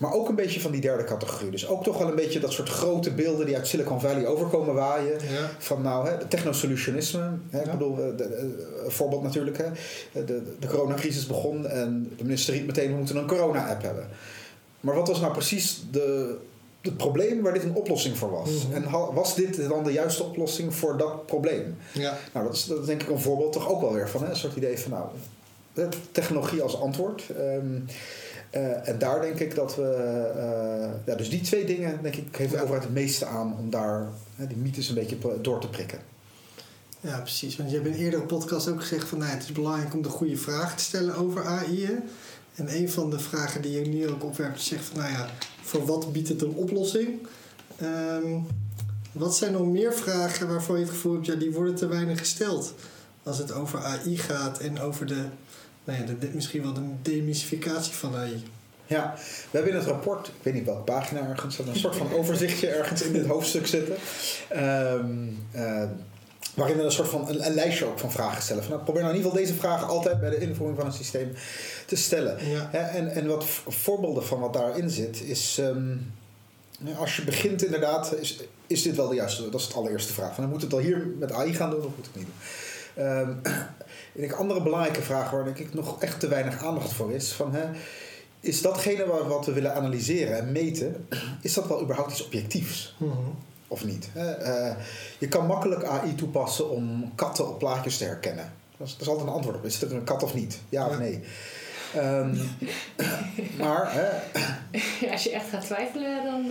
Maar 0.00 0.12
ook 0.12 0.28
een 0.28 0.34
beetje 0.34 0.60
van 0.60 0.70
die 0.70 0.80
derde 0.80 1.04
categorie. 1.04 1.50
Dus 1.50 1.66
ook 1.68 1.84
toch 1.84 1.98
wel 1.98 2.08
een 2.08 2.14
beetje 2.14 2.40
dat 2.40 2.52
soort 2.52 2.68
grote 2.68 3.10
beelden 3.10 3.46
die 3.46 3.56
uit 3.56 3.66
Silicon 3.66 4.00
Valley 4.00 4.26
overkomen 4.26 4.74
waaien. 4.74 5.12
Ja. 5.12 5.50
Van 5.58 5.82
nou, 5.82 6.08
hè, 6.08 6.26
technosolutionisme. 6.26 7.30
Hè, 7.50 7.60
Ik 7.62 7.70
bedoel, 7.70 7.92
eh, 7.98 8.04
de, 8.06 8.14
de- 8.16 8.36
een 8.84 8.90
voorbeeld 8.90 9.22
natuurlijk. 9.22 9.58
Hè. 9.58 9.64
De, 10.24 10.42
de 10.58 10.66
coronacrisis 10.66 11.26
begon 11.26 11.66
en 11.66 12.12
de 12.16 12.24
minister 12.24 12.54
riep 12.54 12.66
meteen... 12.66 12.90
we 12.90 12.96
moeten 12.96 13.16
een 13.16 13.26
corona-app 13.26 13.82
hebben. 13.82 14.08
Maar 14.80 14.94
wat 14.94 15.08
was 15.08 15.20
nou 15.20 15.32
precies 15.32 15.82
de, 15.90 16.36
het 16.80 16.96
probleem 16.96 17.42
waar 17.42 17.52
dit 17.52 17.62
een 17.64 17.74
oplossing 17.74 18.16
voor 18.18 18.30
was? 18.30 18.50
Mhm. 18.66 18.74
En 18.74 18.90
was 19.14 19.34
dit 19.34 19.68
dan 19.68 19.84
de 19.84 19.92
juiste 19.92 20.22
oplossing 20.22 20.74
voor 20.74 20.96
dat 20.98 21.26
probleem? 21.26 21.76
Ja. 21.92 22.18
Nou, 22.32 22.46
dat 22.46 22.54
is, 22.54 22.64
dat 22.64 22.80
is 22.80 22.86
denk 22.86 23.02
ik 23.02 23.08
een 23.08 23.20
voorbeeld 23.20 23.52
toch 23.52 23.68
ook 23.68 23.80
wel 23.80 23.92
weer 23.92 24.08
van. 24.08 24.22
Hè? 24.22 24.28
Een 24.30 24.36
soort 24.36 24.56
idee 24.56 24.78
van 24.78 24.90
nou, 24.90 25.04
eh, 25.74 25.86
technologie 26.12 26.62
als 26.62 26.80
antwoord. 26.80 27.22
Ehm, 27.38 27.78
eh, 28.50 28.88
en 28.88 28.98
daar 28.98 29.20
denk 29.20 29.38
ik 29.40 29.54
dat 29.54 29.76
we... 29.76 29.82
eh, 30.36 30.90
ja, 31.06 31.14
dus 31.14 31.30
die 31.30 31.40
twee 31.40 31.64
dingen, 31.64 31.98
denk 32.02 32.14
ik, 32.16 32.36
heeft 32.36 32.50
de 32.50 32.56
Ja. 32.56 32.62
overheid 32.62 32.84
het 32.84 32.94
meeste 32.94 33.26
aan... 33.26 33.56
om 33.58 33.70
daar 33.70 34.08
hè, 34.36 34.46
die 34.46 34.56
mythes 34.56 34.88
een 34.88 34.94
beetje 34.94 35.16
door 35.40 35.60
te 35.60 35.68
prikken. 35.68 35.98
Ja, 37.00 37.18
precies. 37.20 37.56
Want 37.56 37.70
je 37.70 37.74
hebt 37.76 37.88
in 37.88 37.94
een 37.94 38.00
eerdere 38.00 38.22
podcast 38.22 38.68
ook 38.68 38.80
gezegd 38.80 39.08
van 39.08 39.18
nou, 39.18 39.30
het 39.30 39.42
is 39.42 39.52
belangrijk 39.52 39.94
om 39.94 40.02
de 40.02 40.08
goede 40.08 40.36
vraag 40.36 40.76
te 40.76 40.82
stellen 40.84 41.14
over 41.16 41.46
AI. 41.46 41.86
hè. 41.86 41.94
En 42.54 42.76
een 42.76 42.90
van 42.90 43.10
de 43.10 43.18
vragen 43.18 43.62
die 43.62 43.72
je 43.72 43.86
nu 43.86 44.08
ook 44.08 44.24
opwerpt, 44.24 44.58
is 44.58 44.66
zegt 44.66 44.84
van 44.84 44.98
nou 44.98 45.10
ja, 45.12 45.28
voor 45.62 45.86
wat 45.86 46.12
biedt 46.12 46.28
het 46.28 46.42
een 46.42 46.54
oplossing? 46.54 47.26
Ehm, 47.76 48.38
wat 49.12 49.36
zijn 49.36 49.52
nog 49.52 49.66
meer 49.66 49.92
vragen 49.94 50.48
waarvan 50.48 50.76
je 50.76 50.82
het 50.82 50.90
gevoel 50.90 51.12
hebt, 51.12 51.26
ja, 51.26 51.34
die 51.34 51.50
worden 51.52 51.74
te 51.74 51.86
weinig 51.86 52.18
gesteld 52.18 52.74
als 53.22 53.38
het 53.38 53.52
over 53.52 53.78
AI 53.84 54.16
gaat 54.18 54.58
en 54.58 54.80
over 54.80 55.06
de, 55.06 55.24
nou 55.84 55.98
ja, 55.98 56.04
de, 56.20 56.30
misschien 56.32 56.62
wel 56.62 56.72
de 56.72 56.80
demystificatie 57.02 57.92
van 57.92 58.16
AI? 58.16 58.42
Ja, 58.86 59.14
we 59.16 59.48
hebben 59.50 59.72
in 59.72 59.78
het 59.78 59.86
rapport, 59.86 60.26
ik 60.26 60.32
weet 60.42 60.54
niet 60.54 60.64
welke 60.64 60.82
pagina 60.82 61.28
ergens, 61.28 61.58
een 61.58 61.76
soort 61.76 61.96
van 61.96 62.12
overzichtje 62.12 62.68
ergens 62.68 63.02
in 63.02 63.12
dit 63.12 63.26
hoofdstuk 63.26 63.66
zitten. 63.66 63.96
Ehm, 64.48 65.28
eh, 65.50 65.84
waarin 66.54 66.76
we 66.76 66.82
een 66.82 66.92
soort 66.92 67.08
van 67.08 67.28
een, 67.28 67.46
een 67.46 67.54
lijstje 67.54 67.84
ook 67.84 67.98
van 67.98 68.12
vragen 68.12 68.42
stellen. 68.42 68.62
Van, 68.62 68.72
nou, 68.72 68.84
probeer 68.84 69.02
nou 69.02 69.14
in 69.14 69.18
ieder 69.18 69.32
geval 69.32 69.46
deze 69.46 69.60
vragen 69.60 69.86
altijd 69.86 70.20
bij 70.20 70.30
de 70.30 70.38
invoering 70.38 70.78
van 70.78 70.86
een 70.86 70.92
systeem 70.92 71.32
te 71.86 71.96
stellen. 71.96 72.48
Ja. 72.48 72.70
En, 72.72 73.08
en 73.08 73.26
wat 73.26 73.44
voorbeelden 73.66 74.24
van 74.24 74.40
wat 74.40 74.52
daarin 74.52 74.90
zit, 74.90 75.22
is 75.22 75.58
ehm, 75.58 75.96
als 76.98 77.16
je 77.16 77.24
begint 77.24 77.64
inderdaad, 77.64 78.14
is, 78.20 78.40
is 78.66 78.82
dit 78.82 78.96
wel 78.96 79.08
de 79.08 79.14
juiste? 79.14 79.50
Dat 79.50 79.60
is 79.60 79.66
het 79.66 79.76
allereerste 79.76 80.12
vraag. 80.12 80.34
Van, 80.34 80.48
moet 80.48 80.62
het 80.62 80.72
al 80.72 80.78
hier 80.78 81.06
met 81.18 81.32
AI 81.32 81.54
gaan 81.54 81.70
doen 81.70 81.84
of 81.84 81.96
moet 81.96 82.06
het 82.06 82.16
niet 82.16 82.24
doen? 82.24 82.34
Ehm, 82.96 83.30
en 84.14 84.22
ik 84.28 84.32
andere 84.32 84.62
belangrijke 84.62 85.02
vraag 85.02 85.30
waar 85.30 85.44
denk 85.44 85.58
ik 85.58 85.74
nog 85.74 86.02
echt 86.02 86.20
te 86.20 86.28
weinig 86.28 86.64
aandacht 86.64 86.92
voor 86.92 87.12
is, 87.12 87.32
van, 87.32 87.54
hè, 87.54 87.64
is 88.40 88.62
datgene 88.62 89.06
wa- 89.06 89.24
wat 89.26 89.46
we 89.46 89.52
willen 89.52 89.74
analyseren 89.74 90.38
en 90.38 90.52
meten, 90.52 91.06
is 91.42 91.54
dat 91.54 91.66
wel 91.66 91.82
überhaupt 91.82 92.10
iets 92.12 92.24
objectiefs? 92.24 92.94
Mhm. 92.98 93.12
Of 93.68 93.84
niet? 93.84 94.08
hè? 94.12 94.30
Eh, 94.32 94.74
je 95.18 95.28
kan 95.28 95.46
makkelijk 95.46 95.84
AI 95.84 96.14
toepassen 96.14 96.70
om 96.70 97.12
katten 97.14 97.48
op 97.48 97.58
plaatjes 97.58 97.96
te 97.96 98.04
herkennen. 98.04 98.52
Dat 98.76 98.86
is, 98.86 98.92
dat 98.92 99.02
is 99.02 99.08
altijd 99.08 99.26
een 99.28 99.34
antwoord 99.34 99.56
op. 99.56 99.64
Is 99.64 99.82
er 99.82 99.92
een 99.94 100.04
kat 100.04 100.22
of 100.22 100.34
niet? 100.34 100.60
Ja, 100.68 100.86
of 100.88 100.98
nee? 100.98 101.20
Ehm, 101.94 102.34
maar 103.60 103.92
hè, 103.92 104.08
Ja, 105.06 105.10
als 105.12 105.22
je 105.24 105.30
echt 105.30 105.48
gaat 105.48 105.64
twijfelen, 105.64 106.24
dan... 106.24 106.50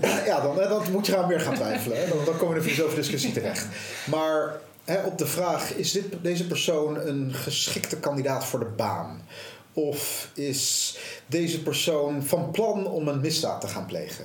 eh, 0.00 0.26
ja, 0.30 0.40
dan, 0.40 0.56
dan 0.56 0.82
moet 0.92 1.06
je 1.06 1.12
gaan 1.12 1.28
weer 1.28 1.40
gaan 1.40 1.54
twijfelen. 1.54 1.98
Hè? 2.00 2.08
Dan, 2.08 2.24
dan 2.24 2.36
komen 2.36 2.54
we 2.54 2.60
in 2.60 2.66
een 2.66 2.70
filosofische 2.74 3.00
discussie 3.00 3.32
terecht. 3.32 3.66
Maar 4.04 4.60
hè, 4.86 5.04
op 5.04 5.18
de 5.18 5.26
vraag, 5.26 5.74
is 5.74 5.92
dit, 5.92 6.04
deze 6.22 6.46
persoon 6.46 6.96
een 7.06 7.34
geschikte 7.34 7.96
kandidaat 7.96 8.44
voor 8.44 8.58
de 8.58 8.72
baan? 8.76 9.20
Of 9.72 10.30
is 10.34 10.98
deze 11.26 11.62
persoon 11.62 12.22
van 12.22 12.50
plan 12.50 12.86
om 12.86 13.08
een 13.08 13.20
misdaad 13.20 13.60
te 13.60 13.68
gaan 13.68 13.86
plegen? 13.86 14.24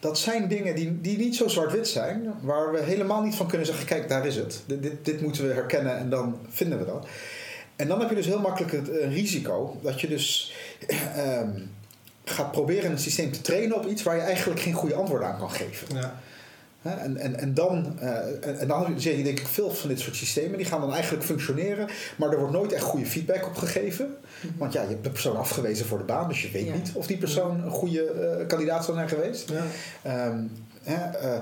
Dat 0.00 0.18
zijn 0.18 0.48
dingen 0.48 0.74
die, 0.74 1.00
die 1.00 1.18
niet 1.18 1.36
zo 1.36 1.48
zwart-wit 1.48 1.88
zijn, 1.88 2.34
waar 2.40 2.72
we 2.72 2.82
helemaal 2.82 3.22
niet 3.22 3.34
van 3.34 3.46
kunnen 3.46 3.66
zeggen: 3.66 3.86
kijk, 3.86 4.08
daar 4.08 4.26
is 4.26 4.36
het. 4.36 4.62
Dit, 4.66 4.82
dit, 4.82 5.04
dit 5.04 5.20
moeten 5.20 5.48
we 5.48 5.54
herkennen 5.54 5.98
en 5.98 6.10
dan 6.10 6.38
vinden 6.48 6.78
we 6.78 6.84
dat. 6.84 7.06
En 7.76 7.88
dan 7.88 8.00
heb 8.00 8.08
je 8.08 8.14
dus 8.14 8.26
heel 8.26 8.40
makkelijk 8.40 8.72
het 8.72 8.90
eh, 8.90 9.12
risico 9.12 9.78
dat 9.82 10.00
je 10.00 10.08
dus 10.08 10.54
ehm, 10.86 11.50
gaat 12.24 12.52
proberen 12.52 12.90
een 12.90 12.98
systeem 12.98 13.32
te 13.32 13.40
trainen 13.40 13.76
op 13.76 13.86
iets 13.86 14.02
waar 14.02 14.16
je 14.16 14.22
eigenlijk 14.22 14.60
geen 14.60 14.72
goede 14.72 14.94
antwoord 14.94 15.22
aan 15.22 15.38
kan 15.38 15.50
geven. 15.50 15.96
Ja. 15.96 16.20
En, 16.90 17.16
en, 17.16 17.38
en 17.38 17.54
dan, 17.54 17.98
eh, 18.00 18.60
en, 18.60 18.68
dan 18.68 19.00
zie 19.00 19.16
je 19.16 19.24
denk 19.24 19.40
ik 19.40 19.46
veel 19.46 19.70
van 19.70 19.88
dit 19.88 20.00
soort 20.00 20.16
systemen. 20.16 20.56
Die 20.58 20.66
gaan 20.66 20.80
dan 20.80 20.92
eigenlijk 20.92 21.24
functioneren. 21.24 21.88
Maar 22.16 22.30
er 22.30 22.38
wordt 22.38 22.52
nooit 22.52 22.72
echt 22.72 22.82
goede 22.84 23.06
feedback 23.06 23.46
op 23.46 23.56
gegeven. 23.56 24.16
Want 24.58 24.72
ja, 24.72 24.82
je 24.82 24.88
hebt 24.88 25.04
de 25.04 25.10
persoon 25.10 25.36
afgewezen 25.36 25.86
voor 25.86 25.98
de 25.98 26.04
baan. 26.04 26.28
Dus 26.28 26.42
je 26.42 26.50
weet 26.50 26.66
Ja. 26.66 26.72
niet 26.74 26.90
of 26.94 27.06
die 27.06 27.16
persoon 27.18 27.60
een 27.64 27.70
goede 27.70 28.04
eh, 28.04 28.46
kandidaat 28.46 28.84
zou 28.84 28.96
zijn 28.96 29.08
geweest. 29.08 29.50
Ja. 29.50 29.62
Ehm, 30.02 30.38
hè, 30.82 31.18
eh, 31.18 31.38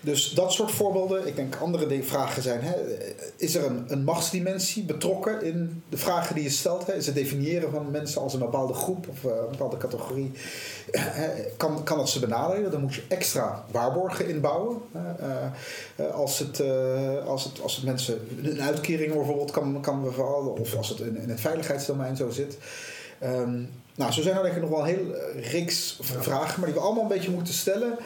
dus 0.00 0.30
dat 0.30 0.52
soort 0.52 0.70
voorbeelden. 0.70 1.26
Ik 1.26 1.36
denk 1.36 1.56
andere 1.56 1.86
de- 1.86 2.02
vragen 2.02 2.42
zijn: 2.42 2.60
hè, 2.62 2.74
is 3.36 3.54
er 3.54 3.64
een, 3.64 3.84
een 3.88 4.04
machtsdimensie 4.04 4.84
betrokken 4.84 5.42
in 5.42 5.82
de 5.88 5.96
vragen 5.96 6.34
die 6.34 6.44
je 6.44 6.50
stelt? 6.50 6.86
Hè? 6.86 6.94
Is 6.94 7.06
het 7.06 7.14
definiëren 7.14 7.70
van 7.70 7.90
mensen 7.90 8.20
als 8.22 8.32
een 8.32 8.38
bepaalde 8.38 8.74
groep 8.74 9.08
of 9.08 9.24
eh, 9.24 9.30
een 9.30 9.50
bepaalde 9.50 9.76
categorie? 9.76 10.32
Kan, 11.56 11.84
kan 11.84 11.96
dat 11.98 12.08
ze 12.08 12.20
benadelen? 12.20 12.70
Dan 12.70 12.80
moet 12.80 12.94
je 12.94 13.02
extra 13.08 13.64
waarborgen 13.70 14.28
inbouwen. 14.28 14.78
Eh, 14.92 15.00
eh, 15.96 16.14
als, 16.14 16.38
het, 16.38 16.62
als, 17.26 17.44
het, 17.44 17.60
als 17.60 17.76
het 17.76 17.84
mensen 17.84 18.28
een 18.42 18.62
uitkering 18.62 19.12
bijvoorbeeld 19.12 19.50
kan, 19.50 19.80
kan 19.80 20.02
bevallen, 20.02 20.60
of 20.60 20.76
als 20.76 20.88
het 20.88 21.00
in, 21.00 21.16
in 21.16 21.28
het 21.28 21.40
veiligheidsdomein 21.40 22.16
zo 22.16 22.30
zit. 22.30 22.58
Ehm, 23.18 23.62
nou, 23.94 24.12
zo 24.12 24.22
zijn 24.22 24.36
er 24.36 24.42
denk 24.42 24.54
ik 24.54 24.60
nog 24.60 24.70
wel 24.70 24.80
een 24.80 24.86
hele 24.86 25.32
reeks 25.50 25.98
vragen, 26.02 26.60
maar 26.60 26.68
die 26.70 26.78
we 26.78 26.84
allemaal 26.84 27.02
een 27.02 27.08
beetje 27.08 27.30
moeten 27.30 27.54
stellen 27.54 27.98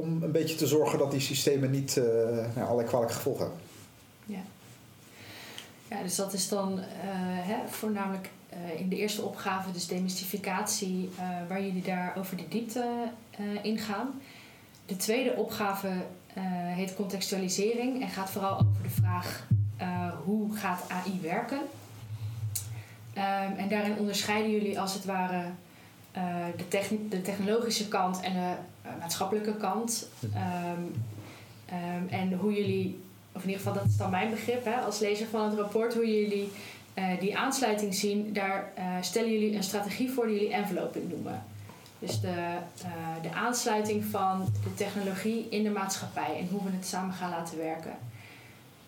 om 0.00 0.22
een 0.22 0.32
beetje 0.32 0.56
te 0.56 0.66
zorgen 0.66 0.98
dat 0.98 1.10
die 1.10 1.20
systemen 1.20 1.70
niet 1.70 1.96
eh 1.96 2.04
nou, 2.54 2.64
allerlei 2.64 2.88
kwalijke 2.88 3.14
gevolgen 3.14 3.44
hebben. 3.44 3.64
Ja, 5.90 6.02
dus 6.02 6.16
dat 6.16 6.32
is 6.32 6.48
dan 6.48 6.78
eh, 6.78 6.84
hè, 7.46 7.56
voornamelijk 7.68 8.30
eh, 8.48 8.80
in 8.80 8.88
de 8.88 8.96
eerste 8.96 9.22
opgave, 9.22 9.72
dus 9.72 9.86
demystificatie, 9.86 11.10
waar 11.48 11.62
jullie 11.62 11.82
daar 11.82 12.14
over 12.18 12.36
de 12.36 12.48
diepte 12.48 12.84
ingaan. 13.62 14.20
De 14.86 14.96
tweede 14.96 15.34
opgave 15.34 15.88
heet 16.74 16.94
contextualisering 16.94 18.02
en 18.02 18.08
gaat 18.08 18.30
vooral 18.30 18.54
over 18.54 18.82
de 18.82 18.90
vraag 18.90 19.46
hoe 20.24 20.56
gaat 20.56 20.84
AI 20.88 21.20
werken. 21.22 21.60
Ehm, 23.12 23.52
en 23.56 23.68
daarin 23.68 23.98
onderscheiden 23.98 24.50
jullie 24.50 24.80
als 24.80 24.94
het 24.94 25.04
ware 25.04 25.42
de, 26.56 27.08
de 27.08 27.22
technologische 27.22 27.88
kant 27.88 28.20
en 28.20 28.32
de 28.32 28.54
maatschappelijke 29.00 29.56
kant. 29.56 30.08
Ehm, 30.34 30.80
ehm, 31.66 32.08
en 32.08 32.32
hoe 32.32 32.52
jullie 32.52 33.04
of 33.36 33.42
in 33.42 33.48
ieder 33.48 33.64
geval 33.64 33.82
dat 33.82 33.90
is 33.90 33.96
dan 33.96 34.10
mijn 34.10 34.30
begrip 34.30 34.64
hè, 34.64 34.74
als 34.74 34.98
lezer 34.98 35.26
van 35.26 35.44
het 35.44 35.58
rapport, 35.58 35.94
hoe 35.94 36.20
jullie 36.20 36.52
eh, 36.94 37.20
die 37.20 37.36
aansluiting 37.36 37.94
zien, 37.94 38.32
daar 38.32 38.72
eh, 38.74 38.84
stellen 39.00 39.32
jullie 39.32 39.56
een 39.56 39.62
strategie 39.62 40.10
voor 40.10 40.26
die 40.26 40.34
jullie 40.34 40.52
enveloping 40.52 41.10
noemen. 41.10 41.44
Dus 41.98 42.20
de, 42.20 42.58
eh, 42.82 43.22
de 43.22 43.32
aansluiting 43.32 44.04
van 44.04 44.44
de 44.64 44.74
technologie 44.74 45.46
in 45.50 45.62
de 45.62 45.70
maatschappij 45.70 46.38
en 46.38 46.48
hoe 46.50 46.64
we 46.64 46.70
het 46.76 46.86
samen 46.86 47.14
gaan 47.14 47.30
laten 47.30 47.58
werken. 47.58 47.98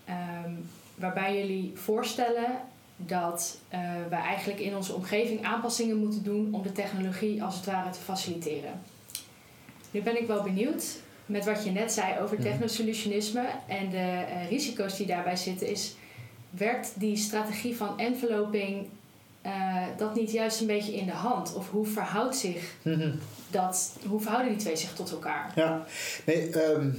Ehm, 0.04 0.52
waarbij 0.94 1.38
jullie 1.38 1.72
voorstellen 1.74 2.50
dat 2.96 3.58
eh 3.68 3.80
we 4.08 4.14
eigenlijk 4.14 4.60
in 4.60 4.76
onze 4.76 4.94
omgeving 4.94 5.44
aanpassingen 5.44 5.96
moeten 5.96 6.22
doen 6.22 6.54
om 6.54 6.62
de 6.62 6.72
technologie 6.72 7.42
als 7.42 7.56
het 7.56 7.64
ware 7.64 7.90
te 7.90 8.00
faciliteren. 8.00 8.80
Nu 9.90 10.02
ben 10.02 10.20
ik 10.20 10.26
wel 10.26 10.42
benieuwd 10.42 10.84
met 11.26 11.44
wat 11.44 11.64
je 11.64 11.70
net 11.70 11.92
zei 11.92 12.18
over 12.20 12.34
Mhm. 12.38 12.44
technosolutionisme 12.48 13.44
en 13.66 13.90
de 13.90 13.96
eh, 13.96 14.48
risico's 14.48 14.96
die 14.96 15.06
daarbij 15.06 15.36
zitten, 15.36 15.70
is 15.70 15.94
werkt 16.50 16.92
die 16.94 17.16
strategie 17.16 17.76
van 17.76 17.98
enveloping 17.98 18.86
eh, 19.42 19.82
dat 19.96 20.14
niet 20.14 20.30
juist 20.30 20.60
een 20.60 20.66
beetje 20.66 20.96
in 20.96 21.06
de 21.06 21.12
hand? 21.12 21.54
Of 21.54 21.70
hoe 21.70 21.86
verhoudt 21.86 22.36
zich 22.36 22.74
dat, 23.50 23.96
hoe 24.06 24.20
verhouden 24.20 24.52
die 24.52 24.60
twee 24.62 24.76
zich 24.76 24.92
tot 24.94 25.10
elkaar? 25.10 25.52
Ja, 25.54 25.84
nee, 26.26 26.50
ehm, 26.50 26.90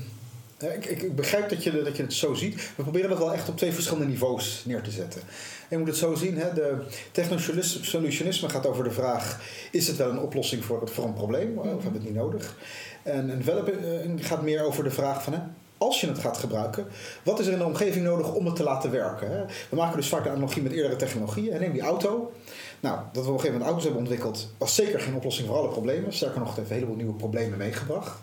ik, 0.59 0.85
ik, 0.85 1.15
begrijp 1.15 1.49
dat 1.49 1.63
je, 1.63 1.83
dat 1.83 1.97
je 1.97 2.03
het 2.03 2.13
zo 2.13 2.33
ziet. 2.33 2.55
We 2.75 2.83
proberen 2.83 3.09
dat 3.09 3.17
wel 3.17 3.33
echt 3.33 3.49
op 3.49 3.57
twee 3.57 3.71
verschillende 3.71 4.07
niveaus 4.07 4.63
neer 4.65 4.81
te 4.81 4.91
zetten. 4.91 5.21
En 5.21 5.67
je 5.69 5.77
moet 5.77 5.87
het 5.87 5.97
zo 5.97 6.15
zien, 6.15 6.37
hè, 6.37 6.53
de 6.53 6.77
technosolutionisme 7.11 8.49
gaat 8.49 8.65
over 8.65 8.83
de 8.83 8.91
vraag... 8.91 9.41
is 9.71 9.87
het 9.87 9.97
wel 9.97 10.09
een 10.09 10.19
oplossing 10.19 10.65
voor, 10.65 10.89
voor 10.89 11.05
een 11.05 11.13
probleem 11.13 11.57
of 11.57 11.63
hebben 11.63 11.83
we 11.83 11.97
het 11.97 12.03
niet 12.03 12.15
nodig? 12.15 12.55
En 13.03 13.27
developing 13.27 14.27
gaat 14.27 14.41
meer 14.41 14.63
over 14.63 14.83
de 14.83 14.91
vraag 14.91 15.23
van... 15.23 15.33
Hè, 15.33 15.39
als 15.79 16.01
je 16.01 16.07
het 16.07 16.19
gaat 16.19 16.37
gebruiken, 16.37 16.87
wat 17.23 17.39
is 17.39 17.45
er 17.47 17.53
in 17.53 17.57
de 17.57 17.65
omgeving 17.65 18.05
nodig 18.05 18.33
om 18.33 18.45
het 18.45 18.55
te 18.55 18.63
laten 18.63 18.91
werken? 18.91 19.31
Hè? 19.31 19.45
We 19.69 19.75
maken 19.75 19.97
dus 19.97 20.07
vaak 20.07 20.23
de 20.23 20.29
analogie 20.29 20.61
met 20.61 20.71
eerdere 20.71 20.95
technologieën. 20.95 21.59
Neem 21.59 21.71
die 21.71 21.81
auto. 21.81 22.31
Nou, 22.79 22.99
dat 23.11 23.23
we 23.23 23.29
op 23.29 23.35
een 23.35 23.39
gegeven 23.39 23.51
moment 23.51 23.65
auto's 23.65 23.83
hebben 23.83 24.01
ontwikkeld, 24.01 24.49
was 24.57 24.75
zeker 24.75 24.99
geen 24.99 25.15
oplossing 25.15 25.47
voor 25.47 25.57
alle 25.57 25.67
problemen. 25.67 26.13
Sterker 26.13 26.39
nog, 26.39 26.47
het 26.47 26.57
heeft 26.57 26.69
een 26.69 26.75
heleboel 26.75 26.95
nieuwe 26.95 27.13
problemen 27.13 27.57
meegebracht. 27.57 28.17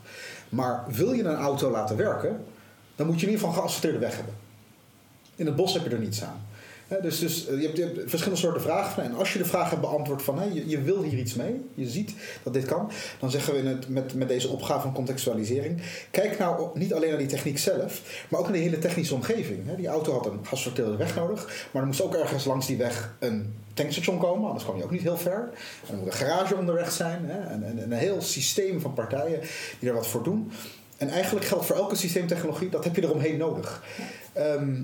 Maar 0.49 0.85
wil 0.89 1.13
je 1.13 1.25
een 1.25 1.37
auto 1.37 1.71
laten 1.71 1.97
werken, 1.97 2.45
dan 2.97 3.07
moet 3.07 3.21
je 3.21 3.27
in 3.27 3.33
ieder 3.33 3.47
geval 3.47 3.55
een 3.55 3.63
geasfalteerde 3.63 4.07
weg 4.07 4.17
hebben. 4.17 4.35
In 5.37 5.47
het 5.47 5.57
bos 5.57 5.75
heb 5.75 5.85
je 5.85 5.91
er 5.91 5.99
niets 5.99 6.25
aan. 6.25 6.46
Dus 7.03 7.19
dus 7.19 7.47
eh, 7.47 7.61
je, 7.61 7.67
hebt, 7.67 7.77
je 7.77 7.83
hebt 7.83 8.11
verschillende 8.11 8.41
soorten 8.41 8.63
vragen. 8.63 9.03
En 9.03 9.15
als 9.15 9.33
je 9.33 9.39
de 9.39 9.45
vraag 9.45 9.71
hebt 9.71 9.81
beantwoord 9.81 10.23
van 10.23 10.39
hè, 10.39 10.45
je, 10.45 10.69
je 10.69 10.83
wil 10.83 11.03
hier 11.03 11.19
iets 11.19 11.35
mee, 11.35 11.61
je 11.75 11.89
ziet 11.89 12.15
dat 12.43 12.53
dit 12.53 12.65
kan, 12.65 12.91
dan 13.21 13.31
zeggen 13.31 13.53
we 13.53 13.59
in 13.59 13.67
het, 13.67 13.89
met, 13.89 14.15
met 14.15 14.29
deze 14.29 14.49
opgave 14.49 14.81
van 14.81 14.93
contextualisering: 14.93 15.81
kijk 16.11 16.39
nou 16.39 16.79
niet 16.79 16.95
alleen 16.95 17.09
naar 17.09 17.19
die 17.19 17.27
techniek 17.27 17.59
zelf, 17.59 18.25
maar 18.29 18.41
ook 18.41 18.47
naar 18.47 18.57
die 18.57 18.63
hele 18.63 18.79
technische 18.79 19.15
omgeving. 19.15 19.67
Hè. 19.67 19.77
Die 19.77 19.87
auto 19.87 20.13
had 20.13 20.27
een 20.27 20.41
gasverteelde 20.43 20.97
weg 20.97 21.17
nodig, 21.17 21.69
maar 21.71 21.83
er 21.83 21.89
moest 21.89 22.03
ook 22.03 22.15
ergens 22.15 22.45
langs 22.45 22.67
die 22.67 22.77
weg 22.77 23.15
een 23.19 23.55
tankstation 23.75 24.19
komen, 24.19 24.47
anders 24.47 24.65
kwam 24.65 24.77
je 24.77 24.85
ook 24.85 24.91
niet 24.91 25.03
heel 25.03 25.19
ver. 25.19 25.49
En 25.87 25.93
er 25.93 25.97
moet 25.97 26.07
een 26.07 26.13
garage 26.13 26.57
onderweg 26.57 26.93
zijn 26.93 27.25
hè, 27.25 27.41
en, 27.41 27.63
en, 27.63 27.79
en 27.79 27.93
een 27.93 27.99
heel 27.99 28.21
systeem 28.21 28.81
van 28.81 28.95
partijen 28.95 29.41
die 29.79 29.89
er 29.89 29.95
wat 29.95 30.07
voor 30.07 30.23
doen. 30.23 30.53
En 30.97 31.09
eigenlijk 31.09 31.47
geldt 31.47 31.67
voor 31.67 31.77
elke 31.77 31.97
systeemtechnologie, 31.97 32.69
dat 32.69 32.85
heb 32.85 32.97
je 32.97 33.03
eromheen 33.03 33.37
nodig. 33.37 33.83
Ehm, 34.33 34.83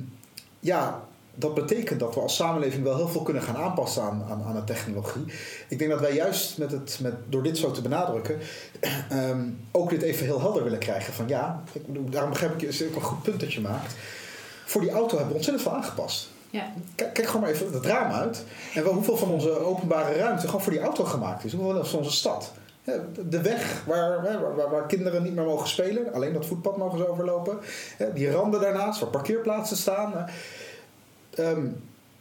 ja, 0.60 1.04
dat 1.34 1.54
betekent 1.54 2.00
dat 2.00 2.14
we 2.14 2.20
als 2.20 2.36
samenleving 2.36 2.84
wel 2.84 2.96
heel 2.96 3.08
veel 3.08 3.22
kunnen 3.22 3.42
gaan 3.42 3.56
aanpassen 3.56 4.02
aan, 4.02 4.24
aan, 4.30 4.42
aan 4.42 4.54
de 4.54 4.64
technologie. 4.64 5.24
Ik 5.68 5.78
denk 5.78 5.90
dat 5.90 6.00
wij 6.00 6.14
juist 6.14 6.58
met 6.58 6.70
het, 6.72 6.98
met, 7.02 7.14
door 7.28 7.42
dit 7.42 7.58
zo 7.58 7.70
te 7.70 7.82
benadrukken, 7.82 8.38
ehm, 9.08 9.40
ook 9.70 9.90
dit 9.90 10.02
even 10.02 10.26
heel 10.26 10.40
helder 10.40 10.64
willen 10.64 10.78
krijgen. 10.78 11.12
Van 11.12 11.28
ja, 11.28 11.62
ik 11.72 11.86
bedoel, 11.86 12.10
daarom 12.10 12.30
begrijp 12.30 12.52
ik 12.52 12.60
je, 12.60 12.68
is 12.68 12.84
ook 12.84 12.94
een 12.94 13.02
goed 13.02 13.22
punt 13.22 13.40
dat 13.40 13.52
je 13.52 13.60
maakt. 13.60 13.94
Voor 14.64 14.80
die 14.80 14.90
auto 14.90 15.08
hebben 15.08 15.28
we 15.28 15.34
ontzettend 15.34 15.68
veel 15.68 15.76
aangepast. 15.76 16.28
Ja. 16.50 16.72
Kijk, 16.94 17.12
kijk 17.12 17.26
gewoon 17.26 17.42
maar 17.42 17.50
even 17.50 17.72
het 17.72 17.86
raam 17.86 18.12
uit. 18.12 18.44
En 18.74 18.84
wel 18.84 18.92
hoeveel 18.92 19.16
van 19.16 19.30
onze 19.30 19.58
openbare 19.58 20.14
ruimte 20.14 20.46
gewoon 20.46 20.62
voor 20.62 20.72
die 20.72 20.80
auto 20.80 21.04
gemaakt 21.04 21.44
is. 21.44 21.52
Hoeveel 21.52 21.84
van 21.84 21.98
onze 21.98 22.10
stad. 22.10 22.52
De 23.28 23.40
weg 23.42 23.82
waar, 23.86 24.22
waar, 24.56 24.70
waar, 24.70 24.86
kinderen 24.86 25.22
niet 25.22 25.34
meer 25.34 25.44
mogen 25.44 25.68
spelen. 25.68 26.12
Alleen 26.12 26.32
dat 26.32 26.46
voetpad 26.46 26.76
mogen 26.76 26.98
ze 26.98 27.08
overlopen. 27.08 27.58
Die 28.14 28.30
randen 28.30 28.60
daarnaast 28.60 29.00
waar 29.00 29.10
parkeerplaatsen 29.10 29.76
staan. 29.76 30.28
Ehm, 31.34 31.66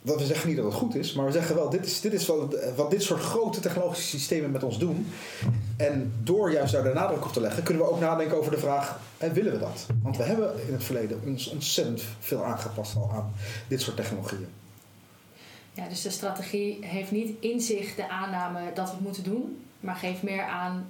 dat 0.02 0.20
we 0.20 0.26
zeggen 0.26 0.48
niet 0.48 0.58
dat 0.58 0.66
het 0.66 0.74
goed 0.74 0.96
is. 0.96 1.14
Maar 1.14 1.26
we 1.26 1.32
zeggen 1.32 1.56
wel, 1.56 1.70
dit 1.70 1.86
is, 1.86 2.02
dit 2.02 2.14
is 2.14 2.26
wat, 2.26 2.56
wat 2.76 2.92
dit 2.92 3.04
soort 3.04 3.22
grote 3.22 3.60
technologische 3.60 4.18
systemen 4.18 4.52
met 4.52 4.64
ons 4.64 4.80
doen. 4.80 5.08
En 5.78 6.14
door 6.24 6.52
juist 6.52 6.74
daar 6.74 6.84
de 6.84 6.94
nadruk 6.94 7.26
op 7.26 7.34
te 7.34 7.42
leggen, 7.42 7.64
kunnen 7.64 7.84
we 7.84 7.90
ook 7.90 8.00
nadenken 8.00 8.38
over 8.38 8.52
de 8.52 8.58
vraag: 8.58 9.00
hè, 9.18 9.34
willen 9.34 9.52
we 9.52 9.60
dat? 9.60 9.86
Want 10.02 10.18
we 10.18 10.24
hebben 10.24 10.68
in 10.68 10.74
het 10.74 10.84
verleden 10.84 11.22
ons 11.26 11.48
ontzettend 11.50 12.04
veel 12.20 12.44
aangepast 12.44 12.96
al 12.96 13.12
aan 13.14 13.34
dit 13.68 13.82
soort 13.82 13.96
technologieën. 13.96 14.48
Ja, 15.74 15.88
dus 15.88 16.02
de 16.02 16.10
strategie 16.10 16.86
heeft 16.86 17.12
niet 17.12 17.36
in 17.40 17.62
zich 17.62 17.96
de 17.96 18.10
aanname 18.10 18.60
dat 18.74 18.88
we 18.88 18.94
het 18.94 19.04
moeten 19.04 19.24
doen, 19.24 19.64
maar 19.80 19.96
geeft 19.96 20.24
meer 20.24 20.44
aan 20.44 20.90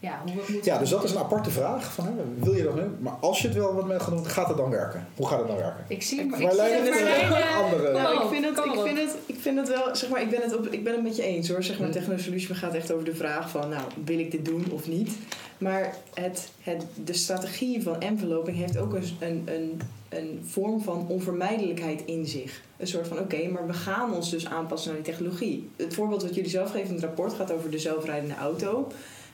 ja, 0.00 0.22
hoe 0.24 0.42
we 0.46 0.60
Ja, 0.62 0.78
dus 0.78 0.90
dat 0.90 1.04
is 1.04 1.10
een 1.10 1.18
aparte 1.18 1.50
vraag. 1.50 1.92
Van, 1.92 2.04
hè, 2.04 2.10
wil 2.38 2.54
je 2.54 2.62
dat 2.62 2.74
nu? 2.74 2.82
Maar 2.98 3.12
als 3.12 3.42
je 3.42 3.48
het 3.48 3.56
wel 3.56 3.74
wat 3.74 3.86
mee 3.86 4.00
gaat 4.00 4.10
doen, 4.10 4.26
gaat 4.26 4.48
het 4.48 4.56
dan 4.56 4.70
werken? 4.70 5.06
Hoe 5.16 5.26
gaat 5.26 5.38
het 5.38 5.48
dan 5.48 5.56
werken? 5.56 5.84
Ik 5.88 6.02
zie, 6.02 6.20
ik 6.20 6.34
zie 6.34 6.46
Marlijn 6.46 6.84
het 6.84 7.00
een 7.00 7.64
andere... 7.64 7.92
Nou, 7.92 8.22
ik 8.22 8.28
vind, 8.30 8.44
het, 8.44 8.64
ik, 8.64 8.80
vind 8.84 8.98
het, 8.98 9.16
ik 9.26 9.36
vind 9.40 9.58
het 9.58 9.68
wel, 9.68 9.96
zeg 9.96 10.10
maar, 10.10 10.22
ik 10.22 10.30
ben 10.30 10.40
het, 10.42 10.56
op, 10.56 10.66
ik 10.66 10.84
ben 10.84 10.92
het 10.92 11.02
met 11.02 11.16
je 11.16 11.22
eens 11.22 11.48
hoor. 11.48 11.62
Zeg 11.62 11.78
maar. 11.78 11.90
Techno 11.90 12.16
Solution 12.16 12.56
gaat 12.56 12.74
echt 12.74 12.92
over 12.92 13.04
de 13.04 13.14
vraag 13.14 13.50
van, 13.50 13.68
nou, 13.68 13.82
wil 14.04 14.18
ik 14.18 14.30
dit 14.30 14.44
doen 14.44 14.64
of 14.72 14.88
niet? 14.88 15.16
Maar 15.58 15.94
het, 16.14 16.50
het, 16.60 16.84
de 17.04 17.12
strategie 17.12 17.82
van 17.82 18.00
enveloping 18.00 18.56
heeft 18.56 18.78
ook 18.78 18.94
een, 18.94 19.04
een, 19.20 19.42
een, 19.46 19.80
een 20.08 20.40
vorm 20.46 20.82
van 20.82 21.06
onvermijdelijkheid 21.08 22.02
in 22.04 22.26
zich. 22.26 22.60
Een 22.76 22.86
soort 22.86 23.08
van, 23.08 23.18
oké, 23.18 23.48
maar 23.48 23.66
we 23.66 23.72
gaan 23.72 24.14
ons 24.14 24.30
dus 24.30 24.46
aanpassen 24.46 24.92
naar 24.92 25.02
die 25.02 25.12
technologie. 25.12 25.70
Het 25.76 25.94
voorbeeld 25.94 26.22
wat 26.22 26.34
jullie 26.34 26.50
zelf 26.50 26.70
geven 26.70 26.88
in 26.88 26.94
het 26.94 27.04
rapport 27.04 27.32
gaat 27.32 27.52
over 27.52 27.70
de 27.70 27.78
zelfrijdende 27.78 28.34
auto. 28.34 28.88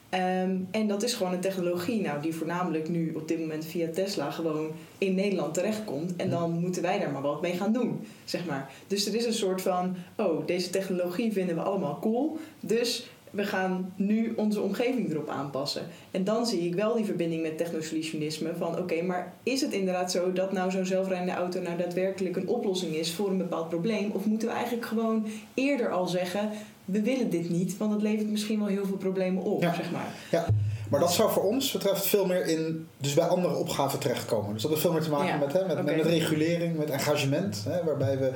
Ehm, 0.09 0.57
en 0.71 0.89
dat 0.89 1.03
is 1.03 1.15
gewoon 1.15 1.33
een 1.33 1.41
technologie 1.41 2.01
nou, 2.01 2.23
die 2.23 2.35
voornamelijk 2.35 2.89
nu 2.89 3.13
op 3.15 3.29
dit 3.29 3.39
moment 3.41 3.65
via 3.65 3.89
Tesla 3.95 4.31
gewoon 4.31 4.71
in 4.99 5.15
Nederland 5.15 5.55
terechtkomt. 5.55 6.17
En 6.17 6.31
dan 6.31 6.51
moeten 6.51 6.83
wij 6.83 6.99
daar 6.99 7.11
maar 7.11 7.23
wat 7.23 7.43
mee 7.43 7.53
gaan 7.53 7.73
doen, 7.73 8.07
zeg 8.25 8.47
maar. 8.47 8.71
Dus 8.87 9.07
er 9.07 9.15
is 9.15 9.25
een 9.25 9.35
soort 9.35 9.63
van, 9.63 9.97
oh, 10.17 10.47
deze 10.47 10.71
technologie 10.71 11.33
vinden 11.33 11.55
we 11.55 11.61
allemaal 11.61 11.99
cool. 12.01 12.39
Dus 12.61 13.07
we 13.31 13.45
gaan 13.45 13.93
nu 13.97 14.33
onze 14.37 14.61
omgeving 14.61 15.11
erop 15.11 15.29
aanpassen. 15.29 15.83
En 16.11 16.25
dan 16.25 16.47
zie 16.47 16.61
ik 16.61 16.75
wel 16.75 16.95
die 16.95 17.05
verbinding 17.05 17.43
met 17.43 17.59
technosolutionisme 17.59 18.53
van, 18.59 18.79
oké, 18.79 19.03
maar 19.03 19.35
is 19.43 19.61
het 19.61 19.73
inderdaad 19.73 20.11
zo 20.11 20.33
dat 20.33 20.53
nou 20.53 20.71
zo'n 20.71 20.87
zelfrijdende 20.87 21.33
auto 21.33 21.61
nou 21.61 21.77
daadwerkelijk 21.77 22.37
een 22.37 22.49
oplossing 22.49 22.95
is 22.95 23.15
voor 23.15 23.31
een 23.31 23.39
bepaald 23.39 23.69
probleem? 23.69 24.11
Of 24.11 24.25
moeten 24.25 24.49
we 24.49 24.55
eigenlijk 24.55 24.87
gewoon 24.87 25.27
eerder 25.55 25.91
al 25.91 26.07
zeggen, 26.07 26.51
we 26.87 27.03
willen 27.03 27.31
dit 27.31 27.51
niet, 27.51 27.77
want 27.77 27.93
het 27.93 28.03
levert 28.03 28.31
misschien 28.31 28.59
wel 28.59 28.69
heel 28.69 28.87
veel 28.87 28.97
problemen 28.97 29.43
op, 29.43 29.63
Ja. 29.63 29.75
zeg 29.75 29.91
maar. 29.91 30.15
Ja, 30.31 30.47
maar 30.89 31.01
dat 31.01 31.13
zou 31.13 31.31
voor 31.31 31.43
ons 31.43 31.73
betreft 31.73 32.07
veel 32.07 32.27
meer 32.27 32.47
in, 32.47 32.89
dus 32.97 33.15
bij 33.15 33.25
andere 33.25 33.55
opgaven 33.55 33.99
terechtkomen. 33.99 34.53
Dus 34.53 34.63
dat 34.63 34.71
heeft 34.71 34.83
veel 34.83 34.93
meer 34.93 35.03
te 35.03 35.11
maken 35.11 35.27
Ja, 35.27 35.37
met, 35.37 35.53
hè, 35.53 35.67
met, 35.67 35.85
met, 35.85 36.05
regulering, 36.05 36.77
met 36.77 36.91
engagement. 36.91 37.65
Hè, 37.69 37.85
waarbij 37.85 38.19
we, 38.19 38.33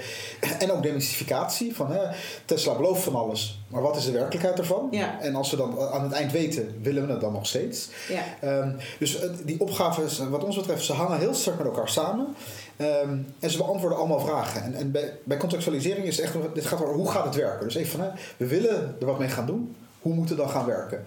en 0.59 0.73
ook 0.73 0.83
demystificatie. 0.83 1.75
Van, 1.75 1.93
hè, 1.93 2.01
Tesla 2.45 2.75
belooft 2.75 3.03
van 3.03 3.15
alles, 3.15 3.61
maar 3.69 3.83
wat 3.83 3.97
is 3.97 4.05
de 4.05 4.13
werkelijkheid 4.13 4.59
ervan? 4.59 4.89
Ja. 4.91 5.21
En 5.21 5.35
als 5.35 5.51
we 5.51 5.57
dan 5.57 5.79
aan 5.79 6.03
het 6.03 6.13
eind 6.13 6.33
weten, 6.33 6.79
willen 6.83 7.07
we 7.07 7.13
het 7.13 7.21
dan 7.21 7.33
nog 7.33 7.47
steeds? 7.47 7.89
Ja. 8.09 8.23
Ehm, 8.41 8.73
dus 8.99 9.21
eh, 9.21 9.31
die 9.45 9.61
opgaves, 9.61 10.19
eh, 10.19 10.27
wat 10.27 10.45
ons 10.45 10.57
betreft, 10.57 10.85
ze 10.85 10.93
hangen 10.93 11.19
heel 11.19 11.35
sterk 11.35 11.57
met 11.57 11.67
elkaar 11.67 11.89
samen. 11.89 12.35
Ehm, 12.77 13.17
en 13.39 13.51
ze 13.51 13.57
beantwoorden 13.57 13.99
allemaal 13.99 14.21
vragen. 14.21 14.63
En, 14.63 14.75
en 14.75 14.91
bij, 14.91 15.19
bij 15.25 15.37
contextualisering 15.37 16.07
is 16.07 16.17
het 16.17 16.25
echt, 16.25 16.55
dit 16.55 16.67
gaat 16.67 16.83
over 16.83 16.95
hoe 16.95 17.11
gaat 17.11 17.25
het 17.25 17.35
werken. 17.35 17.67
Dus 17.67 17.75
even 17.75 17.91
van, 17.91 18.01
hè, 18.01 18.09
we 18.37 18.47
willen 18.47 18.97
er 19.01 19.07
wat 19.07 19.19
mee 19.19 19.29
gaan 19.29 19.47
doen. 19.47 19.77
Hoe 20.01 20.15
moet 20.15 20.29
het 20.29 20.39
dan 20.39 20.51
gaan 20.51 20.67
werken? 20.67 21.05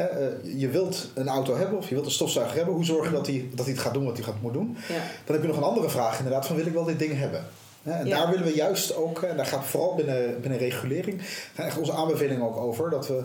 Hè, 0.00 0.06
eh, 0.06 0.60
je 0.60 0.68
wilt 0.68 1.08
een 1.14 1.28
auto 1.28 1.56
hebben 1.56 1.78
of 1.78 1.88
je 1.88 1.94
wilt 1.94 2.06
een 2.06 2.12
stofzuiger 2.12 2.56
hebben. 2.56 2.74
Hoe 2.74 2.84
zorg 2.84 3.06
je 3.06 3.12
dat 3.12 3.26
hij 3.26 3.48
dat 3.54 3.64
hij 3.64 3.74
het 3.74 3.82
gaat 3.82 3.94
doen 3.94 4.04
wat 4.04 4.16
hij 4.16 4.24
gaat 4.24 4.40
moet 4.40 4.52
doen? 4.52 4.76
Ja. 4.88 4.94
Dan 5.24 5.34
heb 5.34 5.42
je 5.42 5.48
nog 5.48 5.56
een 5.56 5.62
andere 5.62 5.90
vraag 5.90 6.18
inderdaad 6.18 6.46
van 6.46 6.56
wil 6.56 6.66
ik 6.66 6.72
wel 6.72 6.84
dit 6.84 6.98
ding 6.98 7.18
hebben? 7.18 7.44
En 7.82 8.06
Ja. 8.06 8.16
daar 8.16 8.30
willen 8.30 8.44
we 8.44 8.54
juist 8.54 8.94
ook, 8.96 9.22
en 9.22 9.36
daar 9.36 9.46
gaat 9.46 9.64
vooral 9.64 9.94
binnen, 9.94 10.40
binnen 10.40 10.58
regulering, 10.58 11.22
gaan 11.54 11.66
echt 11.66 11.78
onze 11.78 11.92
aanbevelingen 11.92 12.46
ook 12.46 12.56
over. 12.56 12.90
Dat 12.90 13.06
we 13.06 13.22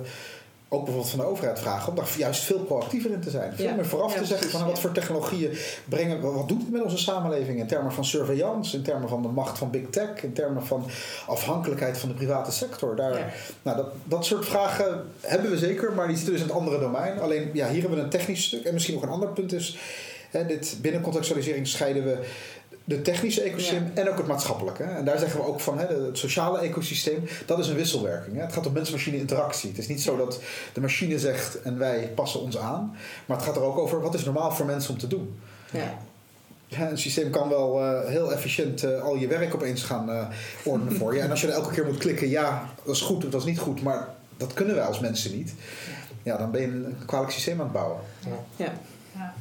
ook 0.75 0.83
bijvoorbeeld 0.83 1.13
van 1.15 1.19
de 1.25 1.31
overheid 1.31 1.59
vragen 1.59 1.89
om 1.89 1.95
daar 1.95 2.07
juist 2.17 2.43
veel 2.43 2.59
proactiever 2.59 3.11
in 3.11 3.19
te 3.21 3.29
zijn. 3.29 3.53
Veel 3.55 3.65
Ja. 3.65 3.75
meer 3.75 3.85
vooraf 3.85 4.13
Ja, 4.13 4.19
te 4.19 4.25
zeggen 4.25 4.49
van 4.49 4.59
precies, 4.59 4.73
wat 4.73 4.83
voor 4.83 4.91
technologieën 5.01 5.57
brengen 5.89 6.21
wat 6.33 6.47
doet 6.47 6.61
het 6.61 6.71
met 6.71 6.81
onze 6.83 6.97
samenleving 6.97 7.59
in 7.59 7.67
termen 7.67 7.91
van 7.91 8.05
surveillance, 8.05 8.77
in 8.77 8.83
termen 8.83 9.09
van 9.09 9.21
de 9.21 9.27
macht 9.27 9.57
van 9.57 9.69
big 9.69 9.89
tech, 9.89 10.23
in 10.23 10.33
termen 10.33 10.65
van 10.65 10.85
afhankelijkheid 11.27 11.97
van 11.97 12.09
de 12.09 12.15
private 12.15 12.51
sector. 12.51 12.95
Daar, 12.95 13.17
Ja. 13.17 13.25
nou, 13.61 13.77
dat, 13.77 13.87
dat 14.03 14.25
soort 14.25 14.45
vragen 14.45 15.03
hebben 15.21 15.51
we 15.51 15.57
zeker, 15.57 15.93
maar 15.93 16.07
die 16.07 16.15
zitten 16.15 16.33
dus 16.33 16.41
in 16.41 16.47
het 16.47 16.57
andere 16.57 16.79
domein. 16.79 17.19
Alleen 17.19 17.49
ja, 17.53 17.69
hier 17.69 17.79
hebben 17.81 17.97
we 17.97 18.03
een 18.03 18.09
technisch 18.09 18.43
stuk. 18.43 18.63
En 18.63 18.73
misschien 18.73 18.93
nog 18.93 19.03
een 19.03 19.09
ander 19.09 19.29
punt 19.29 19.53
is, 19.53 19.77
hè, 20.29 20.45
dit, 20.45 20.77
binnen 20.81 21.01
contextualisering 21.01 21.67
scheiden 21.67 22.03
we 22.03 22.17
de 22.87 23.01
technische 23.01 23.41
ecosysteem 23.41 23.91
en 23.93 24.09
ook 24.09 24.17
het 24.17 24.27
maatschappelijke. 24.27 24.83
En 24.83 25.05
daar 25.05 25.19
zeggen 25.19 25.39
we 25.39 25.45
ook 25.45 25.59
van 25.59 25.79
hè, 25.79 25.85
het 26.05 26.17
sociale 26.17 26.59
ecosysteem, 26.59 27.23
dat 27.45 27.59
is 27.59 27.67
een 27.67 27.75
wisselwerking. 27.75 28.35
Hè. 28.35 28.41
Het 28.41 28.53
gaat 28.53 28.67
om 28.67 28.73
mens-machine 28.73 29.17
interactie. 29.17 29.69
Het 29.69 29.77
is 29.77 29.87
niet 29.87 30.01
zo 30.01 30.17
dat 30.17 30.39
de 30.73 30.81
machine 30.81 31.19
zegt 31.19 31.61
en 31.61 31.77
wij 31.77 32.11
passen 32.15 32.41
ons 32.41 32.57
aan. 32.57 32.97
Maar 33.25 33.37
het 33.37 33.45
gaat 33.45 33.55
er 33.55 33.61
ook 33.61 33.77
over 33.77 34.01
wat 34.01 34.13
is 34.13 34.23
normaal 34.23 34.51
voor 34.51 34.65
mensen 34.65 34.93
om 34.93 34.99
te 34.99 35.07
doen. 35.07 35.39
Ja. 35.71 35.97
Ja, 36.67 36.89
een 36.89 36.97
systeem 36.97 37.29
kan 37.29 37.49
wel 37.49 37.81
eh, 37.81 38.09
heel 38.09 38.31
efficiënt 38.33 38.83
eh, 38.83 39.01
al 39.01 39.15
je 39.15 39.27
werk 39.27 39.55
opeens 39.55 39.83
gaan 39.83 40.11
eh, 40.11 40.27
ordenen 40.63 40.95
voor 40.95 41.15
je. 41.15 41.21
En 41.21 41.29
als 41.29 41.41
je 41.41 41.47
er 41.47 41.53
elke 41.53 41.73
keer 41.73 41.85
moet 41.85 41.97
klikken, 41.97 42.29
ja, 42.29 42.69
dat 42.83 42.95
is 42.95 43.01
goed 43.01 43.25
of 43.25 43.31
dat 43.31 43.41
is 43.41 43.47
niet 43.47 43.59
goed, 43.59 43.81
maar 43.81 44.07
dat 44.37 44.53
kunnen 44.53 44.75
wij 44.75 44.85
als 44.85 44.99
mensen 44.99 45.35
niet. 45.35 45.53
Ja, 46.23 46.37
dan 46.37 46.51
ben 46.51 46.61
je 46.61 46.67
een 46.67 46.97
kwalijk 47.05 47.31
systeem 47.31 47.57
aan 47.59 47.63
het 47.63 47.73
bouwen. 47.73 47.99
Ja. 48.55 48.73
Ja. 49.13 49.33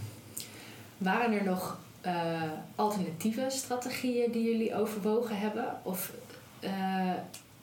Waren 0.99 1.33
er 1.39 1.45
nog 1.45 1.79
eh, 2.05 2.43
alternatieve 2.75 3.45
strategieën 3.49 4.31
die 4.31 4.43
jullie 4.43 4.75
overwogen 4.75 5.39
hebben? 5.39 5.81
Of 5.83 6.13
eh, 6.61 6.71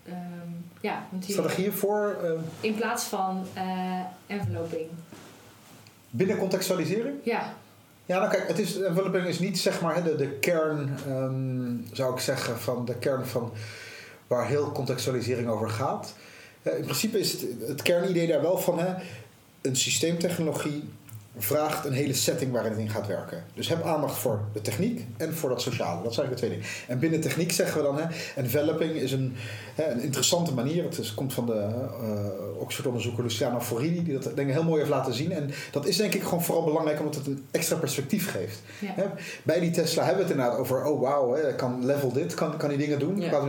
ehm, 0.06 0.50
ja, 0.82 1.08
Strategieën 1.20 1.74
voor 1.74 2.18
eh, 2.24 2.32
in 2.60 2.76
plaats 2.76 3.04
van 3.04 3.46
enveloping. 4.28 4.88
binnen 6.10 6.38
contextualisering? 6.38 7.16
Ja, 7.24 7.54
Ja, 8.06 8.20
nou 8.20 8.32
kijk, 8.32 8.48
het 8.48 8.60
is, 8.60 8.82
enveloping 8.82 9.26
is 9.26 9.40
niet 9.40 9.60
zeg 9.60 9.82
maar 9.82 10.04
de, 10.04 10.16
de 10.16 10.30
kern, 10.30 10.98
ehm, 11.08 11.96
zou 11.96 12.14
ik 12.14 12.20
zeggen, 12.20 12.60
van 12.60 12.86
de 12.86 12.96
kern 12.96 13.26
van 13.26 13.52
waar 14.28 14.48
heel 14.48 14.72
contextualisering 14.72 15.48
over 15.48 15.70
gaat. 15.70 16.16
In 16.62 16.84
principe 16.84 17.20
is 17.20 17.32
het, 17.32 17.46
het 17.68 17.82
kernidee 17.82 18.28
daar 18.28 18.42
wel 18.42 18.58
van, 18.58 18.80
hè, 18.80 18.94
een 19.62 19.76
systeemtechnologie 19.76 20.90
vraagt 21.38 21.86
een 21.86 21.94
hele 21.94 22.14
setting 22.14 22.52
waarin 22.52 22.72
het 22.72 22.80
in 22.80 22.90
gaat 22.90 23.08
werken. 23.08 23.44
Dus 23.54 23.68
heb 23.70 23.84
aandacht 23.84 24.18
voor 24.18 24.40
de 24.54 24.62
techniek 24.62 25.06
en 25.18 25.34
voor 25.34 25.50
dat 25.50 25.62
sociale. 25.62 26.04
Dat 26.04 26.14
zijn 26.14 26.28
eigenlijk 26.28 26.42
de 26.42 26.48
twee 26.48 26.50
dingen. 26.50 26.88
En 26.88 27.00
binnen 27.00 27.22
techniek 27.22 27.52
zeggen 27.52 27.78
we 27.78 27.84
dan, 27.84 27.98
hè, 27.98 28.06
enveloping 28.36 28.94
is 28.94 29.12
een, 29.12 29.36
hè, 29.76 29.92
een 29.92 30.02
interessante 30.02 30.54
manier. 30.54 30.84
Het 30.84 30.98
is, 30.98 31.14
komt 31.14 31.34
van 31.34 31.46
de 31.46 31.54
eh 31.54 32.60
Oxford-onderzoeker 32.62 33.24
Luciano 33.24 33.60
Forini, 33.60 34.04
die 34.04 34.20
dat 34.20 34.36
denk 34.36 34.48
ik 34.48 34.54
heel 34.54 34.64
mooi 34.64 34.78
heeft 34.78 34.90
laten 34.92 35.14
zien. 35.14 35.32
En 35.32 35.52
dat 35.72 35.86
is 35.86 35.98
denk 35.98 36.14
ik 36.14 36.24
gewoon 36.24 36.44
vooral 36.44 36.64
belangrijk 36.64 37.00
omdat 37.00 37.16
het 37.16 37.28
een 37.28 37.46
extra 37.52 37.76
perspectief 37.76 38.32
geeft. 38.32 38.62
ja. 38.80 38.94
Hè, 38.96 39.06
bij 39.44 39.60
die 39.60 39.72
Tesla 39.72 40.04
hebben 40.04 40.24
we 40.24 40.30
het 40.30 40.40
inderdaad 40.40 40.60
over, 40.60 40.84
oh 40.84 41.02
wauw, 41.02 41.38
kan 41.56 41.86
level 41.86 42.12
dit, 42.12 42.34
kan, 42.34 42.58
kan 42.58 42.70
die 42.70 42.78
dingen 42.78 43.00
doen. 43.00 43.22
Ja. 43.22 43.42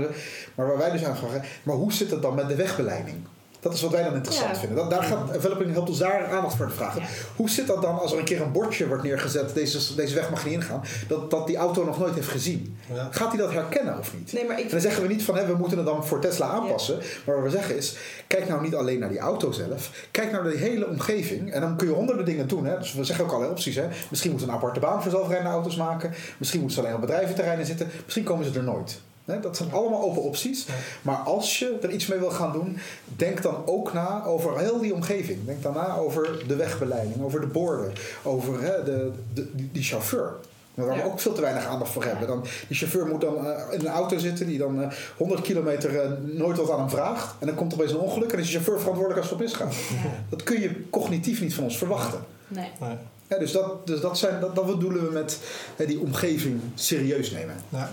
Maar 0.54 0.66
waar 0.66 0.78
wij 0.78 0.90
dus 0.90 1.04
aan 1.04 1.16
vragen, 1.16 1.42
maar 1.62 1.76
hoe 1.76 1.92
zit 1.92 2.10
het 2.10 2.22
dan 2.22 2.34
met 2.34 2.48
de 2.48 2.54
wegbeleiding? 2.54 3.16
Dat 3.62 3.74
is 3.74 3.82
wat 3.82 3.90
wij 3.90 4.02
dan 4.04 4.14
interessant 4.14 4.50
Ja. 4.54 4.58
vinden. 4.58 4.76
Dat, 4.76 4.90
daar 4.90 5.02
gaat 5.02 5.32
developing 5.32 5.72
helpt 5.72 5.88
ons 5.88 5.98
daar 5.98 6.26
aandacht 6.26 6.56
voor 6.56 6.66
te 6.68 6.74
vragen. 6.74 7.00
Ja. 7.00 7.06
Hoe 7.36 7.50
zit 7.50 7.66
dat 7.66 7.82
dan 7.82 7.98
als 7.98 8.12
er 8.12 8.18
een 8.18 8.24
keer 8.24 8.40
een 8.40 8.52
bordje 8.52 8.86
wordt 8.88 9.02
neergezet, 9.02 9.54
deze, 9.54 9.94
deze 9.94 10.14
weg 10.14 10.30
mag 10.30 10.44
niet 10.44 10.54
ingaan, 10.54 10.82
dat, 11.08 11.30
dat 11.30 11.46
die 11.46 11.56
auto 11.56 11.84
nog 11.84 11.98
nooit 11.98 12.14
heeft 12.14 12.28
gezien? 12.28 12.76
Ja. 12.92 13.08
Gaat 13.10 13.28
hij 13.28 13.38
dat 13.38 13.52
herkennen 13.52 13.98
of 13.98 14.14
niet? 14.14 14.32
Nee, 14.32 14.46
maar 14.46 14.58
ik 14.58 14.64
En 14.64 14.70
dan 14.70 14.80
zeggen 14.80 15.02
we 15.02 15.08
niet 15.08 15.22
van 15.24 15.36
hè, 15.36 15.46
we 15.46 15.54
moeten 15.54 15.76
het 15.78 15.86
dan 15.86 16.06
voor 16.06 16.20
Tesla 16.20 16.46
aanpassen. 16.46 16.98
Maar 17.24 17.34
wat 17.34 17.44
we 17.44 17.50
zeggen 17.50 17.76
is, 17.76 17.96
kijk 18.26 18.48
nou 18.48 18.62
niet 18.62 18.74
alleen 18.74 18.98
naar 18.98 19.08
die 19.08 19.18
auto 19.18 19.50
zelf. 19.52 19.90
Kijk 20.10 20.32
naar 20.32 20.42
de 20.42 20.56
hele 20.56 20.88
omgeving. 20.88 21.52
En 21.52 21.60
dan 21.60 21.76
kun 21.76 21.86
je 21.88 21.94
honderden 21.94 22.24
dingen 22.24 22.48
doen. 22.48 22.64
Hè. 22.64 22.78
Dus 22.78 22.94
we 22.94 23.04
zeggen 23.04 23.24
ook 23.24 23.30
allerlei 23.30 23.52
opties. 23.56 23.76
Hè. 23.76 23.86
Misschien 24.10 24.30
moeten 24.30 24.48
we 24.48 24.54
een 24.54 24.58
aparte 24.60 24.80
baan 24.80 25.02
voor 25.02 25.10
zelfrijdende 25.10 25.50
auto's 25.52 25.76
maken. 25.76 26.12
Misschien 26.38 26.60
moeten 26.60 26.78
ze 26.78 26.84
alleen 26.84 27.00
op 27.00 27.06
bedrijventerreinen 27.06 27.66
zitten. 27.66 27.90
Misschien 28.04 28.24
komen 28.24 28.44
ze 28.44 28.58
er 28.58 28.64
nooit. 28.64 29.00
Dat 29.24 29.56
zijn 29.56 29.72
allemaal 29.72 30.02
open 30.02 30.22
opties. 30.22 30.64
Ja. 30.66 30.72
Maar 31.02 31.16
als 31.16 31.58
je 31.58 31.78
er 31.82 31.90
iets 31.90 32.06
mee 32.06 32.18
wil 32.18 32.30
gaan 32.30 32.52
doen, 32.52 32.78
denk 33.16 33.42
dan 33.42 33.56
ook 33.66 33.92
na 33.92 34.24
over 34.24 34.58
heel 34.58 34.80
die 34.80 34.94
omgeving. 34.94 35.38
Denk 35.46 35.62
dan 35.62 35.72
na 35.74 35.96
over 35.96 36.44
de 36.46 36.56
wegbeleiding, 36.56 37.22
over 37.22 37.40
de 37.40 37.46
borden, 37.46 37.92
over 38.22 38.62
hè, 38.62 38.82
de, 38.84 39.10
de, 39.34 39.54
die, 39.54 39.68
die 39.72 39.82
chauffeur. 39.82 40.32
Waar 40.74 40.88
we 40.88 40.94
Ja. 40.94 41.04
ook 41.04 41.20
veel 41.20 41.32
te 41.32 41.40
weinig 41.40 41.64
aandacht 41.64 41.92
voor 41.92 42.04
hebben. 42.04 42.26
Dan, 42.26 42.44
die 42.68 42.76
chauffeur 42.76 43.06
moet 43.06 43.20
dan 43.20 43.46
eh, 43.46 43.72
in 43.72 43.80
een 43.80 43.86
auto 43.92 44.18
zitten 44.18 44.46
die 44.46 44.58
dan 44.58 44.82
eh, 44.82 44.92
100 45.16 45.40
kilometer 45.40 46.00
eh, 46.00 46.10
nooit 46.22 46.56
wat 46.56 46.70
aan 46.70 46.78
hem 46.78 46.90
vraagt. 46.90 47.34
En 47.38 47.46
dan 47.46 47.56
komt 47.56 47.72
er 47.72 47.78
opeens 47.78 47.92
een 47.92 47.98
ongeluk 47.98 48.32
en 48.32 48.38
is 48.38 48.46
de 48.46 48.52
chauffeur 48.52 48.78
verantwoordelijk 48.78 49.20
als 49.20 49.30
het 49.30 49.38
op 49.40 49.44
misgaat. 49.44 49.74
Ja. 49.74 50.10
Dat 50.28 50.42
kun 50.42 50.60
je 50.60 50.88
cognitief 50.90 51.40
niet 51.40 51.54
van 51.54 51.64
ons 51.64 51.78
verwachten. 51.78 52.20
Nee. 52.48 52.70
Nee. 52.80 52.96
Ja, 53.28 53.38
dus 53.38 53.52
dat, 53.52 53.86
dus 53.86 54.00
dat, 54.00 54.18
zijn, 54.18 54.40
dat, 54.40 54.54
dat 54.54 54.66
bedoelen 54.66 55.04
we 55.06 55.12
met 55.12 55.38
hè, 55.76 55.86
die 55.86 56.00
omgeving 56.00 56.60
serieus 56.74 57.30
nemen. 57.30 57.54
Ja. 57.68 57.90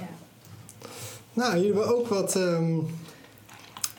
Nou, 1.40 1.56
jullie 1.56 1.74
hebben 1.74 1.96
ook 1.98 2.08
wat 2.08 2.36
ehm, 2.36 2.78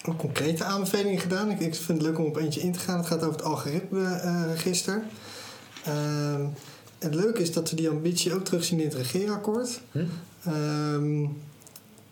ook 0.05 0.19
concrete 0.19 0.65
aanbevelingen 0.65 1.19
gedaan. 1.21 1.51
Ik, 1.51 1.61
ik 1.61 1.75
vind 1.75 1.99
het 1.99 2.07
leuk 2.07 2.19
om 2.19 2.25
op 2.25 2.37
eentje 2.37 2.61
in 2.61 2.73
te 2.73 2.79
gaan. 2.79 2.97
Het 2.97 3.07
gaat 3.07 3.21
over 3.23 3.33
het 3.33 3.43
algoritmeregister. 3.43 5.03
Ehm 5.85 6.45
het 6.99 7.15
leuke 7.15 7.41
is 7.43 7.53
dat 7.53 7.71
we 7.71 7.77
die 7.77 7.89
ambitie 7.89 8.35
ook 8.35 8.45
terugzien 8.45 8.79
in 8.79 8.85
het 8.85 8.95
regeerakkoord. 8.95 9.81
Hm? 9.93 9.99
Ehm, 10.45 11.25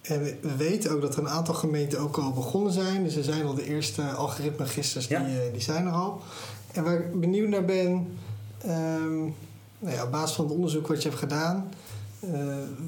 en 0.03 0.23
we, 0.23 0.37
we 0.41 0.57
weten 0.57 0.91
ook 0.91 1.01
dat 1.01 1.13
er 1.15 1.19
een 1.21 1.29
aantal 1.29 1.55
gemeenten 1.55 1.99
ook 1.99 2.17
al 2.17 2.33
begonnen 2.33 2.73
zijn. 2.73 3.05
Dus 3.05 3.17
er 3.17 3.25
zijn 3.25 3.45
al 3.47 3.55
de 3.55 3.65
eerste 3.65 4.03
algoritmeregisters, 4.03 5.07
die, 5.07 5.19
Ja. 5.19 5.25
eh, 5.25 5.53
die 5.53 5.61
zijn 5.61 5.87
er 5.87 5.93
al. 5.93 6.23
En 6.73 6.85
waar 6.85 6.95
ik 6.95 7.21
benieuwd 7.21 7.49
naar 7.49 7.65
ben, 7.65 8.19
nou 9.79 9.95
ja, 9.95 10.05
op 10.05 10.11
basis 10.11 10.37
van 10.37 10.45
het 10.45 10.55
onderzoek 10.55 10.87
wat 10.87 11.03
je 11.03 11.09
hebt 11.09 11.21
gedaan... 11.21 11.69
eh, 12.21 12.31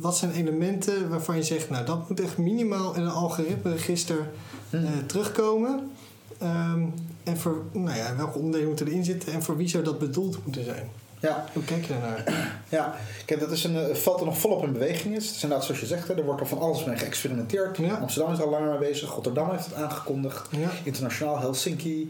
wat 0.00 0.16
zijn 0.16 0.32
elementen 0.32 1.08
waarvan 1.08 1.36
je 1.36 1.42
zegt, 1.42 1.70
nou 1.70 1.84
dat 1.84 2.08
moet 2.08 2.20
echt 2.20 2.38
minimaal 2.38 2.94
in 2.94 3.02
een 3.02 3.10
algoritmeregister 3.10 4.28
eh, 4.70 4.80
terugkomen? 5.06 5.90
Ehm, 6.38 6.82
en 7.24 7.36
voor 7.36 7.62
nou 7.72 7.96
ja, 7.96 8.16
welke 8.16 8.38
onderdelen 8.38 8.68
moeten 8.68 8.86
erin 8.86 9.04
zitten 9.04 9.32
en 9.32 9.42
voor 9.42 9.56
wie 9.56 9.68
zou 9.68 9.84
dat 9.84 9.98
bedoeld 9.98 10.38
moeten 10.44 10.64
zijn? 10.64 10.88
Ja, 11.20 11.44
Hoe 11.52 11.64
kijk 11.64 11.84
je 11.84 11.92
daarnaar? 11.92 12.24
ja. 12.68 12.94
Kijk, 13.24 13.40
dat 13.40 13.50
is 13.50 13.64
een 13.64 13.76
eh, 13.76 13.94
veld 13.94 14.18
dat 14.18 14.26
nog 14.26 14.38
volop 14.38 14.64
in 14.64 14.72
beweging 14.72 15.16
is. 15.16 15.26
Het 15.26 15.36
is 15.36 15.42
inderdaad 15.42 15.66
zoals 15.66 15.80
je 15.80 15.86
zegt, 15.86 16.08
er 16.08 16.24
wordt 16.24 16.40
al 16.40 16.46
van 16.46 16.58
alles 16.58 16.84
mee 16.84 16.96
geëxperimenteerd. 16.96 17.76
Ja. 17.76 17.94
Amsterdam 17.94 18.32
is 18.32 18.40
al 18.40 18.50
langer 18.50 18.68
mee 18.68 18.88
bezig, 18.88 19.10
Rotterdam 19.10 19.50
heeft 19.50 19.64
het 19.64 19.74
aangekondigd. 19.74 20.48
Ja. 20.50 20.70
Internationaal 20.84 21.38
Helsinki. 21.38 22.00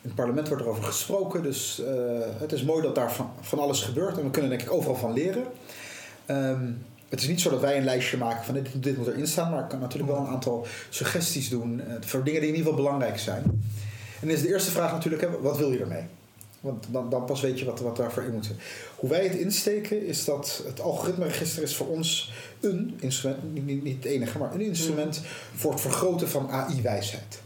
In 0.00 0.08
het 0.08 0.14
parlement 0.14 0.48
wordt 0.48 0.62
erover 0.62 0.84
gesproken. 0.84 1.42
Dus 1.42 1.82
het 2.38 2.52
is 2.52 2.62
mooi 2.62 2.82
dat 2.82 2.94
daar 2.94 3.12
van, 3.12 3.30
van 3.40 3.58
alles 3.58 3.82
gebeurt. 3.82 4.18
En 4.18 4.24
we 4.24 4.30
kunnen 4.30 4.50
denk 4.50 4.62
ik 4.62 4.72
overal 4.72 4.96
van 4.96 5.12
leren. 5.12 5.44
Ehm, 6.28 6.70
het 7.08 7.20
is 7.20 7.28
niet 7.28 7.40
zo 7.40 7.50
dat 7.50 7.60
wij 7.60 7.76
een 7.76 7.84
lijstje 7.84 8.16
maken 8.16 8.44
van 8.44 8.54
dit, 8.54 8.82
dit 8.82 8.96
moet 8.96 9.06
erin 9.06 9.26
staan. 9.26 9.50
Maar 9.50 9.62
ik 9.62 9.68
kan 9.68 9.80
natuurlijk 9.80 10.10
wel 10.12 10.20
een 10.20 10.32
aantal 10.32 10.66
suggesties 10.88 11.48
doen. 11.48 11.80
eh, 11.80 11.94
voor 12.00 12.24
dingen 12.24 12.40
die 12.40 12.50
in 12.50 12.56
ieder 12.56 12.70
geval 12.70 12.84
belangrijk 12.84 13.18
zijn. 13.18 13.42
En 14.20 14.26
dan 14.26 14.30
is 14.30 14.42
de 14.42 14.48
eerste 14.48 14.70
vraag 14.70 14.92
natuurlijk, 14.92 15.28
wat 15.42 15.58
wil 15.58 15.72
je 15.72 15.78
ermee? 15.78 16.02
Want 16.60 16.86
dan, 16.90 17.10
dan 17.10 17.24
pas 17.24 17.40
weet 17.40 17.58
je 17.58 17.64
wat, 17.64 17.80
wat 17.80 17.96
daarvoor 17.96 18.22
in 18.22 18.32
moet. 18.32 18.50
Hoe 18.96 19.10
wij 19.10 19.24
het 19.24 19.34
insteken 19.34 20.06
is 20.06 20.24
dat 20.24 20.62
het 20.66 20.80
algoritmeregister 20.80 21.62
is 21.62 21.76
voor 21.76 21.86
ons 21.86 22.32
een 22.60 22.96
instrument, 23.00 23.54
niet, 23.54 23.82
niet 23.84 23.96
het 23.96 24.04
enige, 24.04 24.38
maar 24.38 24.54
een 24.54 24.60
instrument 24.60 25.20
voor 25.54 25.70
het 25.72 25.80
vergroten 25.80 26.28
van 26.28 26.50
AI-wijsheid. 26.50 27.40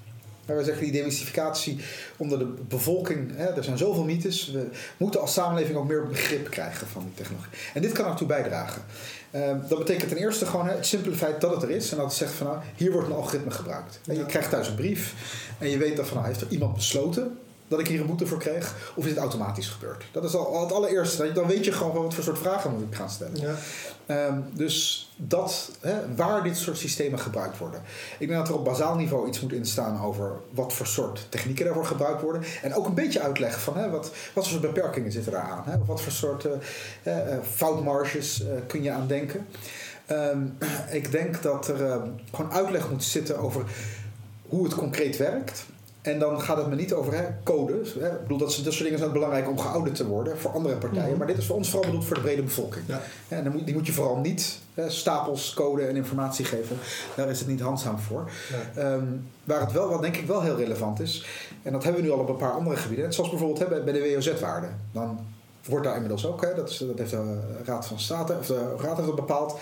Maar 0.46 0.56
wij 0.56 0.64
zeggen 0.64 0.84
die 0.84 0.92
demystificatie 0.92 1.78
onder 2.16 2.38
de 2.38 2.54
bevolking, 2.68 3.36
hè, 3.36 3.46
er 3.46 3.64
zijn 3.64 3.78
zoveel 3.78 4.04
mythes, 4.04 4.50
we 4.50 4.68
moeten 4.96 5.20
als 5.20 5.32
samenleving 5.32 5.76
ook 5.76 5.88
meer 5.88 6.06
begrip 6.06 6.50
krijgen 6.50 6.86
van 6.86 7.02
die 7.02 7.14
technologie. 7.14 7.50
En 7.74 7.82
dit 7.82 7.92
kan 7.92 8.10
ertoe 8.10 8.26
bijdragen. 8.26 8.82
Eh, 9.30 9.50
dat 9.68 9.78
betekent 9.78 10.08
ten 10.08 10.18
eerste 10.18 10.46
gewoon 10.46 10.66
hè, 10.66 10.74
het 10.74 10.86
simpele 10.86 11.14
feit 11.14 11.40
dat 11.40 11.54
het 11.54 11.62
er 11.62 11.70
is 11.70 11.90
en 11.90 11.96
dat 11.96 12.06
het 12.06 12.14
zegt 12.14 12.32
van 12.32 12.46
nou, 12.46 12.58
hier 12.76 12.92
wordt 12.92 13.08
een 13.08 13.14
algoritme 13.14 13.50
gebruikt. 13.50 14.00
En 14.06 14.16
je 14.16 14.26
krijgt 14.26 14.50
thuis 14.50 14.68
een 14.68 14.74
brief 14.74 15.14
en 15.58 15.68
je 15.68 15.78
weet 15.78 15.96
dat 15.96 16.06
van 16.06 16.16
nou, 16.16 16.28
heeft 16.28 16.40
er 16.40 16.50
iemand 16.50 16.74
besloten 16.74 17.38
dat 17.72 17.80
ik 17.80 17.88
hier 17.88 18.00
een 18.00 18.06
boete 18.06 18.26
voor 18.26 18.38
kreeg, 18.38 18.92
of 18.94 19.04
is 19.04 19.10
het 19.10 19.18
automatisch 19.18 19.68
gebeurd? 19.68 20.04
Dat 20.12 20.24
is 20.24 20.34
al 20.34 20.60
het 20.60 20.72
allereerste. 20.72 21.32
Dan 21.32 21.46
weet 21.46 21.64
je 21.64 21.72
gewoon 21.72 21.92
van 21.92 22.02
wat 22.02 22.14
voor 22.14 22.24
soort 22.24 22.38
vragen 22.38 22.72
moet 22.72 22.82
ik 22.82 22.94
gaan 22.94 23.10
stellen. 23.10 23.40
Ja. 23.40 23.54
Ehm, 24.06 24.38
dus 24.52 25.10
dat, 25.16 25.70
hè, 25.80 26.14
waar 26.14 26.42
dit 26.42 26.56
soort 26.56 26.78
systemen 26.78 27.18
gebruikt 27.18 27.58
worden. 27.58 27.82
Ik 28.18 28.28
denk 28.28 28.38
dat 28.38 28.48
er 28.48 28.54
op 28.54 28.64
bazaal 28.64 28.94
niveau 28.94 29.28
iets 29.28 29.40
moet 29.40 29.52
instaan 29.52 30.02
over 30.02 30.32
wat 30.50 30.72
voor 30.72 30.86
soort 30.86 31.26
technieken 31.28 31.64
daarvoor 31.64 31.86
gebruikt 31.86 32.22
worden. 32.22 32.42
En 32.62 32.74
ook 32.74 32.86
een 32.86 32.94
beetje 32.94 33.20
uitleg 33.20 33.60
van 33.60 33.76
hè, 33.76 33.90
wat, 33.90 34.10
wat 34.34 34.48
voor 34.48 34.60
soort 34.60 34.74
beperkingen 34.74 35.12
zitten 35.12 35.32
eraan. 35.32 35.62
Hè? 35.66 35.76
Of 35.76 35.86
wat 35.86 36.00
voor 36.00 36.12
soort 36.12 36.44
eh, 36.44 36.52
eh, 37.32 37.38
foutmarges 37.54 38.42
eh, 38.42 38.48
kun 38.66 38.82
je 38.82 38.90
aan 38.90 39.06
denken. 39.06 39.46
Ehm, 40.06 40.46
ik 40.98 41.10
denk 41.10 41.42
dat 41.42 41.68
er 41.68 41.86
eh, 41.86 42.02
gewoon 42.32 42.52
uitleg 42.52 42.90
moet 42.90 43.04
zitten 43.04 43.38
over 43.38 43.64
hoe 44.48 44.64
het 44.64 44.74
concreet 44.74 45.16
werkt. 45.16 45.64
En 46.02 46.18
dan 46.18 46.40
gaat 46.40 46.56
het 46.56 46.66
me 46.66 46.74
niet 46.74 46.92
over 46.92 47.12
hè, 47.14 47.24
codes. 47.42 47.94
Hè. 47.94 48.08
Ik 48.08 48.22
bedoel, 48.22 48.38
dat, 48.38 48.60
dat 48.64 48.72
soort 48.72 48.84
dingen 48.84 48.98
zijn 48.98 49.12
belangrijk 49.12 49.48
om 49.48 49.58
geaudit 49.58 49.94
te 49.94 50.06
worden 50.06 50.38
voor 50.38 50.50
andere 50.50 50.76
partijen. 50.76 51.08
Mhm. 51.08 51.18
Maar 51.18 51.26
dit 51.26 51.38
is 51.38 51.46
voor 51.46 51.56
ons 51.56 51.70
vooral 51.70 51.90
bedoeld 51.90 52.06
voor 52.06 52.16
de 52.16 52.22
brede 52.22 52.42
bevolking. 52.42 52.84
Ja. 52.86 53.00
En 53.28 53.44
dan 53.44 53.52
moet, 53.52 53.64
die 53.64 53.74
moet 53.74 53.86
je 53.86 53.92
vooral 53.92 54.16
niet 54.16 54.58
hè, 54.74 54.90
stapels 54.90 55.54
code 55.54 55.86
en 55.86 55.96
informatie 55.96 56.44
geven. 56.44 56.78
Daar 57.16 57.30
is 57.30 57.38
het 57.38 57.48
niet 57.48 57.60
handzaam 57.60 57.98
voor. 57.98 58.30
Ehm, 58.74 59.04
waar 59.44 59.60
het 59.60 59.72
wel, 59.72 59.88
wat 59.88 60.02
denk 60.02 60.16
ik 60.16 60.26
wel 60.26 60.42
heel 60.42 60.56
relevant 60.56 61.00
is, 61.00 61.26
en 61.62 61.72
dat 61.72 61.84
hebben 61.84 62.02
we 62.02 62.06
nu 62.06 62.12
al 62.12 62.20
op 62.20 62.28
een 62.28 62.36
paar 62.36 62.52
andere 62.52 62.76
gebieden, 62.76 63.12
zoals 63.12 63.30
bijvoorbeeld 63.30 63.58
hè, 63.58 63.66
bij, 63.66 63.84
bij 63.84 63.92
de 63.92 64.14
WOZ-waarde. 64.14 64.68
Dan 64.92 65.18
wordt 65.64 65.84
daar 65.84 65.94
inmiddels 65.94 66.26
ook, 66.26 66.42
hè, 66.42 66.54
dat, 66.54 66.68
is, 66.68 66.78
dat 66.78 66.98
heeft 66.98 67.10
de 67.10 67.40
Raad 67.64 67.86
van 67.86 68.00
State, 68.00 68.36
of 68.38 68.46
de 68.46 68.74
Raad 68.78 68.96
heeft 68.96 69.08
dat 69.08 69.16
bepaald. 69.16 69.58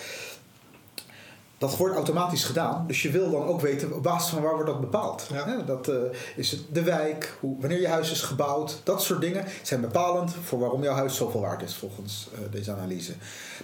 Dat 1.61 1.77
wordt 1.77 1.95
automatisch 1.95 2.45
gedaan, 2.45 2.85
dus 2.87 3.03
je 3.03 3.11
wil 3.11 3.31
dan 3.31 3.45
ook 3.45 3.61
weten 3.61 3.95
op 3.95 4.03
basis 4.03 4.31
van 4.31 4.43
waar 4.43 4.55
wordt 4.55 4.71
dat 4.71 4.81
bepaald. 4.81 5.27
Ja. 5.33 5.63
Dat 5.67 5.89
eh, 5.89 5.97
is 6.37 6.51
het 6.51 6.61
de 6.73 6.83
wijk, 6.83 7.37
hoe, 7.41 7.57
wanneer 7.61 7.81
je 7.81 7.89
huis 7.89 8.11
is 8.11 8.21
gebouwd, 8.21 8.81
dat 8.85 9.03
soort 9.03 9.21
dingen 9.21 9.45
zijn 9.63 9.81
bepalend 9.81 10.35
voor 10.45 10.59
waarom 10.59 10.83
jouw 10.83 10.95
huis 10.95 11.17
zoveel 11.17 11.41
waard 11.41 11.63
is 11.63 11.75
volgens 11.75 12.29
eh, 12.35 12.41
deze 12.51 12.73
analyse. 12.73 13.13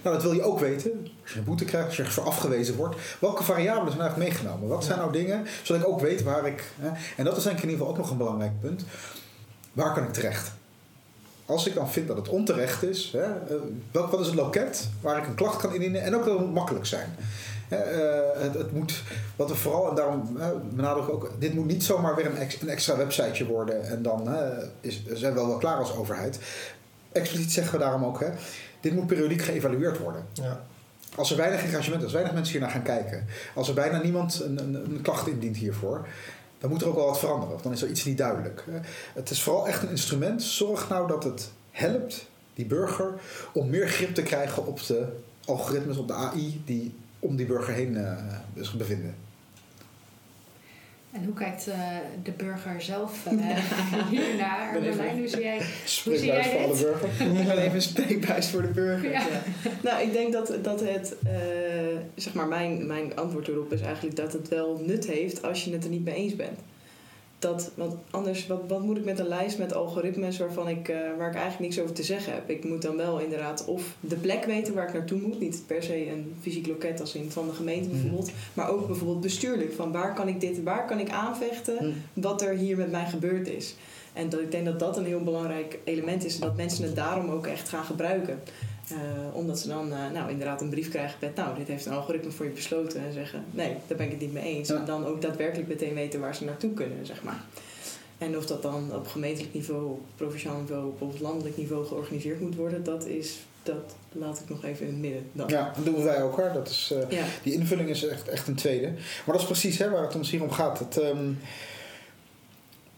Nou, 0.03 0.15
dat 0.15 0.23
wil 0.23 0.33
je 0.33 0.43
ook 0.43 0.59
weten. 0.59 1.07
Als 1.23 1.31
je 1.31 1.39
een 1.39 1.45
boete 1.45 1.65
krijgt, 1.65 1.87
als 1.87 1.97
je 1.97 2.05
voor 2.05 2.23
afgewezen 2.23 2.75
wordt, 2.75 2.95
welke 3.19 3.43
variabelen 3.43 3.91
zijn 3.91 4.01
eigenlijk 4.01 4.31
meegenomen? 4.31 4.69
Wat 4.69 4.83
zijn 4.83 4.97
nou 4.97 5.11
dingen, 5.11 5.45
zodat 5.63 5.81
ik 5.81 5.87
ook 5.87 5.99
weet 5.99 6.23
waar 6.23 6.47
ik. 6.47 6.71
Hè, 6.79 6.89
en 7.17 7.25
dat 7.25 7.37
is 7.37 7.43
denk 7.43 7.57
ik 7.57 7.63
in 7.63 7.69
ieder 7.69 7.85
geval 7.85 7.95
ook 7.95 8.01
nog 8.01 8.11
een 8.11 8.17
belangrijk 8.17 8.59
punt. 8.59 8.83
Waar 9.73 9.93
kan 9.93 10.03
ik 10.03 10.13
terecht? 10.13 10.51
Als 11.45 11.67
ik 11.67 11.73
dan 11.73 11.91
vind 11.91 12.07
dat 12.07 12.17
het 12.17 12.29
onterecht 12.29 12.83
is, 12.83 13.11
hè, 13.11 13.23
eh, 13.23 13.55
welk, 13.91 14.11
wat 14.11 14.19
is 14.19 14.25
het 14.25 14.35
loket 14.35 14.89
waar 15.01 15.17
ik 15.17 15.27
een 15.27 15.35
klacht 15.35 15.57
kan 15.61 15.73
indienen 15.73 16.01
en 16.01 16.15
ook 16.15 16.25
dat 16.25 16.39
het 16.39 16.53
makkelijk 16.53 16.85
zijn. 16.85 17.15
Eh, 17.69 17.77
het, 18.41 18.53
het 18.53 18.71
moet, 18.71 19.03
wat 19.35 19.49
we 19.49 19.55
vooral, 19.55 19.89
en 19.89 19.95
daarom 19.95 20.37
benadruk 20.75 21.03
ik 21.03 21.13
ook, 21.13 21.31
dit 21.39 21.53
moet 21.53 21.65
niet 21.65 21.83
zomaar 21.83 22.15
weer 22.15 22.25
een, 22.25 22.37
ex- 22.37 22.61
een 22.61 22.69
extra 22.69 22.97
websiteje 22.97 23.45
worden 23.45 23.87
en 23.87 24.01
dan 24.01 24.29
is, 24.81 25.05
zijn 25.13 25.33
we 25.33 25.39
wel 25.39 25.47
wel 25.47 25.57
klaar 25.57 25.77
als 25.77 25.95
overheid. 25.95 26.39
Expliciet 27.11 27.51
zeggen 27.51 27.73
we 27.77 27.83
daarom 27.83 28.05
ook, 28.05 28.19
hè, 28.19 28.29
dit 28.81 28.93
moet 28.93 29.07
periodiek 29.07 29.41
geëvalueerd 29.41 29.97
worden. 29.97 30.25
Ja. 30.33 30.63
Als 31.15 31.31
er 31.31 31.37
weinig 31.37 31.63
engagement 31.63 31.97
is, 31.97 32.03
als 32.03 32.13
weinig 32.13 32.33
mensen 32.33 32.51
hier 32.51 32.61
naar 32.61 32.71
gaan 32.71 32.83
kijken, 32.83 33.25
als 33.55 33.67
er 33.67 33.73
bijna 33.73 34.01
niemand 34.01 34.41
een, 34.41 34.57
een, 34.57 34.75
een 34.75 35.01
klacht 35.01 35.27
indient 35.27 35.57
hiervoor, 35.57 36.07
dan 36.59 36.69
moet 36.69 36.81
er 36.81 36.87
ook 36.87 36.95
wel 36.95 37.05
wat 37.05 37.19
veranderen. 37.19 37.55
Of 37.55 37.61
dan 37.61 37.71
is 37.71 37.81
er 37.81 37.89
iets 37.89 38.05
niet 38.05 38.17
duidelijk. 38.17 38.63
Het 39.13 39.29
is 39.29 39.43
vooral 39.43 39.67
echt 39.67 39.83
een 39.83 39.89
instrument. 39.89 40.43
Zorg 40.43 40.89
nou 40.89 41.07
dat 41.07 41.23
het 41.23 41.51
helpt, 41.71 42.25
die 42.53 42.65
burger, 42.65 43.13
om 43.53 43.69
meer 43.69 43.87
grip 43.87 44.15
te 44.15 44.23
krijgen 44.23 44.65
op 44.65 44.85
de 44.85 45.05
algoritmes, 45.45 45.97
op 45.97 46.07
de 46.07 46.13
AI 46.13 46.61
die 46.65 46.95
om 47.27 47.35
die 47.35 47.45
burger 47.45 47.73
heen 47.73 47.95
eh, 47.97 48.17
zich 48.55 48.77
bevinden. 48.77 49.15
En 51.11 51.23
hoe 51.25 51.33
kijkt 51.33 51.67
eh, 51.67 51.79
de 52.23 52.31
burger 52.31 52.81
zelf 52.81 53.25
eh, 53.25 53.33
hiernaar? 54.11 54.73
Ben 54.73 54.83
even- 54.83 54.97
Marlijn, 54.97 55.17
hoe 55.17 55.27
zie 55.27 55.41
jij? 55.41 55.61
Spreekbuis 55.85 56.45
jij 56.45 56.67
voor 56.73 56.93
alle. 56.93 57.39
Ik 57.39 57.45
ben 57.47 57.57
even 57.57 57.75
een 57.75 57.81
spreekbuis 57.81 58.49
voor 58.49 58.61
de 58.61 58.67
burger. 58.67 59.11
Ja. 59.11 59.19
Ja. 59.21 59.41
Nou, 59.83 60.01
ik 60.03 60.13
denk 60.13 60.33
dat, 60.33 60.53
dat 60.61 60.79
het, 60.79 61.15
eh, 61.25 61.31
zeg 62.15 62.33
maar, 62.33 62.47
mijn, 62.47 62.87
mijn 62.87 63.15
antwoord 63.15 63.47
erop 63.47 63.73
is 63.73 63.81
eigenlijk 63.81 64.15
dat 64.15 64.33
het 64.33 64.47
wel 64.47 64.81
nut 64.85 65.07
heeft 65.07 65.41
als 65.43 65.63
je 65.63 65.71
het 65.71 65.83
er 65.83 65.89
niet 65.89 66.03
mee 66.03 66.15
eens 66.15 66.35
bent. 66.35 66.59
Dat, 67.39 67.71
want 67.75 67.95
anders, 68.11 68.47
wat, 68.47 68.61
wat 68.67 68.81
moet 68.83 68.97
ik 68.97 69.05
met 69.05 69.19
een 69.19 69.27
lijst 69.27 69.57
met 69.57 69.73
algoritmes 69.73 70.37
waarvan 70.37 70.67
ik, 70.67 70.89
eh, 70.89 70.97
waar 71.17 71.27
ik 71.29 71.35
eigenlijk 71.35 71.59
niks 71.59 71.79
over 71.79 71.95
te 71.95 72.03
zeggen 72.03 72.33
heb? 72.33 72.49
Ik 72.49 72.63
moet 72.65 72.81
dan 72.81 72.97
wel 72.97 73.19
inderdaad 73.19 73.65
of 73.65 73.95
de 73.99 74.15
plek 74.15 74.45
weten 74.45 74.73
waar 74.73 74.87
ik 74.87 74.93
naartoe 74.93 75.19
moet, 75.21 75.39
niet 75.39 75.63
per 75.67 75.83
se 75.83 76.09
een 76.09 76.35
fysiek 76.41 76.67
loket 76.67 76.99
als 77.01 77.15
in 77.15 77.31
van 77.31 77.47
de 77.47 77.53
gemeente 77.53 77.87
Mhm. 77.87 77.91
bijvoorbeeld, 77.91 78.31
maar 78.53 78.69
ook 78.69 78.87
bijvoorbeeld 78.87 79.21
bestuurlijk. 79.21 79.73
Van 79.73 79.91
waar 79.91 80.13
kan 80.13 80.27
ik 80.27 80.39
dit, 80.41 80.63
waar 80.63 80.85
kan 80.85 80.99
ik 80.99 81.09
aanvechten 81.09 81.77
Hm. 81.77 82.21
wat 82.21 82.41
er 82.41 82.53
hier 82.53 82.77
met 82.77 82.91
mij 82.91 83.05
gebeurd 83.05 83.47
is? 83.47 83.75
En 84.13 84.29
dat, 84.29 84.39
ik 84.39 84.51
denk 84.51 84.65
dat 84.65 84.79
dat 84.79 84.97
een 84.97 85.05
heel 85.05 85.23
belangrijk 85.23 85.79
element 85.83 86.25
is 86.25 86.33
en 86.35 86.41
dat 86.41 86.55
mensen 86.55 86.83
het 86.83 86.95
daarom 86.95 87.29
ook 87.29 87.47
echt 87.47 87.69
gaan 87.69 87.83
gebruiken. 87.85 88.39
Eh, 88.89 88.97
omdat 89.33 89.59
ze 89.59 89.67
dan 89.67 89.91
eh, 89.93 90.11
nou, 90.13 90.29
inderdaad 90.31 90.61
een 90.61 90.69
brief 90.69 90.89
krijgen 90.89 91.17
met, 91.21 91.35
nou, 91.35 91.57
dit 91.57 91.67
heeft 91.67 91.85
een 91.85 91.93
algoritme 91.93 92.31
voor 92.31 92.45
je 92.45 92.51
besloten. 92.51 92.99
En 93.05 93.13
zeggen, 93.13 93.43
nee, 93.51 93.75
daar 93.87 93.97
ben 93.97 94.05
ik 94.05 94.11
het 94.11 94.21
niet 94.21 94.33
mee 94.33 94.43
eens. 94.43 94.69
Ja. 94.69 94.75
En 94.75 94.85
dan 94.85 95.05
ook 95.05 95.21
daadwerkelijk 95.21 95.67
meteen 95.67 95.93
weten 95.93 96.19
waar 96.19 96.35
ze 96.35 96.43
naartoe 96.43 96.73
kunnen, 96.73 97.05
zeg 97.05 97.23
maar. 97.23 97.43
En 98.17 98.37
of 98.37 98.45
dat 98.45 98.61
dan 98.61 98.95
op 98.95 99.07
gemeentelijk 99.07 99.53
niveau, 99.53 99.85
op 99.85 100.01
provinciaal 100.15 100.59
niveau, 100.59 100.91
op 100.97 101.19
landelijk 101.19 101.57
niveau 101.57 101.85
georganiseerd 101.85 102.41
moet 102.41 102.55
worden, 102.55 102.83
dat 102.83 103.05
is, 103.05 103.37
dat 103.63 103.95
laat 104.11 104.39
ik 104.39 104.49
nog 104.49 104.63
even 104.63 104.85
in 104.85 104.91
het 104.91 105.01
midden. 105.01 105.29
Dan. 105.31 105.47
Ja, 105.47 105.73
dat 105.75 105.85
doen 105.85 106.03
wij 106.03 106.23
ook 106.23 106.35
hoor. 106.35 106.51
Dat 106.53 106.69
is, 106.69 106.93
eh, 106.93 107.17
Ja. 107.17 107.25
die 107.43 107.53
invulling 107.53 107.89
is 107.89 108.07
echt, 108.07 108.27
echt 108.27 108.47
een 108.47 108.55
tweede. 108.55 108.87
Maar 108.91 109.35
dat 109.35 109.39
is 109.39 109.45
precies 109.45 109.77
hè, 109.77 109.89
waar 109.89 110.03
het 110.03 110.15
ons 110.15 110.31
hier 110.31 110.43
om 110.43 110.51
gaat. 110.51 110.79
Het, 110.79 111.01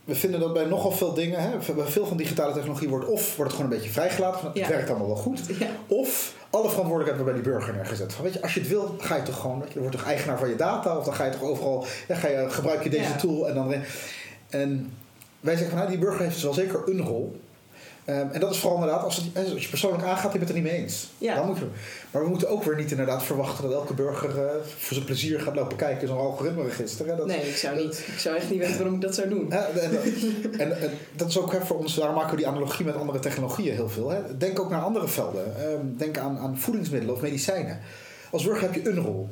we 0.09 0.15
vinden 0.15 0.39
dat 0.39 0.53
bij 0.53 0.65
nogal 0.65 0.91
veel 0.91 1.13
dingen, 1.13 1.41
hè, 1.41 1.73
bij 1.75 1.85
veel 1.85 2.05
van 2.05 2.17
digitale 2.17 2.53
technologie 2.53 2.89
wordt 2.89 3.05
of 3.05 3.35
wordt 3.35 3.51
het 3.51 3.61
gewoon 3.61 3.71
een 3.71 3.77
beetje 3.77 3.93
vrijgelaten. 3.93 4.39
Van, 4.39 4.51
Ja. 4.53 4.61
Het 4.61 4.69
werkt 4.69 4.89
allemaal 4.89 5.07
wel 5.07 5.15
goed. 5.15 5.41
Ja. 5.59 5.67
Of 5.87 6.33
alle 6.49 6.69
verantwoordelijkheid 6.69 7.15
wordt 7.15 7.33
bij 7.33 7.33
die 7.33 7.51
burger 7.51 7.73
neergezet. 7.73 8.13
Van, 8.13 8.23
weet 8.23 8.33
je, 8.33 8.41
als 8.41 8.53
je 8.53 8.59
het 8.59 8.69
wil, 8.69 8.95
ga 8.97 9.15
je 9.15 9.23
toch 9.23 9.39
gewoon, 9.39 9.63
je 9.73 9.79
wordt 9.79 9.95
toch 9.95 10.05
eigenaar 10.05 10.39
van 10.39 10.49
je 10.49 10.55
data, 10.55 10.97
of 10.97 11.03
dan 11.05 11.13
ga 11.13 11.25
je 11.25 11.31
toch 11.31 11.41
overal, 11.43 11.85
ja, 12.07 12.15
ga 12.15 12.27
je, 12.27 12.49
gebruik 12.49 12.83
je 12.83 12.89
deze 12.89 13.15
tool 13.15 13.47
en 13.47 13.53
dan. 13.55 13.73
En 14.49 14.93
wij 15.39 15.53
zeggen 15.53 15.69
van, 15.69 15.77
nou, 15.77 15.89
die 15.89 15.99
burger 15.99 16.21
heeft 16.21 16.33
dus 16.33 16.43
wel 16.43 16.53
zeker 16.53 16.81
een 16.85 17.01
rol. 17.01 17.39
Ehm, 18.09 18.27
en 18.31 18.39
dat 18.39 18.51
is 18.51 18.57
vooral 18.57 18.79
inderdaad, 18.79 19.03
als, 19.03 19.15
het, 19.15 19.53
als 19.53 19.63
je 19.63 19.69
persoonlijk 19.69 20.03
aangaat, 20.03 20.31
je 20.33 20.37
bent 20.37 20.49
het 20.49 20.49
er 20.49 20.63
niet 20.63 20.71
mee 20.71 20.81
eens. 20.81 21.09
Ja. 21.17 21.35
Dan 21.35 21.47
moet 21.47 21.57
je, 21.57 21.65
maar 22.11 22.23
we 22.23 22.29
moeten 22.29 22.49
ook 22.49 22.63
weer 22.63 22.75
niet 22.75 22.91
inderdaad 22.91 23.23
verwachten 23.23 23.63
dat 23.63 23.73
elke 23.73 23.93
burger 23.93 24.29
eh, 24.29 24.51
voor 24.77 24.93
zijn 24.93 25.05
plezier 25.05 25.39
gaat 25.39 25.55
lopen 25.55 25.77
kijken 25.77 26.01
in 26.01 26.07
zo'n 26.07 26.17
algoritmeregister. 26.17 27.07
Hè. 27.07 27.15
Dat, 27.15 27.27
Nee, 27.27 27.49
ik 27.49 27.55
zou 27.55 27.75
niet. 27.75 28.03
Ik 28.07 28.19
zou 28.19 28.35
echt 28.35 28.49
niet 28.49 28.59
weten 28.59 28.77
waarom 28.77 28.95
ik 28.95 29.01
dat 29.01 29.15
zou 29.15 29.29
doen. 29.29 29.51
En, 29.51 29.91
en, 30.59 30.81
en 30.81 30.91
dat 31.15 31.27
is 31.27 31.37
ook 31.37 31.51
hè, 31.51 31.61
voor 31.61 31.77
ons, 31.77 31.95
daarom 31.95 32.15
maken 32.15 32.31
we 32.31 32.37
die 32.37 32.47
analogie 32.47 32.85
met 32.85 32.95
andere 32.95 33.19
technologieën 33.19 33.73
heel 33.73 33.89
veel. 33.89 34.09
Hè. 34.09 34.37
Denk 34.37 34.59
ook 34.59 34.69
naar 34.69 34.81
andere 34.81 35.07
velden. 35.07 35.55
Ehm, 35.57 35.97
denk 35.97 36.17
aan, 36.17 36.37
aan 36.37 36.57
voedingsmiddelen 36.57 37.15
of 37.15 37.21
medicijnen. 37.21 37.79
Als 38.31 38.43
burger 38.43 38.71
heb 38.71 38.83
je 38.83 38.89
een 38.89 38.99
rol. 38.99 39.29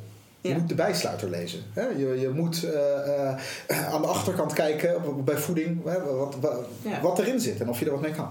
Je 0.48 0.54
moet 0.54 0.70
de 0.70 0.76
bijsluiter 0.76 1.30
lezen. 1.30 1.60
Hè? 1.74 1.88
Je, 1.88 2.20
je 2.20 2.30
moet 2.30 2.64
eh, 2.64 3.30
eh, 3.68 3.94
aan 3.94 4.02
de 4.02 4.08
achterkant 4.08 4.54
kijken 4.54 5.24
bij 5.24 5.38
voeding 5.38 5.86
hè, 5.86 6.04
wat, 6.04 6.36
wat, 6.40 6.66
wat 7.02 7.20
erin 7.20 7.40
zit 7.40 7.62
en 7.62 7.70
of 7.70 7.80
je 7.80 7.86
er 7.86 7.92
wat 7.92 8.02
mee 8.02 8.12
kan. 8.12 8.30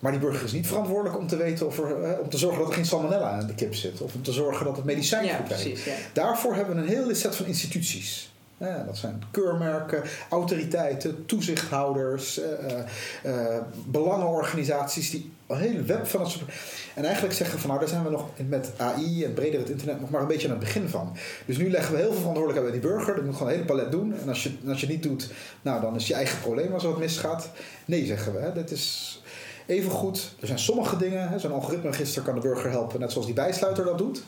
Maar 0.00 0.12
die 0.12 0.20
burger 0.20 0.44
is 0.44 0.52
niet 0.52 0.66
verantwoordelijk 0.66 1.18
om 1.18 1.26
te 1.26 1.36
weten 1.36 1.66
of 1.66 1.78
er, 1.78 2.02
eh, 2.04 2.20
om 2.20 2.28
te 2.28 2.38
zorgen 2.38 2.58
dat 2.58 2.68
er 2.68 2.74
geen 2.74 2.84
salmonella 2.86 3.40
in 3.40 3.46
de 3.46 3.54
kip 3.54 3.74
zit. 3.74 4.00
Of 4.00 4.14
om 4.14 4.22
te 4.22 4.32
zorgen 4.32 4.66
dat 4.66 4.76
het 4.76 4.84
medicijn 4.84 5.24
Ja, 5.24 5.36
goed 5.36 5.44
precies. 5.44 5.84
Ja. 5.84 5.92
Daarvoor 6.12 6.54
hebben 6.54 6.76
we 6.76 6.82
een 6.82 6.88
hele 6.88 7.14
set 7.14 7.36
van 7.36 7.46
instituties. 7.46 8.32
Ja, 8.56 8.82
dat 8.86 8.96
zijn 8.96 9.22
keurmerken, 9.30 10.02
autoriteiten, 10.30 11.26
toezichthouders, 11.26 12.40
eh, 12.40 12.78
eh, 13.22 13.62
belangenorganisaties 13.86 15.10
die 15.10 15.32
een 15.50 15.58
hele 15.58 15.82
web 15.82 16.06
van 16.06 16.20
het 16.20 16.30
soort. 16.30 16.52
En 16.94 17.04
eigenlijk 17.04 17.34
zeggen 17.34 17.58
van 17.58 17.68
nou, 17.68 17.80
daar 17.80 17.88
zijn 17.88 18.04
we 18.04 18.10
nog 18.10 18.28
met 18.48 18.70
AI 18.76 19.24
en 19.24 19.34
breder 19.34 19.60
het 19.60 19.68
internet 19.70 20.00
nog 20.00 20.10
maar 20.10 20.20
een 20.20 20.26
beetje 20.26 20.46
aan 20.48 20.54
het 20.54 20.64
begin 20.64 20.88
van. 20.88 21.16
Dus 21.46 21.56
nu 21.56 21.70
leggen 21.70 21.92
we 21.94 21.98
heel 22.00 22.12
veel 22.12 22.20
verantwoordelijkheid 22.20 22.72
bij 22.72 22.80
die 22.80 22.90
burger. 22.90 23.14
Dat 23.14 23.24
moet 23.24 23.32
gewoon 23.36 23.48
een 23.48 23.54
hele 23.54 23.66
palet 23.66 23.90
doen. 23.92 24.14
En 24.20 24.28
als 24.28 24.42
je, 24.42 24.52
als 24.68 24.80
je 24.80 24.86
het 24.86 24.94
niet 24.94 25.02
doet, 25.02 25.30
nou 25.62 25.80
dan 25.80 25.94
is 25.94 26.06
je 26.06 26.14
eigen 26.14 26.40
probleem 26.40 26.72
als 26.72 26.82
er 26.82 26.90
wat 26.90 26.98
misgaat. 26.98 27.50
Nee, 27.84 28.06
zeggen 28.06 28.32
we. 28.32 28.38
Hè. 28.38 28.52
Dit 28.52 28.70
is 28.70 29.22
even 29.66 29.90
goed. 29.90 30.34
Er 30.40 30.46
zijn 30.46 30.58
sommige 30.58 30.96
dingen. 30.96 31.28
hè, 31.28 31.38
Zo'n 31.38 31.52
algoritmeregister 31.52 32.22
kan 32.22 32.34
de 32.34 32.40
burger 32.40 32.70
helpen, 32.70 33.00
net 33.00 33.10
zoals 33.12 33.26
die 33.26 33.34
bijsluiter 33.34 33.84
dat 33.84 33.98
doet. 33.98 34.22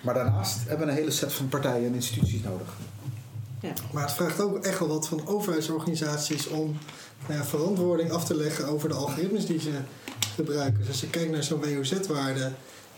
Maar 0.00 0.14
daarnaast 0.14 0.58
hebben 0.68 0.86
we 0.86 0.92
een 0.92 0.98
hele 0.98 1.10
set 1.10 1.32
van 1.32 1.48
partijen 1.48 1.86
en 1.86 1.94
instituties 1.94 2.42
nodig. 2.42 2.76
Maar 3.92 4.02
het 4.02 4.12
vraagt 4.12 4.40
ook 4.40 4.64
echt 4.64 4.78
wel 4.78 4.88
wat 4.88 5.08
van 5.08 5.26
overheidsorganisaties 5.26 6.48
om 6.48 6.78
nou 7.28 7.44
verantwoording 7.44 8.10
af 8.10 8.24
te 8.24 8.36
leggen 8.36 8.66
over 8.66 8.88
de 8.88 8.94
algoritmes 8.94 9.46
die 9.46 9.60
ze 9.60 9.70
gebruiken. 10.34 10.78
Dus 10.78 10.88
als 10.88 11.00
je 11.00 11.10
kijkt 11.10 11.30
naar 11.30 11.44
zo'n 11.44 11.60
WOZ-waarde 11.60 12.50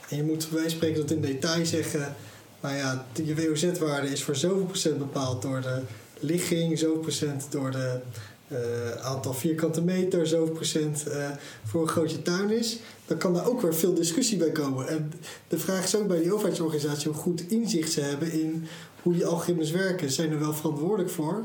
en 0.08 0.16
je 0.16 0.22
moet 0.22 0.44
van 0.44 0.70
spreken 0.70 1.00
dat 1.00 1.10
in 1.10 1.20
detail 1.20 1.66
zeggen, 1.66 2.16
nou 2.60 2.76
ja, 2.76 3.06
je 3.24 3.34
WOZ-waarde 3.34 4.08
is 4.08 4.24
voor 4.24 4.36
zoveel 4.36 4.64
procent 4.64 4.98
bepaald 4.98 5.42
door 5.42 5.60
de 5.60 5.82
ligging, 6.20 6.78
zoveel 6.78 7.00
procent 7.00 7.46
door 7.50 7.70
de 7.70 8.00
eh, 8.48 8.90
aantal 9.02 9.34
vierkante 9.34 9.82
meter, 9.82 10.26
zoveel 10.26 10.54
procent 10.54 11.06
eh, 11.06 11.30
voor 11.64 11.80
hoe 11.80 11.88
groot 11.88 12.10
je 12.10 12.22
tuin 12.22 12.50
is, 12.50 12.78
dan 13.06 13.18
kan 13.18 13.34
daar 13.34 13.46
ook 13.46 13.60
weer 13.60 13.74
veel 13.74 13.94
discussie 13.94 14.38
bij 14.38 14.50
komen. 14.50 14.88
En 14.88 15.12
de 15.48 15.58
vraag 15.58 15.84
is 15.84 15.96
ook 15.96 16.08
bij 16.08 16.22
die 16.22 16.32
overheidsorganisatie 16.32 17.10
hoe 17.10 17.20
goed 17.20 17.50
inzicht 17.50 17.92
ze 17.92 18.00
hebben 18.00 18.32
in 18.32 18.66
hoe 19.02 19.12
die 19.12 19.26
algoritmes 19.26 19.70
werken. 19.70 20.10
Zijn 20.10 20.30
er 20.30 20.38
wel 20.38 20.54
verantwoordelijk 20.54 21.10
voor? 21.10 21.42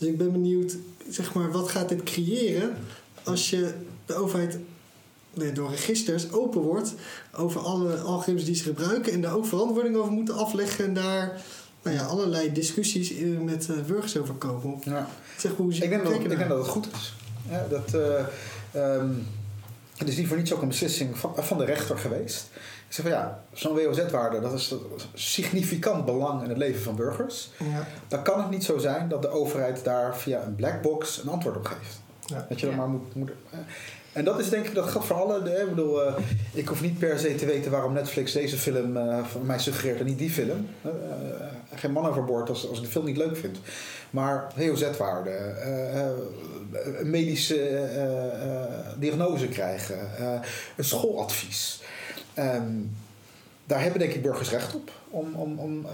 Dus 0.00 0.08
ik 0.08 0.18
ben 0.18 0.32
benieuwd, 0.32 0.76
zeg 1.08 1.34
maar, 1.34 1.50
wat 1.50 1.68
gaat 1.68 1.88
dit 1.88 2.02
creëren 2.02 2.76
als 3.22 3.50
je 3.50 3.74
de 4.06 4.14
overheid 4.14 4.58
nee, 5.34 5.52
door 5.52 5.70
registers 5.70 6.32
open 6.32 6.60
wordt 6.60 6.94
over 7.36 7.60
alle 7.60 7.96
algoritmes 7.96 8.44
die 8.44 8.54
ze 8.54 8.62
gebruiken 8.62 9.12
en 9.12 9.20
daar 9.20 9.36
ook 9.36 9.46
verantwoording 9.46 9.96
over 9.96 10.12
moeten 10.12 10.34
afleggen 10.34 10.84
en 10.84 10.94
daar 10.94 11.42
nou 11.82 11.96
ja, 11.96 12.04
allerlei 12.04 12.52
discussies 12.52 13.12
met 13.42 13.68
eh, 13.68 13.76
burgers 13.86 14.16
over 14.16 14.34
komen. 14.34 14.78
Ja. 14.84 15.08
Zeg 15.38 15.52
hoe 15.52 15.72
Ik 15.72 15.90
denk, 15.90 16.04
dat, 16.04 16.12
ik 16.12 16.28
denk 16.28 16.48
dat 16.48 16.58
het 16.58 16.68
goed 16.68 16.88
is. 16.92 17.14
Ja, 17.48 17.66
dat, 17.70 17.94
eh, 17.94 18.24
ehm, 18.72 19.12
het 19.96 20.08
is 20.08 20.16
niet 20.16 20.26
voor 20.26 20.36
niets 20.36 20.52
ook 20.52 20.62
een 20.62 20.68
beslissing 20.68 21.18
van, 21.18 21.34
van 21.36 21.58
de 21.58 21.64
rechter 21.64 21.98
geweest. 21.98 22.48
Ik 22.90 22.96
zeg 22.96 23.04
van 23.04 23.14
ja, 23.14 23.42
zo'n 23.52 23.74
WOZ-waarde, 23.74 24.40
dat 24.40 24.52
is 24.52 24.70
een 24.70 24.80
significant 25.14 26.04
belang 26.04 26.42
in 26.42 26.48
het 26.48 26.58
leven 26.58 26.82
van 26.82 26.96
burgers. 26.96 27.50
Ja, 27.58 27.86
Dan 28.08 28.22
kan 28.22 28.40
het 28.40 28.50
niet 28.50 28.64
zo 28.64 28.78
zijn 28.78 29.08
dat 29.08 29.22
de 29.22 29.28
overheid 29.28 29.84
daar 29.84 30.16
via 30.16 30.42
een 30.42 30.54
black 30.54 30.82
box 30.82 31.22
een 31.22 31.28
antwoord 31.28 31.56
op 31.56 31.64
geeft. 31.64 32.00
Ja. 32.26 32.46
Dat 32.48 32.60
je 32.60 32.66
dan 32.66 32.74
Ja. 32.74 32.80
maar 32.80 32.88
moet. 32.90 33.14
moet 33.14 33.30
eh. 33.50 33.58
en 34.12 34.24
dat 34.24 34.38
is 34.40 34.48
denk 34.48 34.66
ik, 34.66 34.74
dat 34.74 34.88
geldt 34.88 35.06
voor 35.06 35.16
alle. 35.16 35.42
de- 35.42 35.50
Ik 35.60 35.68
bedoel, 35.68 36.02
eh, 36.06 36.14
ik 36.52 36.68
hoef 36.68 36.80
niet 36.82 36.98
per 36.98 37.18
se 37.18 37.34
te 37.34 37.46
weten 37.46 37.70
waarom 37.70 37.92
Netflix 37.92 38.32
deze 38.32 38.56
film 38.58 38.96
eh, 38.96 39.24
van 39.24 39.46
mij 39.46 39.58
suggereert 39.58 40.00
en 40.00 40.06
niet 40.06 40.18
die 40.18 40.30
film. 40.30 40.68
Eh, 40.82 40.90
eh, 40.90 41.46
geen 41.74 41.92
man 41.92 42.06
overboord 42.06 42.48
als, 42.48 42.68
als 42.68 42.78
ik 42.78 42.84
de 42.84 42.90
film 42.90 43.04
niet 43.04 43.16
leuk 43.16 43.36
vind. 43.36 43.58
Maar 44.10 44.52
WOZ-waarde, 44.56 45.30
eh, 45.30 46.00
eh, 46.00 46.06
een 46.98 47.10
medische 47.10 47.60
eh, 47.68 48.62
eh, 48.62 48.68
diagnose 48.98 49.48
krijgen, 49.48 50.16
eh, 50.18 50.32
een 50.76 50.84
schooladvies. 50.84 51.80
Ehm, 52.40 52.72
daar 53.66 53.82
hebben 53.82 53.98
denk 54.00 54.12
ik 54.12 54.22
burgers 54.22 54.50
recht 54.50 54.74
op 54.74 54.90
om, 55.10 55.34
om, 55.34 55.58
om 55.58 55.84
eh, 55.86 55.92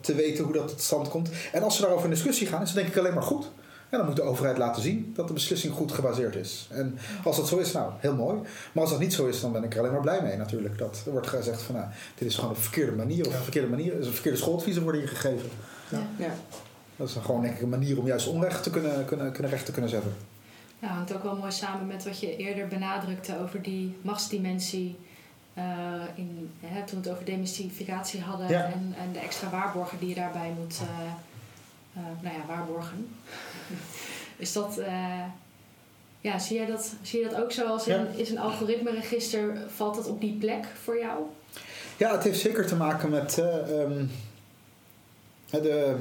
te 0.00 0.14
weten 0.14 0.44
hoe 0.44 0.52
dat 0.52 0.68
tot 0.68 0.80
stand 0.80 1.08
komt. 1.08 1.28
En 1.52 1.62
als 1.62 1.76
ze 1.76 1.82
daarover 1.82 2.04
in 2.04 2.10
discussie 2.10 2.46
gaan, 2.46 2.62
is 2.62 2.68
het 2.68 2.76
denk 2.76 2.88
ik 2.88 2.96
alleen 2.96 3.14
maar 3.14 3.22
goed. 3.22 3.50
En 3.88 3.98
dan 3.98 4.06
moet 4.06 4.16
de 4.16 4.22
overheid 4.22 4.58
laten 4.58 4.82
zien 4.82 5.12
dat 5.16 5.26
de 5.28 5.32
beslissing 5.32 5.72
goed 5.74 5.92
gebaseerd 5.92 6.34
is. 6.36 6.68
En 6.70 6.98
als 7.24 7.36
dat 7.36 7.48
zo 7.48 7.56
is, 7.58 7.72
nou, 7.72 7.92
heel 7.98 8.14
mooi. 8.14 8.38
Maar 8.72 8.82
als 8.82 8.90
dat 8.90 9.00
niet 9.00 9.14
zo 9.14 9.26
is, 9.26 9.40
dan 9.40 9.52
ben 9.52 9.64
ik 9.64 9.72
er 9.74 9.78
alleen 9.80 9.92
maar 9.92 10.00
blij 10.00 10.22
mee 10.22 10.36
natuurlijk. 10.36 10.78
Dat 10.78 11.02
er 11.06 11.12
wordt 11.12 11.26
gezegd 11.26 11.62
van, 11.62 11.74
nou, 11.74 11.86
dit 12.18 12.28
is 12.28 12.34
gewoon 12.34 12.54
de 12.54 12.60
verkeerde 12.60 12.92
manier. 12.92 13.26
Of 13.26 13.32
Ja. 13.32 13.36
een 13.36 13.42
verkeerde 13.42 13.68
manier, 13.68 13.96
een 13.96 14.12
verkeerde 14.12 14.38
schooladviezen 14.38 14.82
worden 14.82 15.00
hier 15.00 15.10
gegeven. 15.10 15.48
Ja. 16.18 16.34
Dat 16.96 17.08
is 17.08 17.14
dan 17.14 17.22
gewoon 17.22 17.42
denk 17.42 17.54
ik 17.54 17.62
een 17.62 17.68
manier 17.68 17.98
om 17.98 18.06
juist 18.06 18.26
onrecht 18.26 18.62
te 18.62 18.70
kunnen, 18.70 19.04
kunnen, 19.04 19.32
kunnen 19.32 19.50
recht 19.50 19.64
te 19.66 19.72
kunnen 19.72 19.90
zetten. 19.90 20.14
Ja, 20.78 20.88
hangt 20.88 21.14
ook 21.14 21.22
wel 21.22 21.36
mooi 21.36 21.52
samen 21.52 21.86
met 21.86 22.04
wat 22.04 22.20
je 22.20 22.36
eerder 22.36 22.68
benadrukte 22.68 23.38
over 23.42 23.62
die 23.62 23.96
machtsdimensie. 24.02 24.96
Eh, 25.56 25.64
in, 26.14 26.50
hè, 26.60 26.84
toen 26.84 27.00
we 27.02 27.08
het 27.08 27.12
over 27.14 27.24
demystificatie 27.24 28.20
hadden 28.20 28.48
Ja. 28.48 28.64
en, 28.64 28.94
en 28.98 29.12
de 29.12 29.18
extra 29.18 29.50
waarborgen 29.50 29.98
die 29.98 30.08
je 30.08 30.14
daarbij 30.14 30.52
moet 30.58 30.78
eh, 30.80 31.06
eh, 32.02 32.02
nou 32.22 32.34
ja, 32.36 32.46
waarborgen. 32.46 33.08
is 34.36 34.52
dat, 34.52 34.80
ja, 36.20 36.38
zie, 36.38 36.56
jij 36.56 36.66
dat, 36.66 36.94
zie 37.02 37.20
je 37.20 37.28
dat 37.28 37.40
ook 37.40 37.52
zo 37.52 37.66
als 37.66 37.86
in, 37.86 38.06
is 38.16 38.30
een 38.30 38.38
algoritmeregister, 38.38 39.56
valt 39.74 39.94
dat 39.94 40.06
op 40.08 40.20
die 40.20 40.32
plek 40.38 40.64
voor 40.82 40.98
jou? 40.98 41.22
Ja, 41.96 42.12
het 42.12 42.22
heeft 42.24 42.40
zeker 42.40 42.66
te 42.66 42.76
maken 42.76 43.10
met. 43.10 43.38
eh, 43.38 43.80
ehm, 43.82 44.04
de, 45.50 45.96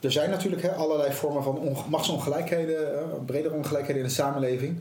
er 0.00 0.12
zijn 0.12 0.30
natuurlijk 0.30 0.62
hè, 0.62 0.72
allerlei 0.74 1.12
vormen 1.12 1.42
van 1.42 1.58
onge- 1.58 1.88
machtsongelijkheden, 1.88 3.08
bredere 3.26 3.54
ongelijkheden 3.54 4.02
in 4.02 4.08
de 4.08 4.14
samenleving. 4.14 4.80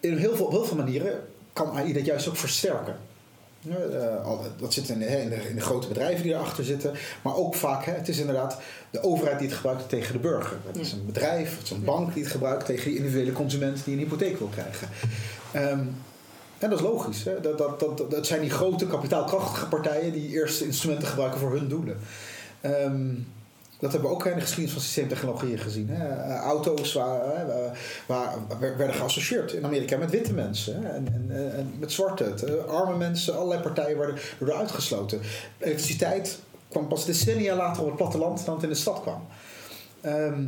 In 0.00 0.16
heel 0.16 0.36
veel, 0.36 0.46
op 0.46 0.50
heel 0.52 0.64
veel 0.64 0.76
manieren 0.76 1.26
kan 1.54 1.70
AI 1.70 1.92
dat 1.92 2.04
juist 2.04 2.28
ook 2.28 2.36
versterken. 2.36 2.96
Eh, 3.68 4.38
dat 4.60 4.72
zit 4.72 4.88
in 4.88 4.98
de, 4.98 5.06
in, 5.06 5.28
de, 5.28 5.48
in 5.48 5.54
de 5.54 5.60
grote 5.60 5.88
bedrijven 5.88 6.22
die 6.22 6.32
erachter 6.32 6.64
zitten. 6.64 6.94
Maar 7.22 7.36
ook 7.36 7.54
vaak, 7.54 7.84
hè, 7.84 7.92
het 7.92 8.08
is 8.08 8.18
inderdaad 8.18 8.58
de 8.90 9.02
overheid 9.02 9.38
die 9.38 9.48
het 9.48 9.56
gebruikt 9.56 9.88
tegen 9.88 10.12
de 10.12 10.18
burger. 10.18 10.56
Het 10.66 10.76
is 10.76 10.92
een 10.92 11.06
bedrijf, 11.06 11.56
het 11.56 11.64
is 11.64 11.70
een 11.70 11.84
bank 11.84 12.14
die 12.14 12.22
het 12.22 12.32
gebruikt 12.32 12.66
tegen 12.66 12.84
die 12.84 12.96
individuele 12.98 13.32
consument 13.32 13.84
die 13.84 13.94
een 13.94 14.00
hypotheek 14.00 14.38
wil 14.38 14.48
krijgen. 14.48 14.88
Ehm, 15.52 15.84
en 16.58 16.70
dat 16.70 16.78
is 16.78 16.84
logisch. 16.84 17.24
Hè? 17.24 17.40
Dat, 17.40 17.58
dat, 17.58 17.80
dat, 17.80 18.10
dat 18.10 18.26
zijn 18.26 18.40
die 18.40 18.50
grote 18.50 18.86
kapitaalkrachtige 18.86 19.68
partijen 19.68 20.12
die 20.12 20.28
eerst 20.28 20.60
instrumenten 20.60 21.08
gebruiken 21.08 21.40
voor 21.40 21.52
hun 21.52 21.68
doelen. 21.68 21.98
Ehm, 22.60 23.10
dat 23.84 23.92
hebben 23.92 24.10
we 24.10 24.16
ook 24.16 24.26
in 24.26 24.34
de 24.34 24.40
geschiedenis 24.40 24.72
van 24.72 24.82
systeemtechnologieën 24.82 25.58
gezien. 25.58 25.88
Hè. 25.88 26.08
Eh, 26.08 26.36
auto's 26.36 26.92
waar, 26.92 27.36
hè, 27.36 27.44
waar, 28.06 28.34
werden 28.58 28.94
geassocieerd 28.94 29.52
in 29.52 29.64
Amerika 29.64 29.96
met 29.96 30.10
witte 30.10 30.32
mensen 30.32 30.82
hè, 30.82 30.88
en, 30.88 31.06
en, 31.12 31.52
en, 31.56 31.74
met 31.78 31.92
zwarte. 31.92 32.24
Eh, 32.24 32.64
arme 32.64 32.96
mensen, 32.96 33.36
allerlei 33.36 33.60
partijen 33.60 33.98
werden 33.98 34.18
er 34.40 34.52
uitgesloten. 34.52 35.20
Elektriciteit 35.58 36.38
kwam 36.68 36.88
pas 36.88 37.04
decennia 37.04 37.56
later 37.56 37.82
op 37.82 37.88
het 37.88 37.96
platteland 37.96 38.44
dan 38.44 38.54
het 38.54 38.62
in 38.62 38.68
de 38.68 38.74
stad 38.74 39.00
kwam. 39.00 39.26
Ehm, 40.00 40.42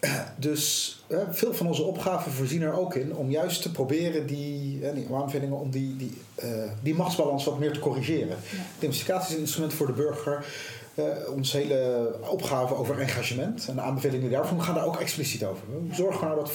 dus 0.36 0.96
veel 1.30 1.54
van 1.54 1.66
onze 1.66 1.82
opgaven 1.82 2.32
voorzien 2.32 2.62
er 2.62 2.78
ook 2.78 2.94
in 2.94 3.16
om 3.16 3.30
juist 3.30 3.62
te 3.62 3.72
proberen 3.72 4.26
die, 4.26 4.80
die 4.94 5.06
aanvullingen 5.14 5.58
om 5.58 5.70
die, 5.70 5.96
die, 5.96 6.20
uh, 6.44 6.70
die 6.82 6.94
machtsbalans 6.94 7.44
wat 7.44 7.58
meer 7.58 7.72
te 7.72 7.80
corrigeren. 7.80 8.36
Ja. 8.78 9.20
is 9.20 9.32
een 9.32 9.38
instrument 9.38 9.72
voor 9.72 9.86
de 9.86 9.92
burger. 9.92 10.44
Uh, 10.94 11.04
onze 11.34 11.56
hele 11.56 12.10
opgave 12.20 12.74
over 12.74 13.00
engagement 13.00 13.68
en 13.68 13.74
de 13.74 13.80
aanbevelingen 13.80 14.30
daarvan 14.30 14.62
gaan 14.62 14.74
daar 14.74 14.86
ook 14.86 15.00
expliciet 15.00 15.44
over. 15.44 15.62
We 15.88 15.94
zorgen 15.94 16.26
nou 16.26 16.38
dat 16.38 16.52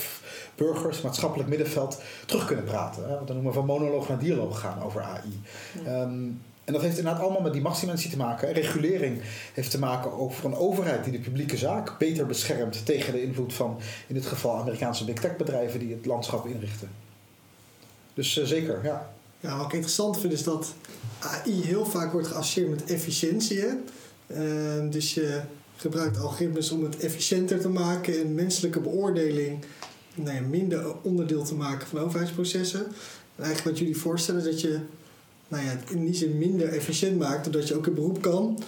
burgers, 0.55 1.01
maatschappelijk 1.01 1.49
middenveld, 1.49 2.01
terug 2.25 2.45
kunnen 2.45 2.65
praten. 2.65 3.03
Hè? 3.03 3.15
Want 3.15 3.27
dan 3.27 3.35
noemen 3.35 3.53
we 3.53 3.57
van 3.57 3.67
monoloog 3.67 4.07
naar 4.07 4.19
dialoog 4.19 4.59
gaan 4.59 4.83
over 4.83 5.01
AI. 5.01 5.41
Ehm, 5.85 6.29
en 6.67 6.73
dat 6.73 6.81
heeft 6.81 6.97
inderdaad 6.97 7.21
allemaal 7.21 7.41
met 7.41 7.53
die 7.53 7.61
machtsdimensie 7.61 8.09
te 8.09 8.17
maken. 8.17 8.53
Regulering 8.53 9.21
heeft 9.53 9.71
te 9.71 9.79
maken 9.79 10.11
over 10.11 10.45
een 10.45 10.55
overheid 10.55 11.03
die 11.03 11.13
de 11.13 11.19
publieke 11.19 11.57
zaak 11.57 11.97
beter 11.97 12.25
beschermt 12.25 12.85
tegen 12.85 13.13
de 13.13 13.23
invloed 13.23 13.53
van, 13.53 13.79
in 14.07 14.15
dit 14.15 14.25
geval, 14.25 14.57
Amerikaanse 14.57 15.05
big 15.05 15.19
tech 15.19 15.35
bedrijven 15.35 15.79
die 15.79 15.93
het 15.93 16.05
landschap 16.05 16.47
inrichten. 16.47 16.89
Dus 18.13 18.37
uh, 18.37 18.45
zeker, 18.45 18.79
ja. 18.83 19.13
Ja, 19.39 19.57
wat 19.57 19.65
ik 19.65 19.73
interessant 19.73 20.19
vind 20.19 20.33
is 20.33 20.43
dat 20.43 20.73
AI 21.19 21.63
heel 21.63 21.85
vaak 21.85 22.11
wordt 22.11 22.27
geassocieerd 22.27 22.69
met 22.69 22.83
efficiëntie. 22.83 23.65
Dus 24.89 25.13
je 25.13 25.41
gebruikt 25.75 26.19
algoritmes 26.19 26.71
om 26.71 26.83
het 26.83 26.97
efficiënter 26.97 27.59
te 27.59 27.69
maken 27.69 28.19
en 28.19 28.35
menselijke 28.35 28.79
beoordeling 28.79 29.65
nou 30.15 30.35
ja, 30.35 30.41
minder 30.41 30.95
onderdeel 31.01 31.43
te 31.43 31.55
maken 31.55 31.87
van 31.87 31.99
overheidsprocessen. 31.99 32.85
En 33.35 33.43
eigenlijk 33.43 33.63
wat 33.63 33.77
jullie 33.77 33.97
voorstellen 33.97 34.43
dat 34.43 34.61
je 34.61 34.79
nou 35.47 35.63
ja, 35.63 35.79
in 35.89 36.05
die 36.05 36.15
zin 36.15 36.37
minder 36.37 36.67
efficiënt 36.67 37.17
maakt, 37.17 37.43
doordat 37.43 37.67
je 37.67 37.75
ook 37.75 37.87
een 37.87 37.93
beroep 37.93 38.21
kan. 38.21 38.59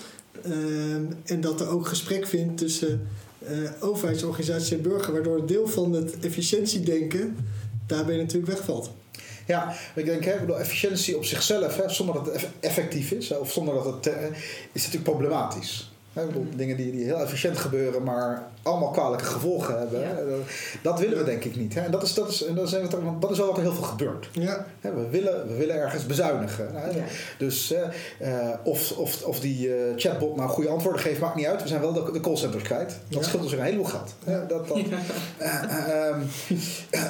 Ehm, 0.43 1.03
en 1.23 1.41
dat 1.41 1.61
er 1.61 1.67
ook 1.67 1.87
gesprek 1.87 2.27
vindt 2.27 2.57
tussen 2.57 3.07
uh, 3.51 3.69
overheidsorganisatie 3.79 4.77
en 4.77 4.83
burger, 4.83 5.13
waardoor 5.13 5.37
een 5.37 5.45
deel 5.45 5.67
van 5.67 5.93
het 5.93 6.19
efficiëntiedenken 6.19 7.35
daarbij 7.87 8.17
natuurlijk 8.17 8.51
wegvalt. 8.51 8.91
Ja, 9.49 9.73
ik 9.95 10.05
denk, 10.05 10.23
hè, 10.23 10.39
bedoel, 10.39 10.59
efficiëntie 10.59 11.17
op 11.17 11.25
zichzelf, 11.25 11.75
hè, 11.75 11.89
zonder 11.89 12.15
dat 12.15 12.25
het 12.25 12.47
effectief 12.59 13.11
is, 13.11 13.37
of 13.37 13.51
zonder 13.51 13.73
dat 13.73 13.85
het, 13.85 14.07
uh, 14.07 14.13
is 14.71 14.83
natuurlijk 14.83 15.03
problematisch. 15.03 15.91
Dingen 16.55 16.77
die, 16.77 16.91
die 16.91 17.03
heel 17.03 17.19
efficiënt 17.19 17.57
gebeuren, 17.57 18.03
maar 18.03 18.43
allemaal 18.63 18.91
kwalijke 18.91 19.25
gevolgen 19.25 19.77
hebben. 19.77 20.43
Dat 20.81 20.99
willen 20.99 21.17
we 21.17 21.23
denk 21.23 21.43
ik 21.43 21.55
niet. 21.55 21.73
Hè? 21.73 21.81
En 21.81 21.91
dat 21.91 22.03
is, 22.03 22.13
dat, 22.13 22.29
is, 22.29 22.45
en 22.45 22.55
dat, 22.55 22.73
is, 22.73 22.89
dat 23.19 23.31
is 23.31 23.37
wel 23.37 23.47
wat 23.47 23.57
er 23.57 23.61
heel 23.61 23.73
veel 23.73 23.83
gebeurt. 23.83 24.29
Ja. 24.31 24.65
We, 24.81 25.09
willen, 25.09 25.47
we 25.47 25.55
willen 25.55 25.75
ergens 25.75 26.05
bezuinigen. 26.05 26.71
Dus 27.37 27.73
uh, 28.21 28.53
of, 28.63 28.91
of, 28.91 29.23
of 29.23 29.39
die 29.39 29.67
uh, 29.67 29.75
chatbot 29.95 30.35
nou 30.35 30.49
goede 30.49 30.69
antwoorden 30.69 31.01
geeft, 31.01 31.19
maakt 31.19 31.35
niet 31.35 31.45
uit. 31.45 31.61
We 31.61 31.67
zijn 31.67 31.81
wel 31.81 31.93
de, 31.93 32.11
de 32.11 32.19
callcenters 32.19 32.63
kwijt. 32.63 32.97
Dat 33.07 33.25
scheelt 33.25 33.43
ons 33.43 33.51
een 33.51 33.61
heleboel 33.61 33.85
geld. 33.85 34.13
Dat, 34.47 34.67
dat, 34.67 34.77
uh, 35.41 36.15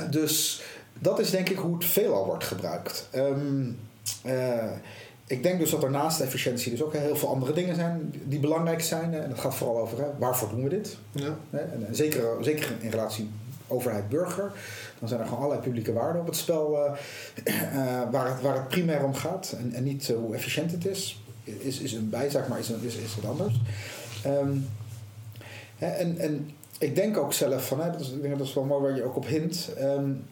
dus 0.20 0.62
dat 1.00 1.20
is 1.20 1.30
denk 1.30 1.50
ik 1.50 1.58
hoe 1.58 1.74
het 1.74 1.86
veelal 1.86 2.26
wordt 2.26 2.43
gebruikt. 2.43 3.10
Um, 3.16 3.80
ik 5.28 5.43
denk 5.43 5.60
dus 5.60 5.70
dat 5.70 5.84
er 5.84 5.91
naast 5.91 6.20
efficiëntie 6.20 6.72
dus 6.72 6.84
ook 6.84 6.93
heel 6.93 7.16
veel 7.16 7.30
andere 7.30 7.54
dingen 7.54 7.76
zijn 7.76 8.14
die 8.24 8.39
belangrijk 8.39 8.82
zijn. 8.82 9.14
En 9.14 9.30
dat 9.30 9.39
gaat 9.39 9.56
vooral 9.56 9.80
over 9.80 9.97
hè, 9.97 10.06
waarvoor 10.18 10.50
doen 10.50 10.64
we 10.64 10.70
dit? 10.70 10.97
Ja. 11.12 11.38
En, 11.52 11.88
zeker, 11.91 12.43
zeker 12.43 12.72
in 12.80 12.89
relatie 12.89 13.30
overheid-burger. 13.68 14.52
Dan 15.00 15.08
zijn 15.08 15.20
er 15.20 15.26
gewoon 15.26 15.43
allerlei 15.43 15.62
publieke 15.62 15.93
waarden 15.93 16.22
op 16.22 16.28
het 16.28 16.36
spel 16.36 16.74
uh, 16.74 16.91
uh, 17.45 18.02
waar, 18.12 18.28
het, 18.28 18.41
waar 18.41 18.56
het 18.56 18.68
primair 18.68 19.04
om 19.04 19.14
gaat. 19.14 19.56
En, 19.58 19.74
en 19.74 19.84
niet 19.84 20.08
hoe 20.08 20.36
efficiënt 20.36 20.72
het 20.72 20.86
is. 20.86 21.24
Is, 21.43 21.80
is 21.80 21.93
een 21.93 22.10
bijzaak, 22.10 22.47
maar 22.47 22.60
is, 22.60 22.70
is, 22.70 22.95
is 22.95 23.16
wat 23.16 23.32
anders. 23.32 23.62
Um, 24.26 24.68
hè, 25.78 25.88
en, 25.88 26.18
en 26.18 26.50
ik 26.78 26.95
denk 26.95 27.18
ook 27.18 27.34
zelf 27.34 27.68
van, 27.68 27.82
hè, 27.82 27.91
dat, 27.91 28.00
is, 28.00 28.12
dat 28.38 28.47
is 28.47 28.54
wel 28.54 28.64
mooi 28.64 28.82
waar 28.82 28.95
je 28.95 29.04
ook 29.04 29.16
op 29.16 29.28
hint. 29.28 29.70
Um, 29.82 30.26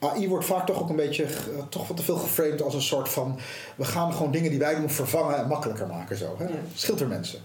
AI 0.00 0.28
wordt 0.28 0.46
vaak 0.46 0.66
toch 0.66 0.80
ook 0.80 0.88
een 0.88 0.96
beetje 0.96 1.26
toch 1.68 1.88
wat 1.88 1.96
te 1.96 2.02
veel 2.02 2.16
geframed 2.16 2.62
als 2.62 2.74
een 2.74 2.82
soort 2.82 3.08
van 3.08 3.38
we 3.76 3.84
gaan 3.84 4.12
gewoon 4.12 4.32
dingen 4.32 4.50
die 4.50 4.58
wij 4.58 4.74
doen 4.74 4.90
vervangen 4.90 5.36
en 5.36 5.48
makkelijker 5.48 5.86
maken 5.86 6.16
zo. 6.16 6.36
Hè? 6.38 6.46
Scheelt 6.74 7.00
er 7.00 7.08
mensen. 7.08 7.40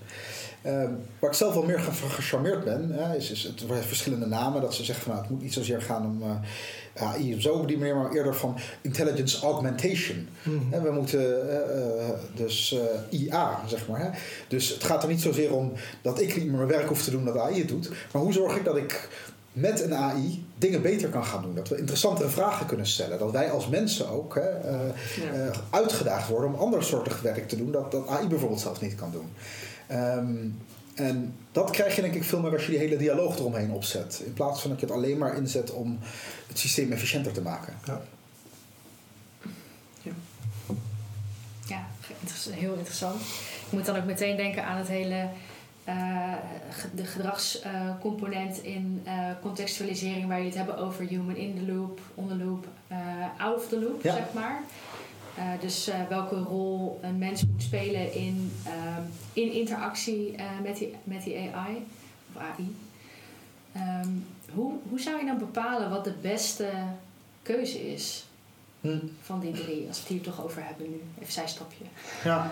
Uh, 0.66 0.84
waar 1.20 1.30
ik 1.30 1.36
zelf 1.36 1.53
wel 1.53 1.64
meer 1.64 1.80
gecharmeerd 1.80 2.64
ben, 2.64 2.91
hè, 2.91 3.16
is, 3.16 3.32
is 3.32 3.43
het 3.43 3.64
verschillende 3.88 4.26
namen. 4.26 4.62
Dat 4.62 4.74
ze 4.74 4.84
zeggen 4.84 5.03
van 5.03 5.14
nou, 5.14 5.24
het 5.26 5.34
moet 5.34 5.43
niet 5.43 5.53
zozeer 5.53 5.82
gaan 5.82 6.06
om 6.06 6.22
uh, 6.22 7.08
AI 7.12 7.41
zo 7.41 7.53
op 7.53 7.68
die 7.68 7.78
manier, 7.78 7.95
maar 7.95 8.12
eerder 8.12 8.36
van 8.36 8.58
intelligence 8.82 9.41
augmentation. 9.41 10.28
Mm 10.43 10.82
we 10.84 10.91
moeten 10.91 11.47
uh, 11.49 12.10
dus 12.36 12.76
IA, 13.10 13.60
zeg 13.68 13.88
maar. 13.88 13.99
Hè. 13.99 14.10
Dus 14.47 14.70
het 14.70 14.84
gaat 14.84 15.03
er 15.03 15.10
niet 15.10 15.22
zozeer 15.22 15.53
om 15.53 15.72
dat 16.01 16.22
ik 16.22 16.36
niet 16.36 16.45
meer 16.45 16.56
mijn 16.56 16.68
werk 16.68 16.88
hoef 16.88 17.03
te 17.03 17.12
doen 17.12 17.26
dat 17.26 17.38
AI 17.38 17.60
het 17.60 17.68
doet. 17.68 17.89
Maar 18.12 18.22
hoe 18.22 18.34
zorg 18.34 18.56
ik 18.56 18.64
dat 18.64 18.78
ik 18.78 19.10
met 19.56 19.82
een 19.82 19.95
AI 19.95 20.45
dingen 20.58 20.82
beter 20.82 21.10
kan 21.10 21.26
gaan 21.26 21.41
doen. 21.41 21.56
Dat 21.56 21.70
we 21.70 21.78
interessantere 21.78 22.30
vragen 22.30 22.66
kunnen 22.66 22.88
stellen. 22.88 23.20
Dat 23.20 23.32
wij 23.32 23.51
als 23.51 23.68
mensen 23.68 24.10
ook 24.10 24.36
hè, 24.36 24.72
uh, 24.72 25.51
uitgedaagd 25.70 26.30
worden 26.30 26.53
om 26.53 26.60
ander 26.60 26.84
soortig 26.84 27.22
werk 27.22 27.47
te 27.47 27.58
doen 27.58 27.72
dat, 27.72 27.91
dat 27.91 28.08
AI 28.08 28.28
bijvoorbeeld 28.28 28.62
zelf 28.62 28.82
niet 28.82 28.95
kan 28.95 29.12
doen. 29.12 29.30
Ehm, 29.88 30.47
en 30.95 31.36
dat 31.51 31.70
krijg 31.70 31.95
je 31.95 32.01
denk 32.01 32.14
ik 32.14 32.24
veel 32.24 32.41
meer 32.41 32.51
als 32.51 32.66
je 32.66 32.72
die 32.72 32.80
hele 32.80 32.97
dialoog 32.97 33.38
eromheen 33.38 33.72
opzet. 33.72 34.22
In 34.26 34.34
plaats 34.34 34.62
van 34.62 34.70
dat 34.70 34.80
je 34.80 34.86
het 34.86 34.95
alleen 34.95 35.18
maar 35.18 35.38
inzet 35.38 35.72
om 35.72 35.99
het 36.47 36.60
systeem 36.60 36.91
efficiënter 36.91 37.32
te 37.32 37.41
maken. 37.41 37.74
Ja, 37.86 38.01
ja. 40.01 40.12
ja 41.68 41.88
heel 42.51 42.74
interessant. 42.74 43.22
Ik 43.66 43.72
moet 43.72 43.86
dan 43.86 43.95
ook 43.95 44.06
meteen 44.06 44.38
denken 44.38 44.66
aan 44.66 44.78
het 44.78 44.88
hele 44.88 45.30
uh, 45.88 46.33
de 46.95 47.05
gedragscomponent 47.05 48.63
in 48.63 49.03
uh, 49.07 49.29
contextualisering, 49.41 50.27
waar 50.27 50.39
je 50.39 50.45
het 50.45 50.55
hebben 50.55 50.77
over 50.77 51.05
human 51.07 51.36
in 51.36 51.55
the 51.55 51.73
loop, 51.73 51.99
on 52.15 52.27
the 52.27 52.36
loop, 52.36 52.67
uh, 52.91 52.97
out 53.38 53.55
of 53.55 53.67
the 53.67 53.79
loop, 53.79 54.01
zeg 54.01 54.33
maar. 54.33 54.61
dus 55.59 55.89
welke 56.09 56.36
rol 56.36 56.99
een 57.01 57.17
mens 57.17 57.45
moet 57.45 57.63
spelen 57.63 58.13
in, 58.13 58.51
in 59.33 59.51
interactie 59.51 60.36
met, 60.63 60.77
die, 60.77 60.95
met 61.03 61.23
die 61.23 61.38
AI 61.38 61.86
of 62.33 62.41
AI. 62.41 62.75
Um, 64.03 64.25
hoe, 64.53 64.73
hoe 64.89 64.99
zou 64.99 65.19
je 65.19 65.25
dan 65.25 65.38
bepalen 65.38 65.89
wat 65.89 66.03
de 66.03 66.15
beste 66.21 66.69
keuze 67.41 67.93
is? 67.93 68.24
Hm. 68.86 69.07
van 69.21 69.39
die 69.39 69.51
drie, 69.51 69.86
als 69.88 69.97
we 69.97 70.03
het 70.03 70.07
hier 70.07 70.21
toch 70.21 70.43
over 70.43 70.63
hebben 70.65 70.89
nu. 70.89 71.01
Even 71.19 71.33
zijstapje. 71.33 71.83
Ja, 72.23 72.51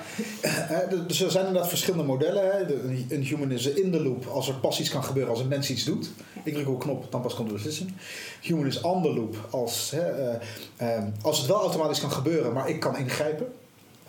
dus 1.08 1.22
er 1.22 1.32
zijn 1.32 1.46
inderdaad 1.46 1.70
verschillende 1.70 2.06
modellen. 2.06 2.44
Hè. 2.44 2.74
Een 3.10 3.24
human 3.24 3.52
is 3.52 3.66
in 3.66 3.92
the 3.92 4.04
loop 4.04 4.26
als 4.26 4.48
er 4.48 4.56
pas 4.56 4.80
iets 4.80 4.90
kan 4.90 5.04
gebeuren 5.04 5.32
als 5.32 5.40
een 5.40 5.48
mens 5.48 5.70
iets 5.70 5.84
doet. 5.84 6.12
Ik 6.44 6.54
druk 6.54 6.68
op 6.68 6.74
een 6.74 6.80
knop, 6.80 7.12
dan 7.12 7.22
pas 7.22 7.34
komt 7.34 7.48
de 7.48 7.54
beslissing. 7.54 7.94
Human 8.42 8.66
is 8.66 8.82
on 8.82 9.02
the 9.02 9.14
loop 9.14 9.48
als, 9.50 9.92
hè, 9.92 10.34
uh, 10.34 10.42
uh, 10.82 11.04
als 11.22 11.38
het 11.38 11.48
wel 11.48 11.62
automatisch 11.62 12.00
kan 12.00 12.12
gebeuren, 12.12 12.54
maar 12.54 12.70
ik 12.70 12.80
kan 12.80 12.98
ingrijpen. 12.98 13.54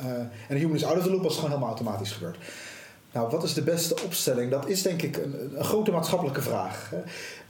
Uh, 0.01 0.07
en 0.49 0.57
human 0.57 0.77
is 0.77 0.85
out 0.85 0.97
of 0.97 1.03
the 1.03 1.11
loop 1.11 1.25
als 1.25 1.33
het 1.33 1.35
gewoon 1.35 1.51
helemaal 1.51 1.77
automatisch 1.77 2.13
gebeurt. 2.13 2.37
Nou, 3.13 3.31
wat 3.31 3.45
is 3.45 3.55
de 3.55 3.63
beste 3.63 3.97
opstelling? 4.05 4.51
Dat 4.51 4.69
is 4.69 4.83
denk 4.83 5.03
ik 5.03 5.17
een, 5.17 5.59
een 5.59 5.65
grote 5.65 5.91
maatschappelijke 5.91 6.43
vraag. 6.43 6.91
Hè. 6.91 6.99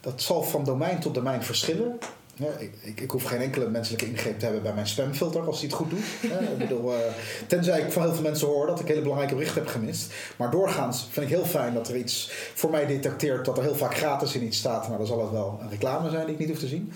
Dat 0.00 0.22
zal 0.22 0.42
van 0.42 0.64
domein 0.64 1.00
tot 1.00 1.14
domein 1.14 1.42
verschillen. 1.42 1.98
Ja, 2.36 2.46
ik, 2.82 3.00
ik, 3.00 3.10
hoef 3.10 3.22
geen 3.22 3.40
enkele 3.40 3.68
menselijke 3.68 4.06
ingreep 4.06 4.38
te 4.38 4.44
hebben 4.44 4.62
bij 4.62 4.74
mijn 4.74 4.86
spamfilter 4.86 5.46
als 5.46 5.60
hij 5.60 5.66
het 5.66 5.76
goed 5.76 5.90
doet. 5.90 6.04
ik 6.52 6.58
bedoel, 6.58 6.92
uh, 6.92 6.98
tenzij 7.46 7.80
ik 7.80 7.92
van 7.92 8.02
heel 8.02 8.14
veel 8.14 8.22
mensen 8.22 8.46
hoor 8.46 8.66
dat 8.66 8.80
ik 8.80 8.88
hele 8.88 9.00
belangrijke 9.00 9.34
berichten 9.34 9.62
heb 9.62 9.70
gemist. 9.70 10.12
Maar 10.36 10.50
doorgaans 10.50 11.08
vind 11.10 11.26
ik 11.26 11.32
heel 11.32 11.44
fijn 11.44 11.74
dat 11.74 11.88
er 11.88 11.96
iets 11.96 12.30
voor 12.54 12.70
mij 12.70 12.86
detecteert 12.86 13.44
dat 13.44 13.56
er 13.56 13.62
heel 13.62 13.76
vaak 13.76 13.96
gratis 13.96 14.34
in 14.34 14.44
iets 14.44 14.58
staat. 14.58 14.88
Maar 14.88 14.98
dan 14.98 15.06
zal 15.06 15.20
het 15.20 15.30
wel 15.30 15.58
een 15.62 15.70
reclame 15.70 16.10
zijn 16.10 16.24
die 16.24 16.34
ik 16.34 16.40
niet 16.40 16.48
hoef 16.48 16.58
te 16.58 16.66
zien. 16.66 16.92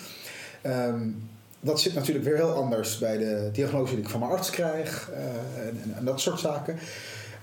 Um, 0.67 1.29
dat 1.61 1.81
zit 1.81 1.95
natuurlijk 1.95 2.25
weer 2.25 2.37
heel 2.37 2.53
anders 2.53 2.99
bij 2.99 3.19
de 3.19 3.49
diagnose 3.53 3.95
die 3.95 4.03
ik 4.03 4.11
van 4.11 4.21
mijn 4.21 4.33
arts 4.33 4.51
krijg 4.51 5.11
uh, 5.13 5.97
en, 5.97 6.05
dat 6.05 6.21
soort 6.21 6.41
zaken. 6.41 6.79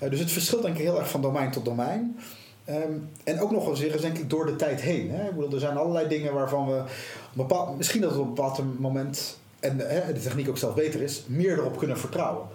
Uh, 0.03 0.09
dus 0.09 0.19
het 0.19 0.31
verschilt 0.31 0.61
denk 0.61 0.75
ik 0.75 0.81
heel 0.81 0.99
erg 0.99 1.09
van 1.09 1.21
domein 1.21 1.51
tot 1.51 1.65
domein. 1.65 2.17
Um, 2.69 3.09
en 3.23 3.39
ook 3.39 3.51
nog 3.51 3.67
eens 3.67 4.01
denk 4.01 4.17
ik 4.17 4.29
door 4.29 4.45
de 4.45 4.55
tijd 4.55 4.81
heen. 4.81 5.11
Hè? 5.11 5.27
Ik 5.27 5.35
bedoel, 5.35 5.53
er 5.53 5.59
zijn 5.59 5.77
allerlei 5.77 6.07
dingen 6.07 6.33
waarvan 6.33 6.67
we 6.67 6.83
bepaald, 7.33 7.77
misschien 7.77 8.01
dat 8.01 8.13
we 8.13 8.19
op 8.19 8.27
een 8.27 8.33
bepaald 8.33 8.79
moment, 8.79 9.37
en 9.59 9.79
hè, 9.79 10.13
de 10.13 10.19
techniek 10.19 10.49
ook 10.49 10.57
zelf 10.57 10.75
beter 10.75 11.01
is, 11.01 11.23
meer 11.27 11.57
erop 11.57 11.77
kunnen 11.77 11.97
vertrouwen. 11.97 12.47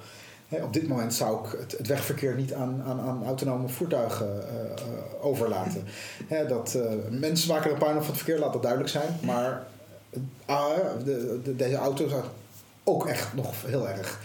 Hè, 0.48 0.62
op 0.62 0.72
dit 0.72 0.88
moment 0.88 1.14
zou 1.14 1.44
ik 1.44 1.58
het, 1.58 1.78
het 1.78 1.86
wegverkeer 1.86 2.34
niet 2.34 2.54
aan, 2.54 2.82
aan, 2.86 3.00
aan 3.00 3.24
autonome 3.24 3.68
voertuigen 3.68 4.26
uh, 4.26 5.26
overlaten. 5.26 5.84
Hè, 6.26 6.46
dat, 6.46 6.74
uh, 6.76 6.82
mensen 7.10 7.48
maken 7.48 7.70
er 7.70 7.78
puin 7.78 7.96
van 7.96 8.06
het 8.06 8.16
verkeer, 8.16 8.38
laat 8.38 8.52
dat 8.52 8.62
duidelijk 8.62 8.90
zijn. 8.90 9.18
Maar 9.22 9.66
de, 11.04 11.40
de, 11.44 11.56
deze 11.56 11.76
auto's 11.76 12.10
zijn 12.10 12.22
ook 12.84 13.06
echt 13.06 13.34
nog 13.34 13.52
heel 13.66 13.88
erg. 13.88 14.20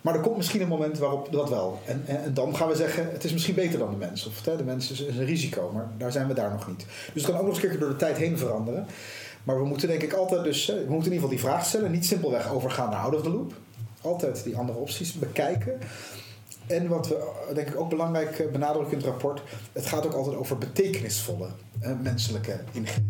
Maar 0.00 0.14
er 0.14 0.20
komt 0.20 0.36
misschien 0.36 0.60
een 0.60 0.68
moment 0.68 0.98
waarop 0.98 1.32
dat 1.32 1.48
wel. 1.48 1.80
En, 1.84 2.02
en, 2.06 2.34
dan 2.34 2.56
gaan 2.56 2.68
we 2.68 2.76
zeggen, 2.76 3.08
het 3.12 3.24
is 3.24 3.32
misschien 3.32 3.54
beter 3.54 3.78
dan 3.78 3.90
de 3.90 3.96
mens. 3.96 4.26
Of 4.26 4.42
de 4.42 4.64
mens 4.64 4.90
is, 4.90 5.00
een 5.00 5.24
risico, 5.24 5.70
maar 5.74 5.90
daar 5.98 6.12
zijn 6.12 6.28
we 6.28 6.34
daar 6.34 6.50
nog 6.50 6.68
niet. 6.68 6.86
Dus 7.12 7.22
het 7.22 7.24
kan 7.24 7.34
ook 7.34 7.46
nog 7.46 7.54
eens 7.54 7.62
een 7.62 7.70
keer 7.70 7.78
door 7.78 7.88
de 7.88 7.96
tijd 7.96 8.16
heen 8.16 8.38
veranderen. 8.38 8.86
Maar 9.44 9.56
we 9.56 9.64
moeten 9.64 9.88
denk 9.88 10.02
ik 10.02 10.12
altijd 10.12 10.44
dus, 10.44 10.66
we 10.66 10.74
moeten 10.74 10.90
in 10.90 10.96
ieder 10.96 11.12
geval 11.12 11.28
die 11.28 11.38
vraag 11.38 11.66
stellen. 11.66 11.90
Niet 11.90 12.06
simpelweg 12.06 12.52
overgaan 12.52 12.90
naar 12.90 13.00
out 13.00 13.14
of 13.14 13.22
the 13.22 13.30
loop. 13.30 13.52
Altijd 14.00 14.44
die 14.44 14.56
andere 14.56 14.78
opties 14.78 15.12
bekijken. 15.12 15.78
En 16.66 16.88
wat 16.88 17.08
we 17.08 17.32
denk 17.54 17.68
ik 17.68 17.80
ook 17.80 17.88
belangrijk 17.88 18.38
eh, 18.38 18.50
benadrukken 18.50 18.92
in 18.92 18.98
het 18.98 19.06
rapport, 19.06 19.42
het 19.72 19.86
gaat 19.86 20.06
ook 20.06 20.12
altijd 20.12 20.36
over 20.36 20.58
betekenisvolle 20.58 21.48
eh, 21.80 21.92
menselijke 22.02 22.60
ingreep. 22.72 23.04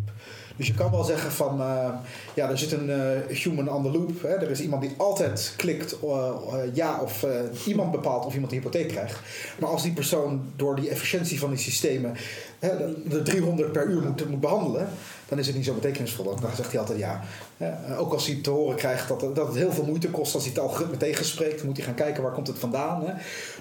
Dus 0.60 0.68
je 0.68 0.74
kan 0.74 0.90
wel 0.90 1.04
zeggen 1.04 1.32
van, 1.32 1.60
eh, 1.60 1.88
ja, 2.34 2.48
er 2.50 2.58
zit 2.58 2.72
een 2.72 2.90
eh, 2.90 3.36
human 3.36 3.72
on 3.72 3.82
the 3.82 3.90
loop. 3.90 4.22
Hè? 4.22 4.28
Er 4.28 4.50
is 4.50 4.60
iemand 4.60 4.82
die 4.82 4.94
altijd 4.96 5.54
klikt 5.56 5.96
eh, 6.02 6.34
ja 6.72 7.00
of 7.00 7.26
iemand 7.66 7.90
bepaalt 7.90 8.26
of 8.26 8.34
iemand 8.34 8.52
een 8.52 8.58
hypotheek 8.58 8.88
krijgt. 8.88 9.20
Maar 9.58 9.68
als 9.68 9.82
die 9.82 9.92
persoon 9.92 10.42
door 10.56 10.76
die 10.76 10.88
efficiëntie 10.88 11.38
van 11.38 11.50
die 11.50 11.58
systemen 11.58 12.16
hè, 12.58 12.76
de, 12.76 13.02
de 13.08 13.22
300 13.22 13.72
per 13.72 13.86
uur 13.86 14.02
moet, 14.02 14.28
moet 14.28 14.40
behandelen, 14.40 14.88
dan 15.30 15.38
is 15.38 15.46
het 15.46 15.56
niet 15.56 15.64
zo 15.64 15.74
betekenisvol. 15.74 16.24
Dan 16.24 16.50
zegt 16.56 16.70
hij 16.70 16.80
altijd 16.80 16.98
ja. 16.98 17.20
Hè? 17.56 17.98
Ook 17.98 18.12
als 18.12 18.26
hij 18.26 18.36
te 18.42 18.50
horen 18.50 18.76
krijgt 18.76 19.08
dat, 19.08 19.20
dat 19.20 19.46
het 19.46 19.56
heel 19.56 19.72
veel 19.72 19.84
moeite 19.84 20.10
kost 20.10 20.34
als 20.34 20.42
hij 20.44 20.52
het 20.52 20.62
algoritme 20.62 20.96
tegenspreekt, 20.96 21.56
dan 21.56 21.66
moet 21.66 21.76
hij 21.76 21.86
gaan 21.86 21.94
kijken 21.94 22.22
waar 22.22 22.32
komt 22.32 22.46
het 22.46 22.58
vandaan. 22.58 23.04
Hè? 23.06 23.12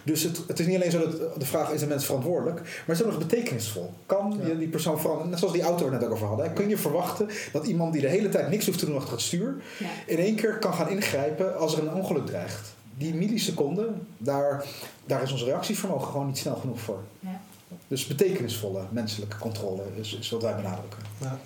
Dus 0.03 0.23
het, 0.23 0.41
het 0.47 0.59
is 0.59 0.65
niet 0.65 0.75
alleen 0.75 0.91
zo 0.91 0.99
dat 0.99 1.39
de 1.39 1.45
vraag 1.45 1.71
is 1.71 1.81
een 1.81 1.87
mens 1.87 2.05
verantwoordelijk, 2.05 2.59
maar 2.61 2.83
het 2.85 2.95
is 2.99 3.03
ook 3.03 3.11
nog 3.11 3.27
betekenisvol. 3.27 3.93
Kan 4.05 4.39
je 4.47 4.57
die 4.57 4.67
persoon 4.67 4.99
veranderen? 4.99 5.29
Net 5.29 5.39
zoals 5.39 5.53
die 5.53 5.63
auto 5.63 5.85
we 5.85 5.91
het 5.91 5.99
net 5.99 6.09
ook 6.09 6.15
over 6.15 6.27
hadden. 6.27 6.45
Hè? 6.45 6.53
Kun 6.53 6.69
je 6.69 6.77
verwachten 6.77 7.29
dat 7.51 7.65
iemand 7.67 7.93
die 7.93 8.01
de 8.01 8.07
hele 8.07 8.29
tijd 8.29 8.49
niks 8.49 8.65
hoeft 8.65 8.79
te 8.79 8.85
doen 8.85 8.95
achter 8.95 9.11
het 9.11 9.21
stuur, 9.21 9.55
Ja. 9.79 9.87
in 10.05 10.17
één 10.17 10.35
keer 10.35 10.57
kan 10.57 10.73
gaan 10.73 10.89
ingrijpen 10.89 11.57
als 11.57 11.77
er 11.77 11.87
een 11.87 11.93
ongeluk 11.93 12.25
dreigt? 12.25 12.73
Die 12.97 13.13
milliseconde, 13.13 13.89
daar, 14.17 14.65
daar 15.05 15.21
is 15.23 15.31
ons 15.31 15.43
reactievermogen 15.43 16.11
gewoon 16.11 16.27
niet 16.27 16.37
snel 16.37 16.55
genoeg 16.55 16.79
voor. 16.79 16.99
Ja. 17.19 17.41
Dus 17.87 18.07
betekenisvolle 18.07 18.81
menselijke 18.89 19.37
controle 19.37 19.83
is, 19.99 20.17
is 20.19 20.29
wat 20.29 20.41
wij 20.41 20.55
benadrukken. 20.55 20.99
Ja. 21.17 21.39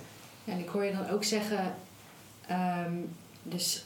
En 0.45 0.59
ik 0.59 0.67
hoor 0.67 0.83
je 0.83 0.93
dan 0.93 1.09
ook 1.09 1.23
zeggen, 1.23 1.75
ehm, 2.47 2.93
dus 3.43 3.83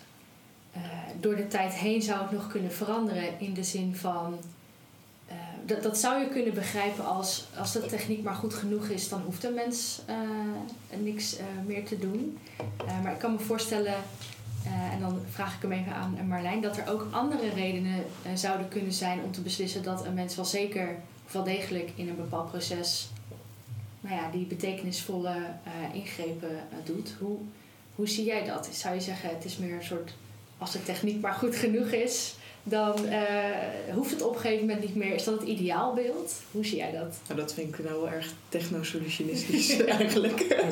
eh, 0.71 0.81
door 1.19 1.35
de 1.35 1.47
tijd 1.47 1.73
heen 1.73 2.01
zou 2.01 2.21
het 2.21 2.31
nog 2.31 2.47
kunnen 2.47 2.71
veranderen 2.71 3.39
in 3.39 3.53
de 3.53 3.63
zin 3.63 3.95
van, 3.95 4.39
eh, 5.27 5.35
dat, 5.65 5.83
dat 5.83 5.97
zou 5.97 6.19
je 6.19 6.29
kunnen 6.29 6.53
begrijpen 6.53 7.05
als, 7.05 7.45
als 7.59 7.71
de 7.71 7.85
techniek 7.85 8.23
maar 8.23 8.35
goed 8.35 8.53
genoeg 8.53 8.87
is, 8.87 9.09
dan 9.09 9.21
hoeft 9.21 9.43
een 9.43 9.53
mens 9.53 10.01
eh, 10.05 10.15
niks 10.99 11.35
meer 11.65 11.85
te 11.85 11.99
doen. 11.99 12.37
Maar 13.03 13.11
ik 13.11 13.19
kan 13.19 13.31
me 13.31 13.39
voorstellen, 13.39 13.95
en 14.91 14.99
dan 14.99 15.21
vraag 15.29 15.55
ik 15.55 15.61
hem 15.61 15.71
even 15.71 15.93
aan 15.93 16.27
Marlijn, 16.27 16.61
dat 16.61 16.77
er 16.77 16.89
ook 16.89 17.07
andere 17.11 17.49
redenen 17.49 18.03
zouden 18.33 18.67
kunnen 18.67 18.93
zijn 18.93 19.23
om 19.23 19.31
te 19.31 19.41
beslissen 19.41 19.83
dat 19.83 20.05
een 20.05 20.13
mens 20.13 20.35
wel 20.35 20.45
zeker 20.45 20.95
wel 21.31 21.43
degelijk 21.43 21.91
in 21.95 22.09
een 22.09 22.15
bepaald 22.15 22.49
proces 22.49 23.09
nou 24.01 24.15
ja, 24.15 24.31
die 24.31 24.45
betekenisvolle 24.45 25.35
eh, 25.63 25.95
ingrepen 25.95 26.49
eh, 26.49 26.77
doet. 26.83 27.15
Hoe, 27.19 27.37
hoe 27.95 28.07
zie 28.07 28.25
jij 28.25 28.43
dat? 28.43 28.69
Zou 28.71 28.95
je 28.95 29.01
zeggen, 29.01 29.29
het 29.29 29.45
is 29.45 29.57
meer 29.57 29.73
een 29.73 29.83
soort, 29.83 30.13
als 30.57 30.71
de 30.71 30.83
techniek 30.83 31.21
maar 31.21 31.33
goed 31.33 31.55
genoeg 31.55 31.87
is, 31.87 32.35
dan 32.63 33.05
eh, 33.05 33.93
hoeft 33.93 34.11
het 34.11 34.21
op 34.21 34.35
een 34.35 34.41
gegeven 34.41 34.65
moment 34.65 34.85
niet 34.85 34.95
meer. 34.95 35.13
Is 35.13 35.23
dat 35.23 35.39
het 35.39 35.47
ideaalbeeld? 35.47 36.33
Hoe 36.51 36.65
zie 36.65 36.77
jij 36.77 36.91
dat? 36.91 37.15
Nou, 37.27 37.39
dat 37.39 37.53
vind 37.53 37.67
ik 37.77 37.83
nou 37.83 38.01
wel 38.01 38.09
erg 38.09 38.33
technosolutionistisch 38.49 39.79
eigenlijk. 39.99 40.63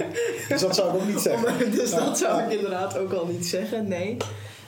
Dus 0.49 0.61
dat 0.61 0.75
zou 0.75 0.89
ik 0.89 1.01
ook 1.01 1.07
niet 1.07 1.19
zeggen. 1.19 1.71
Dus 1.77 1.91
dat 1.91 2.17
zou 2.17 2.43
ik 2.43 2.51
inderdaad 2.51 2.97
ook 2.97 3.11
al 3.11 3.25
niet 3.25 3.45
zeggen, 3.45 3.87
nee. 3.87 4.17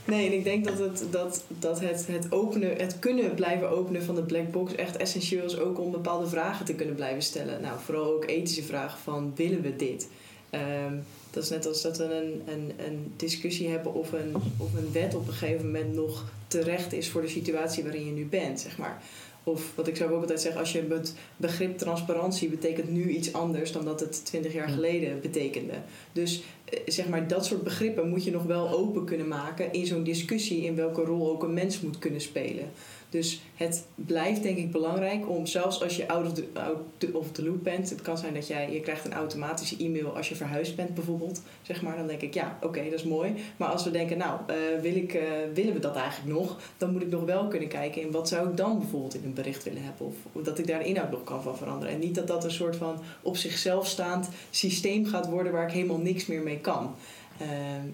Nee, 0.08 0.38
ik 0.38 0.44
denk 0.44 0.66
dat 0.66 0.80
het, 0.80 1.04
dat, 1.12 1.44
dat 1.48 1.80
het, 1.80 2.08
het, 2.08 2.32
openen, 2.32 2.78
het 2.78 3.00
kunnen 3.00 3.36
blijven 3.36 3.70
openen 3.70 4.04
van 4.04 4.16
de 4.16 4.24
black 4.24 4.52
box 4.52 4.76
echt 4.76 4.98
essentieel 4.98 5.46
is 5.46 5.60
ook 5.60 5.80
om 5.80 5.92
bepaalde 5.92 6.28
vragen 6.28 6.66
te 6.66 6.74
kunnen 6.74 6.96
blijven 6.96 7.22
stellen. 7.22 7.62
Nou, 7.62 7.80
vooral 7.80 8.14
ook 8.14 8.26
ethische 8.26 8.64
vragen 8.64 9.00
van 9.00 9.32
willen 9.36 9.62
we 9.62 9.76
dit? 9.76 10.08
Ehm, 10.50 10.96
dat 11.32 11.44
is 11.44 11.50
net 11.50 11.66
als 11.66 11.82
dat 11.82 11.98
we 11.98 12.04
een, 12.04 12.54
een, 12.54 12.72
een 12.86 13.14
discussie 13.16 13.70
hebben 13.70 13.94
of 13.94 14.12
een, 14.12 14.36
of 14.58 14.74
een 14.74 14.92
wet 14.92 15.16
op 15.16 15.28
een 15.28 15.34
gegeven 15.34 15.66
moment 15.66 15.96
nog 15.96 16.26
terecht 16.48 16.94
is 16.94 17.10
voor 17.10 17.22
de 17.22 17.28
situatie 17.28 17.84
waarin 17.84 18.06
je 18.06 18.12
nu 18.12 18.26
bent, 18.26 18.60
zeg 18.60 18.78
maar. 18.78 19.02
Of 19.48 19.72
wat 19.76 19.88
ik 19.88 19.96
zelf 19.96 20.12
ook 20.12 20.22
altijd 20.22 20.42
zeg, 20.42 20.56
als 20.56 20.72
je 20.72 20.86
het 20.90 21.14
begrip 21.38 21.78
transparantie 21.78 22.50
betekent 22.50 22.90
nu 22.90 23.10
iets 23.10 23.34
anders 23.34 23.72
dan 23.72 23.86
dat 23.86 24.00
het 24.00 24.26
20 24.26 24.54
jaar 24.54 24.70
geleden 24.70 25.22
betekende. 25.22 25.74
Dus 26.12 26.44
eh, 26.66 26.80
zeg 26.86 27.08
maar, 27.08 27.28
dat 27.28 27.46
soort 27.46 27.64
begrippen 27.64 28.10
moet 28.10 28.24
je 28.24 28.32
nog 28.32 28.44
wel 28.44 28.70
open 28.70 29.06
kunnen 29.06 29.28
maken 29.28 29.74
in 29.74 29.86
zo'n 29.86 30.04
discussie 30.04 30.64
in 30.64 30.76
welke 30.76 31.02
rol 31.02 31.30
ook 31.30 31.44
een 31.44 31.54
mens 31.54 31.82
moet 31.82 32.00
kunnen 32.00 32.22
spelen. 32.22 32.72
Dus 33.10 33.42
het 33.56 33.86
blijft 33.96 34.44
denk 34.44 34.58
ik 34.58 34.72
belangrijk 34.72 35.30
om, 35.30 35.46
zelfs 35.46 35.82
als 35.82 35.96
je 35.96 36.08
out 36.08 36.26
of 36.26 36.34
the, 36.34 36.48
out 36.54 37.14
of 37.14 37.32
the 37.32 37.44
loop 37.44 37.64
bent, 37.64 37.90
het 37.90 38.02
kan 38.02 38.18
zijn 38.18 38.34
dat 38.34 38.48
jij, 38.48 38.72
je 38.72 38.80
krijgt 38.80 39.06
een 39.06 39.14
automatische 39.14 39.78
e-mail 39.78 40.16
als 40.16 40.30
je 40.30 40.36
verhuisd 40.36 40.76
bent 40.76 40.94
bijvoorbeeld, 40.94 41.42
zeg 41.62 41.82
maar, 41.82 41.98
dan 41.98 42.08
denk 42.08 42.22
ik 42.22 42.34
ja, 42.34 42.58
oké, 42.62 42.84
dat 42.84 42.94
is 42.94 43.04
mooi. 43.04 43.34
Maar 43.58 43.68
als 43.68 43.84
we 43.84 43.92
denken, 43.92 44.18
nou, 44.18 44.40
eh, 44.48 44.56
wil 44.82 44.96
ik, 44.96 45.14
eh, 45.14 45.24
willen 45.54 45.74
we 45.74 45.80
dat 45.80 45.96
eigenlijk 45.96 46.40
nog, 46.40 46.58
dan 46.78 46.92
moet 46.92 47.02
ik 47.02 47.10
nog 47.10 47.24
wel 47.24 47.48
kunnen 47.48 47.70
kijken 47.70 48.02
in 48.02 48.12
wat 48.12 48.28
zou 48.28 48.50
ik 48.50 48.58
dan 48.58 48.80
bijvoorbeeld 48.80 49.16
in 49.16 49.24
een 49.24 49.34
bericht 49.34 49.64
willen 49.64 49.84
hebben 49.84 50.06
of, 50.06 50.16
of 50.32 50.42
dat 50.42 50.60
ik 50.60 50.68
daar 50.68 50.80
de 50.80 50.86
inhoud 50.86 51.12
nog 51.12 51.24
kan 51.24 51.42
van 51.42 51.58
veranderen. 51.58 51.94
En 51.94 52.00
niet 52.00 52.16
dat 52.16 52.28
dat 52.28 52.44
een 52.44 52.52
soort 52.52 52.76
van 52.76 53.00
op 53.22 53.38
zichzelf 53.38 53.88
staand 53.88 54.30
systeem 54.50 55.06
gaat 55.06 55.30
worden 55.30 55.52
waar 55.52 55.68
ik 55.68 55.74
helemaal 55.74 55.98
niks 55.98 56.26
meer 56.26 56.42
mee 56.42 56.60
kan. 56.60 56.96
Ehm, 57.40 57.52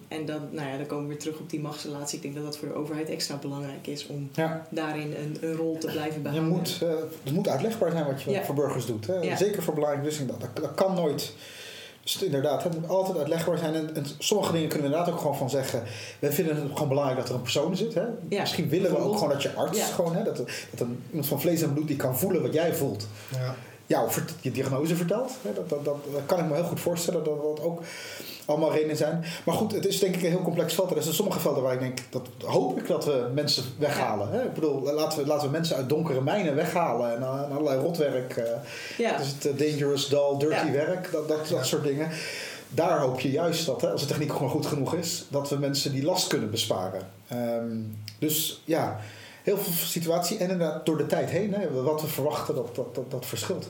en 0.08 0.26
dan, 0.26 0.42
nou 0.52 0.68
ja, 0.70 0.78
dan 0.78 0.86
komen 0.86 1.04
we 1.04 1.10
weer 1.10 1.20
terug 1.20 1.40
op 1.40 1.50
die 1.50 1.60
machtsrelatie. 1.60 2.16
Ik 2.18 2.22
denk 2.24 2.36
dat 2.36 2.44
dat 2.44 2.58
voor 2.58 2.68
de 2.68 2.74
overheid 2.74 3.10
extra 3.10 3.36
belangrijk 3.36 3.88
is 3.88 4.08
om 4.08 4.30
Ja. 4.34 4.68
daarin 4.70 5.14
een, 5.16 5.38
een 5.50 5.56
rol 5.56 5.78
te 5.78 5.88
blijven 5.88 6.14
Je 6.14 6.20
behouden. 6.20 6.50
moet, 6.52 6.80
eh, 6.84 6.90
het 7.24 7.34
moet 7.34 7.48
uitlegbaar 7.48 7.92
zijn 7.92 8.06
wat 8.06 8.22
je 8.22 8.32
Ja. 8.32 8.44
voor 8.44 8.56
burgers 8.56 8.86
doet. 8.86 9.08
Hè? 9.08 9.16
Ja. 9.16 9.36
Zeker 9.36 9.64
voor 9.64 9.74
belangrijke 9.74 10.08
beslissingen. 10.08 10.42
Dat, 10.62 10.74
kan 10.76 10.96
nooit. 10.96 11.34
Dus 12.04 12.24
inderdaad, 12.24 12.64
het 12.64 12.80
moet 12.80 12.90
altijd 12.90 13.18
uitlegbaar 13.18 13.58
zijn. 13.58 13.74
En, 13.76 13.96
en 13.96 14.06
sommige 14.18 14.52
dingen 14.52 14.70
kunnen 14.70 14.88
we 14.88 14.94
inderdaad 14.94 15.14
ook 15.16 15.22
gewoon 15.22 15.38
van 15.38 15.50
zeggen. 15.50 15.84
We 16.20 16.32
vinden 16.32 16.56
het 16.56 16.66
gewoon 16.74 16.88
belangrijk 16.88 17.20
dat 17.20 17.30
er 17.30 17.36
een 17.36 17.42
persoon 17.42 17.76
zit. 17.78 17.94
Hè? 17.94 18.02
Ja, 18.30 18.40
Misschien 18.40 18.70
willen 18.70 18.92
we 18.92 18.98
ook 18.98 19.14
gewoon 19.14 19.30
dat 19.30 19.42
je 19.44 19.54
arts, 19.54 19.78
Ja. 19.78 19.86
gewoon, 19.86 20.16
hè? 20.16 20.24
Dat, 20.24 20.36
dat 20.38 20.46
een, 20.80 21.04
iemand 21.10 21.28
van 21.28 21.42
vlees 21.42 21.62
en 21.62 21.74
bloed 21.74 21.88
die 21.88 21.96
kan 21.96 22.18
voelen 22.18 22.42
wat 22.42 22.54
jij 22.54 22.74
voelt. 22.74 23.08
Ja. 23.32 23.56
jou 23.86 24.12
vert- 24.12 24.34
je 24.42 24.52
diagnose 24.52 24.96
vertelt. 24.96 25.32
Hè? 25.42 25.54
Dat, 25.54 25.70
dat, 25.70 25.86
dat, 25.86 25.96
dat 26.12 26.22
kan 26.26 26.40
ik 26.40 26.46
me 26.46 26.54
heel 26.56 26.64
goed 26.64 26.80
voorstellen 26.80 27.24
dat 27.24 27.42
dat 27.42 27.62
ook 27.62 27.82
allemaal 28.46 28.72
redenen 28.72 28.98
zijn. 28.98 29.24
Maar 29.44 29.56
goed, 29.56 29.72
het 29.72 29.86
is 29.86 30.00
denk 30.00 30.16
ik 30.16 30.24
een 30.24 30.30
heel 30.30 30.42
complex 30.42 30.74
veld. 30.74 30.96
Er 30.96 31.02
zijn 31.04 31.16
sommige 31.16 31.40
velden 31.40 31.64
waar 31.64 31.74
ik 31.74 31.80
denk, 31.80 31.98
dat 32.10 32.28
hoop 32.46 32.78
ik 32.80 32.88
dat 32.88 33.06
we 33.06 33.30
mensen 33.34 33.64
weghalen. 33.78 34.30
Hè? 34.32 34.44
Ik 34.44 34.54
bedoel, 34.54 34.82
laten 34.94 35.20
we, 35.20 35.26
laten 35.28 35.46
we 35.46 35.52
mensen 35.52 35.76
uit 35.76 35.90
donkere 35.90 36.22
mijnen 36.22 36.56
weghalen 36.56 37.16
en, 37.16 37.22
uh, 37.22 37.28
en 37.46 37.52
allerlei 37.52 37.80
rotwerk. 37.82 38.38
eh 38.38 38.46
Ja. 38.98 39.18
Dus 39.18 39.28
het 39.28 39.46
eh, 39.46 39.58
dangerous, 39.70 40.08
dull, 40.10 40.38
dirty 40.38 40.66
Ja. 40.66 40.72
werk, 40.72 41.12
dat, 41.12 41.28
dat, 41.28 41.48
dat 41.48 41.66
soort 41.66 41.84
dingen. 41.84 42.10
Daar 42.70 43.00
hoop 43.00 43.20
je 43.20 43.32
juist 43.32 43.66
dat, 43.66 43.82
hè, 43.82 43.90
als 43.92 44.02
de 44.02 44.08
techniek 44.08 44.32
gewoon 44.32 44.50
goed 44.50 44.66
genoeg 44.66 44.94
is, 44.96 45.26
dat 45.30 45.50
we 45.50 45.56
mensen 45.58 45.92
die 45.92 46.04
last 46.04 46.28
kunnen 46.28 46.52
besparen. 46.52 47.02
Ehm, 47.28 47.78
dus 48.20 48.62
ja, 48.66 49.00
heel 49.44 49.58
veel 49.58 49.74
situatie 49.74 50.38
en 50.38 50.50
inderdaad 50.50 50.86
door 50.86 50.98
de 50.98 51.06
tijd 51.06 51.30
heen, 51.30 51.54
hè, 51.54 51.82
wat 51.84 52.02
we 52.02 52.08
verwachten, 52.08 52.56
dat, 52.56 52.76
dat, 52.76 52.96
dat, 52.96 53.12
dat 53.12 53.26
verschilt. 53.26 53.70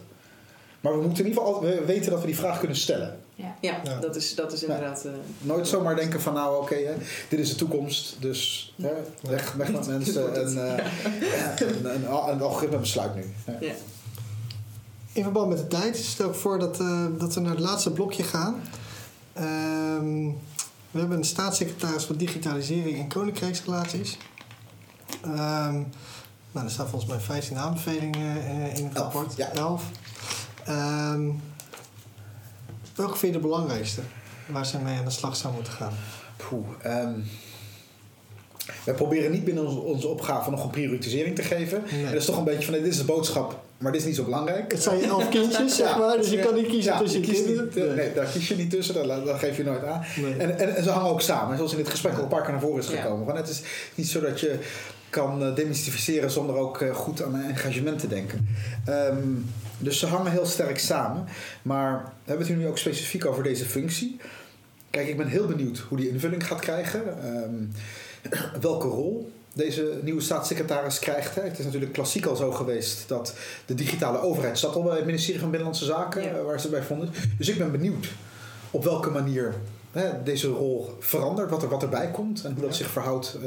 Maar 0.83 0.91
we 0.99 1.05
moeten 1.05 1.23
in 1.23 1.29
ieder 1.29 1.43
geval 1.43 1.55
al- 1.55 1.85
weten 1.85 2.11
dat 2.11 2.19
we 2.19 2.25
die 2.25 2.35
vraag 2.37 2.59
kunnen 2.59 2.77
stellen. 2.77 3.19
Ja. 3.35 3.55
Ja, 3.61 3.79
Ja. 3.83 3.99
Dat, 3.99 4.15
is, 4.15 4.35
dat 4.35 4.53
is 4.53 4.63
inderdaad... 4.63 5.05
eh, 5.05 5.11
Nooit 5.41 5.67
zomaar 5.67 5.95
denken 5.95 6.21
van 6.21 6.33
nou 6.33 6.61
oké, 6.61 6.75
hè, 6.75 6.93
dit 7.29 7.39
is 7.39 7.49
de 7.49 7.55
toekomst, 7.55 8.15
dus 8.19 8.73
hè, 8.81 8.89
weg, 9.21 9.53
weg 9.53 9.71
met 9.71 9.87
mensen 9.97 10.35
en 10.35 10.67
eh, 10.77 10.85
een, 11.67 11.85
een, 11.85 12.03
een 12.03 12.41
algoritme 12.41 12.77
besluit 12.77 13.15
nu. 13.15 13.33
Ja. 13.45 13.57
ja. 13.59 13.73
In 15.13 15.23
verband 15.23 15.49
met 15.49 15.57
de 15.57 15.67
tijd, 15.67 15.97
stel 15.97 16.29
ik 16.29 16.35
voor 16.35 16.59
dat, 16.59 16.79
eh, 16.79 17.05
dat 17.17 17.33
we 17.33 17.39
naar 17.39 17.51
het 17.51 17.59
laatste 17.59 17.91
blokje 17.91 18.23
gaan. 18.23 18.61
Ehm, 19.33 20.25
we 20.91 20.99
hebben 20.99 21.17
een 21.17 21.23
staatssecretaris 21.23 22.05
voor 22.05 22.17
digitalisering 22.17 22.99
en 22.99 23.07
koninkrijksrelaties. 23.07 24.17
Ehm, 25.23 25.81
nou, 26.51 26.65
er 26.65 26.71
staan 26.71 26.87
volgens 26.87 27.11
mij 27.11 27.19
15 27.19 27.57
aanbevelingen 27.57 28.37
eh, 28.45 28.75
in 28.77 28.85
het 28.85 28.93
Elf, 28.95 29.13
rapport. 29.13 29.35
ja. 29.35 29.51
11. 29.51 29.83
Ehm, 30.65 31.29
welke 32.95 33.17
vind 33.17 33.33
je 33.33 33.39
de 33.39 33.47
belangrijkste? 33.47 34.01
Waar 34.47 34.65
ze 34.65 34.77
mee 34.77 34.97
aan 34.97 35.05
de 35.05 35.11
slag 35.11 35.35
zou 35.35 35.53
moeten 35.53 35.73
gaan? 35.73 35.93
Poeh, 36.37 36.67
ehm, 36.81 37.13
wij 38.85 38.93
proberen 38.93 39.31
niet 39.31 39.45
binnen 39.45 39.65
onze, 39.65 39.79
onze 39.79 40.07
opgave 40.07 40.49
nog 40.49 40.63
een 40.63 40.69
prioritisering 40.69 41.35
te 41.35 41.41
geven. 41.43 41.83
Nee. 41.91 41.99
En 42.05 42.11
dat 42.11 42.19
is 42.21 42.25
toch 42.25 42.37
een 42.37 42.43
beetje 42.43 42.63
van, 42.65 42.73
dit 42.73 42.85
is 42.85 42.97
de 42.97 43.03
boodschap, 43.03 43.59
maar 43.77 43.91
dit 43.91 44.01
is 44.01 44.07
niet 44.07 44.15
zo 44.15 44.23
belangrijk. 44.23 44.71
Het 44.71 44.83
zijn 44.83 44.97
je 44.99 45.05
elf 45.05 45.29
kindjes, 45.29 45.75
zeg 45.75 45.97
maar, 45.97 46.17
dus 46.17 46.29
je 46.29 46.39
kan 46.39 46.55
niet 46.55 46.67
kiezen 46.67 46.93
Ja, 46.93 46.99
tussen 46.99 47.21
je 47.21 47.31
kinderen. 47.33 47.65
niet, 47.65 47.95
nee, 47.95 48.13
daar 48.13 48.25
kies 48.25 48.47
je 48.47 48.55
niet 48.55 48.69
tussen, 48.69 48.93
dat, 49.07 49.25
dat 49.25 49.39
geef 49.39 49.57
je 49.57 49.63
nooit 49.63 49.83
aan. 49.83 50.03
Nee. 50.15 50.35
En, 50.37 50.59
en, 50.59 50.75
en 50.75 50.83
ze 50.83 50.89
hangen 50.89 51.09
ook 51.09 51.21
samen, 51.21 51.55
zoals 51.57 51.71
in 51.71 51.77
dit 51.77 51.89
gesprek 51.89 52.15
al 52.15 52.21
een 52.23 52.27
paar 52.27 52.41
keer 52.41 52.51
naar 52.51 52.61
voren 52.61 52.79
is 52.83 52.89
Ja. 52.89 53.01
gekomen. 53.01 53.25
Van, 53.25 53.35
het 53.35 53.49
is 53.49 53.61
niet 53.95 54.07
zo 54.07 54.19
dat 54.19 54.39
je 54.39 54.59
kan 55.13 55.43
eh, 55.43 55.55
demystificeren 55.55 56.31
zonder 56.31 56.55
ook 56.55 56.81
eh, 56.81 56.95
goed 56.95 57.23
aan 57.23 57.35
engagement 57.35 57.99
te 57.99 58.07
denken. 58.07 58.47
Ehm, 58.85 59.17
dus 59.77 59.99
ze 59.99 60.05
hangen 60.07 60.31
heel 60.31 60.45
sterk 60.45 60.79
samen. 60.79 61.25
Maar 61.61 62.03
we 62.23 62.29
hebben 62.29 62.47
het 62.47 62.57
nu 62.57 62.67
ook 62.67 62.77
specifiek 62.77 63.25
over 63.25 63.43
deze 63.43 63.65
functie. 63.65 64.17
Kijk, 64.89 65.07
ik 65.07 65.17
ben 65.17 65.27
heel 65.27 65.45
benieuwd 65.47 65.77
hoe 65.77 65.97
die 65.97 66.09
invulling 66.09 66.47
gaat 66.47 66.59
krijgen. 66.59 67.01
Ehm, 67.23 67.63
welke 68.69 68.87
rol. 68.87 69.31
deze 69.53 69.99
nieuwe 70.01 70.21
staatssecretaris 70.21 70.99
krijgt. 70.99 71.35
Hè. 71.35 71.41
Het 71.41 71.59
is 71.59 71.65
natuurlijk 71.65 71.93
klassiek 71.93 72.25
al 72.25 72.35
zo 72.35 72.51
geweest 72.51 73.07
dat 73.07 73.33
de 73.65 73.75
digitale 73.75 74.21
overheid 74.21 74.59
zat 74.59 74.75
al 74.75 74.83
bij 74.83 74.95
het 74.95 75.05
ministerie 75.05 75.39
van 75.39 75.49
Binnenlandse 75.49 75.85
Zaken, 75.85 76.23
Ja. 76.23 76.29
eh, 76.33 76.43
waar 76.43 76.59
ze 76.59 76.69
bij 76.69 76.81
vonden. 76.83 77.09
Dus 77.37 77.49
ik 77.49 77.57
ben 77.57 77.71
benieuwd 77.71 78.07
op 78.71 78.83
welke 78.83 79.09
manier 79.09 79.53
hè, 79.91 80.23
deze 80.23 80.47
rol 80.47 80.95
verandert, 80.99 81.49
wat, 81.49 81.63
er, 81.63 81.69
wat 81.69 81.83
erbij 81.83 82.11
komt 82.11 82.43
en 82.43 82.51
hoe 82.53 82.61
dat 82.61 82.69
Ja. 82.69 82.83
zich 82.83 82.91
verhoudt. 82.91 83.37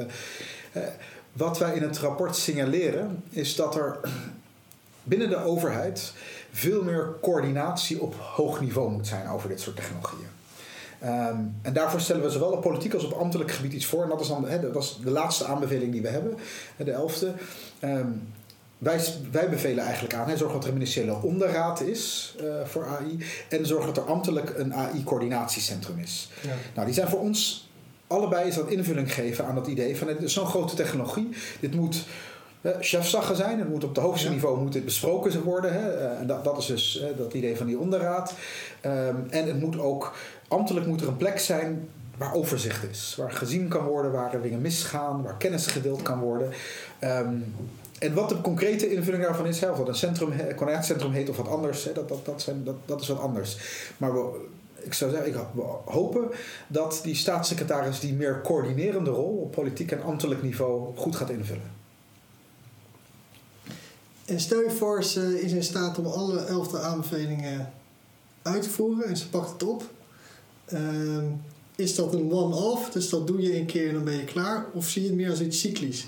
Wat 1.37 1.59
wij 1.59 1.75
in 1.75 1.83
het 1.83 1.99
rapport 1.99 2.37
signaleren 2.37 3.23
is 3.31 3.55
dat 3.55 3.75
er 3.75 4.01
binnen 5.03 5.29
de 5.29 5.45
overheid 5.45 6.13
veel 6.53 6.83
meer 6.83 7.09
coördinatie 7.23 8.01
op 8.01 8.15
hoog 8.15 8.61
niveau 8.61 8.91
moet 8.91 9.07
zijn 9.07 9.29
over 9.29 9.49
dit 9.49 9.61
soort 9.61 9.77
technologieën. 9.77 10.29
Ehm, 10.99 11.37
en 11.63 11.73
daarvoor 11.73 12.01
stellen 12.01 12.23
we 12.23 12.31
zowel 12.31 12.51
op 12.51 12.61
politiek 12.61 12.95
als 12.95 13.05
op 13.05 13.13
ambtelijk 13.13 13.51
gebied 13.51 13.73
iets 13.73 13.87
voor. 13.87 14.03
En 14.03 14.09
dat 14.09 14.21
is 14.21 14.29
dan 14.29 14.47
dat 14.73 14.83
is 14.83 14.99
de 15.05 15.11
laatste 15.11 15.45
aanbeveling 15.45 15.93
die 15.93 16.03
we 16.03 16.09
hebben, 16.09 16.37
de 16.77 16.93
elfde. 16.93 17.33
Ehm, 17.79 18.09
wij, 18.79 19.01
wij 19.31 19.49
bevelen 19.49 19.85
eigenlijk 19.85 20.15
aan, 20.15 20.29
hè, 20.29 20.37
zorg 20.37 20.53
dat 20.53 20.63
er 20.63 20.69
een 20.69 20.75
ministeriële 20.75 21.23
onderraad 21.23 21.81
is 21.81 22.35
eh, 22.39 22.45
voor 22.65 22.87
AI. 22.87 23.25
En 23.49 23.67
zorg 23.67 23.87
dat 23.87 23.97
er 23.97 24.03
ambtelijk 24.03 24.59
een 24.59 24.75
AI-coördinatiecentrum 24.75 25.99
is. 25.99 26.31
Ja. 26.43 26.55
Nou, 26.75 26.87
die 26.87 26.95
zijn 26.95 27.09
voor 27.09 27.21
ons 27.21 27.66
allebei 28.07 28.49
is 28.49 28.55
dat 28.55 28.69
invulling 28.69 29.15
geven 29.15 29.47
aan 29.47 29.55
dat 29.55 29.67
idee 29.67 29.97
van 29.97 30.09
het 30.09 30.23
is 30.23 30.33
zo'n 30.33 30.47
grote 30.47 30.75
technologie. 30.75 31.29
Dit 31.61 31.75
moet 31.75 32.05
chefzaggen 32.81 33.37
zijn. 33.37 33.59
Het 33.59 33.69
moet 33.69 33.85
op 33.85 33.95
het 33.95 34.05
hoogste 34.05 34.27
Ja. 34.27 34.33
niveau 34.33 34.61
moet 34.61 34.73
dit 34.73 34.85
besproken 34.85 35.43
worden. 35.43 35.73
Hè. 35.73 35.93
Eh, 35.93 36.21
en 36.21 36.27
dat, 36.27 36.45
dat 36.45 36.59
is 36.59 36.67
dus 36.67 37.05
dat 37.17 37.35
idee 37.35 37.57
van 37.57 37.67
die 37.67 37.79
onderraad. 37.79 38.35
Ehm, 38.81 39.17
en 39.31 39.47
het 39.47 39.61
moet 39.61 39.79
ook, 39.79 40.15
ambtelijk 40.49 40.87
moet 40.87 41.01
er 41.01 41.09
een 41.09 41.17
plek 41.17 41.39
zijn 41.39 41.89
waar 42.17 42.35
overzicht 42.35 42.85
is. 42.91 43.15
Waar 43.19 43.33
gezien 43.33 43.69
kan 43.69 43.85
worden, 43.85 44.13
waar 44.13 44.35
er 44.35 44.43
dingen 44.43 44.61
misgaan, 44.61 45.23
waar 45.23 45.37
kennis 45.37 45.67
gedeeld 45.67 46.03
kan 46.03 46.19
worden. 46.19 46.51
Ehm, 46.99 47.35
en 47.99 48.15
wat 48.15 48.29
de 48.29 48.41
concrete 48.41 48.93
invulling 48.93 49.23
daarvan 49.23 49.47
is, 49.47 49.61
hè, 49.61 49.71
of 49.71 49.79
dat 49.79 49.89
een 49.89 49.95
centrum, 49.95 50.33
een 50.33 51.13
heet 51.13 51.29
of 51.29 51.37
wat 51.37 51.49
anders, 51.49 51.85
hè, 51.85 51.93
dat, 51.93 52.09
dat, 52.09 52.25
dat, 52.25 52.43
zijn, 52.43 52.65
dat, 52.65 52.75
dat 52.85 53.01
is 53.01 53.09
wat 53.09 53.19
anders. 53.19 53.59
Maar 53.97 54.13
we, 54.15 54.47
ik 54.87 54.95
zou 54.95 55.11
zeggen, 55.11 55.29
ik, 55.29 55.37
hopen 55.85 56.29
dat 56.69 57.01
die 57.03 57.15
staatssecretaris 57.15 58.01
die 58.01 58.13
meer 58.13 58.41
coördinerende 58.45 59.11
rol 59.11 59.37
op 59.37 59.53
politiek 59.53 59.91
en 59.93 60.03
ambtelijk 60.03 60.43
niveau 60.43 60.97
goed 60.97 61.17
gaat 61.17 61.31
invullen. 61.31 61.71
En 64.25 64.41
stel 64.41 64.61
je 64.61 64.71
voor, 64.71 65.05
ze 65.05 65.41
is 65.41 65.53
in 65.53 65.63
staat 65.63 65.99
om 65.99 66.07
alle 66.07 66.41
elfde 66.41 66.79
aanbevelingen 66.81 67.73
uit 68.43 68.63
te 68.63 68.71
voeren 68.71 69.05
en 69.07 69.17
ze 69.17 69.29
pakt 69.29 69.51
het 69.51 69.63
op. 69.63 69.83
Ehm, 70.65 71.25
is 71.77 71.95
dat 71.95 72.15
een 72.15 72.33
one-off, 72.33 72.91
dus 72.91 73.09
dat 73.09 73.27
doe 73.27 73.41
je 73.43 73.57
een 73.59 73.67
keer 73.67 73.89
en 73.89 73.95
dan 73.95 74.05
ben 74.05 74.17
je 74.17 74.25
klaar? 74.25 74.67
Of 74.73 74.89
zie 74.89 75.03
je 75.03 75.09
het 75.09 75.17
meer 75.17 75.31
als 75.31 75.41
iets 75.41 75.61
cyclisch? 75.61 76.07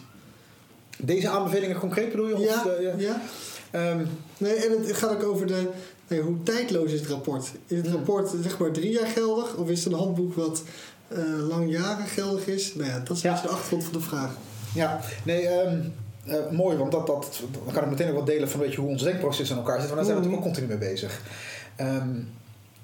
Deze 0.98 1.28
aanbevelingen 1.28 1.78
concreet 1.78 2.10
bedoel 2.10 2.28
je? 2.28 2.38
Ja, 2.38 2.62
de- 2.62 2.78
ja. 2.80 2.94
ja. 3.08 3.22
Ehm, 3.70 4.04
Nee, 4.38 4.54
en 4.54 4.70
het 4.86 4.92
gaat 4.96 5.10
ook 5.10 5.22
over 5.22 5.46
de, 5.46 5.68
nee, 6.08 6.20
hoe 6.20 6.42
tijdloos 6.42 6.92
is 6.92 7.00
het 7.00 7.08
rapport. 7.08 7.52
Is 7.66 7.76
het 7.76 7.86
rapport 7.86 8.30
zeg 8.42 8.58
maar 8.58 8.70
drie 8.70 8.90
jaar 8.92 9.06
geldig? 9.06 9.54
Of 9.56 9.68
is 9.68 9.84
het 9.84 9.92
een 9.92 9.98
handboek 9.98 10.34
wat 10.34 10.62
eh 11.08 11.18
langjarig 11.48 12.14
geldig 12.14 12.46
is? 12.46 12.74
Nou 12.74 12.88
ja, 12.90 12.98
dat 12.98 13.16
is 13.16 13.22
Ja. 13.22 13.30
beetje 13.32 13.46
de 13.48 13.52
achtergrond 13.52 13.84
van 13.84 13.92
de 13.92 14.00
vraag. 14.00 14.36
Ja, 14.74 15.00
nee, 15.24 15.46
ehm, 15.48 15.80
eh, 16.24 16.50
mooi, 16.50 16.76
want 16.76 16.92
dat, 16.92 17.06
dat, 17.06 17.40
dan 17.64 17.74
kan 17.74 17.82
ik 17.82 17.90
meteen 17.90 18.08
ook 18.08 18.14
wat 18.16 18.26
delen 18.26 18.50
van 18.50 18.60
weet 18.60 18.72
je, 18.72 18.80
hoe 18.80 18.88
ons 18.90 19.02
denkproces 19.02 19.50
in 19.50 19.56
elkaar 19.56 19.80
zit, 19.80 19.90
want 19.90 19.96
daar 19.96 20.04
zijn 20.04 20.16
we 20.18 20.22
Mhm. 20.26 20.30
natuurlijk 20.32 20.56
ook 20.58 20.66
continu 20.68 20.78
mee 20.80 20.90
bezig. 20.94 21.20
Ehm, 21.76 22.08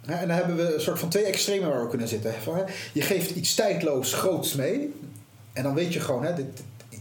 en 0.06 0.28
dan 0.28 0.36
hebben 0.36 0.56
we 0.56 0.74
een 0.74 0.80
soort 0.80 0.98
van 0.98 1.08
twee 1.08 1.24
extremen 1.24 1.68
waar 1.68 1.82
we 1.82 1.88
kunnen 1.88 2.08
zitten. 2.08 2.32
Van, 2.42 2.56
hè, 2.56 2.62
je 2.92 3.02
geeft 3.02 3.30
iets 3.30 3.54
tijdloos 3.54 4.12
groots 4.14 4.54
mee, 4.54 4.94
en 5.52 5.62
dan 5.62 5.74
weet 5.74 5.92
je 5.92 6.00
gewoon, 6.00 6.24
hè, 6.24 6.34
dit, 6.34 6.46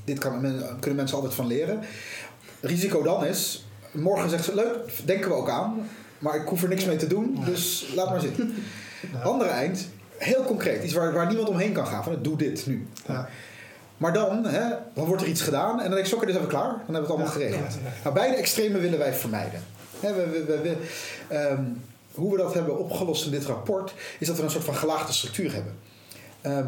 dit, 0.04 0.20
kan, 0.20 0.42
kunnen 0.80 0.96
mensen 0.96 1.16
altijd 1.16 1.34
van 1.34 1.48
leren. 1.48 1.80
Risico 2.62 3.02
dan 3.04 3.26
is, 3.26 3.66
morgen 3.94 4.30
zegt 4.30 4.44
ze, 4.46 4.56
leuk, 4.56 4.76
denken 5.06 5.30
we 5.30 5.36
ook 5.36 5.50
aan, 5.50 5.90
maar 6.20 6.36
ik 6.36 6.48
hoef 6.48 6.64
er 6.64 6.70
niks 6.70 6.86
mee 6.86 6.96
te 6.98 7.08
doen, 7.08 7.38
dus 7.46 7.86
laat 7.96 8.10
maar 8.10 8.20
zitten. 8.20 8.54
Andere 9.24 9.50
eind, 9.50 9.88
heel 10.18 10.44
concreet, 10.44 10.84
iets 10.84 10.94
waar, 10.94 11.14
waar 11.14 11.28
niemand 11.28 11.50
omheen 11.50 11.74
kan 11.74 11.88
gaan, 11.88 12.04
van 12.04 12.18
doe 12.22 12.38
dit 12.38 12.66
nu. 12.68 12.88
Ja. 13.08 13.30
Maar 13.98 14.14
dan, 14.14 14.46
hè, 14.46 14.70
dan 14.94 15.06
wordt 15.06 15.22
er 15.22 15.28
iets 15.28 15.42
gedaan 15.42 15.78
en 15.82 15.86
dan 15.86 15.94
denk 15.96 16.08
ik, 16.08 16.14
oké, 16.16 16.26
dit 16.26 16.36
hebben 16.36 16.52
we 16.52 16.58
klaar. 16.58 16.70
Dan 16.70 16.96
hebben 16.96 16.96
we 16.96 17.00
het 17.02 17.10
allemaal 17.10 17.32
geregeld. 17.32 17.78
Nou, 18.04 18.16
beide 18.16 18.36
extremen 18.36 18.82
willen 18.82 19.00
wij 19.00 19.14
vermijden. 19.14 19.64
Hè, 20.00 20.14
we, 20.14 20.30
we, 20.30 20.44
we- 20.46 20.62
we- 20.62 20.78
ehm, 21.36 21.64
hoe 22.14 22.32
we 22.32 22.38
dat 22.38 22.54
hebben 22.54 22.78
opgelost 22.80 23.26
in 23.26 23.32
dit 23.32 23.46
rapport, 23.46 23.94
is 24.20 24.28
dat 24.28 24.38
we 24.38 24.44
een 24.44 24.50
soort 24.50 24.64
van 24.64 24.76
gelaagde 24.76 25.14
structuur 25.14 25.54
hebben. 25.54 25.74
Ehm, 26.42 26.68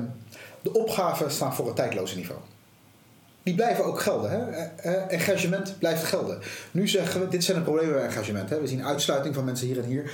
de 0.61 0.73
opgaven 0.73 1.31
staan 1.31 1.55
voor 1.55 1.65
het 1.65 1.75
tijdloze 1.75 2.15
niveau. 2.15 2.39
Die 3.45 3.55
blijven 3.55 3.85
ook 3.85 3.99
gelden. 3.99 4.31
Hè? 4.31 4.37
Eh, 4.37 4.93
eh, 4.93 5.11
engagement 5.11 5.75
blijft 5.79 6.03
gelden. 6.03 6.39
Nu 6.71 6.87
zeggen 6.87 7.21
we, 7.21 7.27
dit 7.27 7.43
zijn 7.43 7.57
de 7.57 7.63
problemen 7.63 7.93
bij 7.93 8.03
engagement. 8.03 8.49
Hè? 8.49 8.61
We 8.61 8.67
zien 8.67 8.85
uitsluiting 8.85 9.35
van 9.35 9.43
mensen 9.43 9.67
hier 9.67 9.77
en 9.77 9.83
hier. 9.83 10.11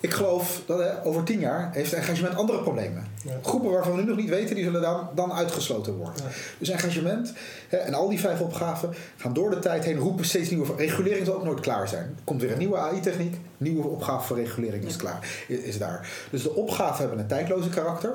Ik 0.00 0.12
geloof 0.12 0.60
dat 0.66 0.78
hè, 0.78 1.04
over 1.04 1.24
tien 1.24 1.40
jaar 1.40 1.70
heeft 1.72 1.92
engagement 1.92 2.36
andere 2.36 2.62
problemen. 2.62 3.06
Ja. 3.24 3.32
Groepen 3.42 3.70
waarvan 3.70 3.94
we 3.94 4.02
nu 4.02 4.08
nog 4.08 4.16
niet 4.16 4.28
weten, 4.28 4.54
die 4.54 4.64
zullen 4.64 4.80
dan, 4.80 5.08
dan 5.14 5.32
uitgesloten 5.32 5.96
worden. 5.96 6.22
Ja. 6.24 6.30
Dus 6.58 6.68
engagement 6.68 7.32
hè, 7.68 7.76
en 7.76 7.94
al 7.94 8.08
die 8.08 8.20
vijf 8.20 8.40
opgaven 8.40 8.94
gaan 9.16 9.32
door 9.32 9.50
de 9.50 9.58
tijd 9.58 9.84
heen 9.84 9.96
roepen 9.98 10.24
steeds 10.24 10.50
nieuwe. 10.50 10.76
Regulering 10.76 11.26
zal 11.26 11.34
ook 11.34 11.44
nooit 11.44 11.60
klaar 11.60 11.88
zijn. 11.88 12.04
Er 12.04 12.22
komt 12.24 12.40
weer 12.40 12.52
een 12.52 12.58
nieuwe 12.58 12.76
AI-techniek, 12.76 13.36
nieuwe 13.56 13.88
opgave 13.88 14.26
voor 14.26 14.36
regulering 14.36 14.84
is 14.84 14.92
Ja. 14.92 14.98
klaar, 14.98 15.28
is, 15.48 15.58
is 15.58 15.78
daar. 15.78 16.08
Dus 16.30 16.42
de 16.42 16.54
opgaven 16.54 16.98
hebben 17.00 17.18
een 17.18 17.26
tijdloze 17.26 17.68
karakter. 17.68 18.12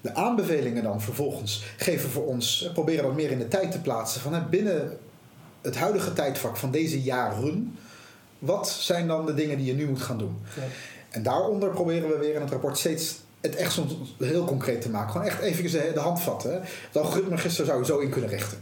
De 0.00 0.14
aanbevelingen 0.14 0.82
dan 0.82 1.00
vervolgens 1.00 1.64
geven 1.76 2.10
voor 2.10 2.26
ons, 2.26 2.64
eh, 2.64 2.72
proberen 2.72 3.04
dat 3.04 3.14
meer 3.14 3.30
in 3.30 3.38
de 3.38 3.48
tijd 3.48 3.72
te 3.72 3.80
plaatsen 3.80 4.20
van 4.20 4.34
hè, 4.34 4.40
binnen 4.40 4.98
het 5.60 5.76
huidige 5.76 6.12
tijdvak 6.12 6.56
van 6.56 6.70
deze 6.70 7.02
jaren. 7.02 7.78
Wat 8.38 8.68
zijn 8.68 9.06
dan 9.06 9.26
de 9.26 9.34
dingen 9.34 9.56
die 9.56 9.66
je 9.66 9.74
nu 9.74 9.88
moet 9.88 10.02
gaan 10.02 10.18
doen? 10.18 10.38
Ja. 10.56 10.62
En 11.08 11.22
daaronder 11.22 11.70
proberen 11.70 12.08
we 12.08 12.18
weer 12.18 12.34
in 12.34 12.40
het 12.40 12.50
rapport 12.50 12.78
steeds 12.78 13.16
het 13.40 13.56
echt 13.56 13.72
soms 13.72 13.94
heel 14.18 14.44
concreet 14.44 14.80
te 14.80 14.90
maken. 14.90 15.10
Gewoon 15.10 15.26
echt 15.26 15.40
even 15.40 15.70
de, 15.70 15.90
de 15.94 16.00
hand 16.00 16.20
vatten. 16.20 16.52
Hè. 16.52 16.58
Het 16.60 16.96
algoritmeregister 16.96 17.64
zou 17.64 17.78
je 17.78 17.84
zo 17.84 17.98
in 17.98 18.10
kunnen 18.10 18.30
richten. 18.30 18.58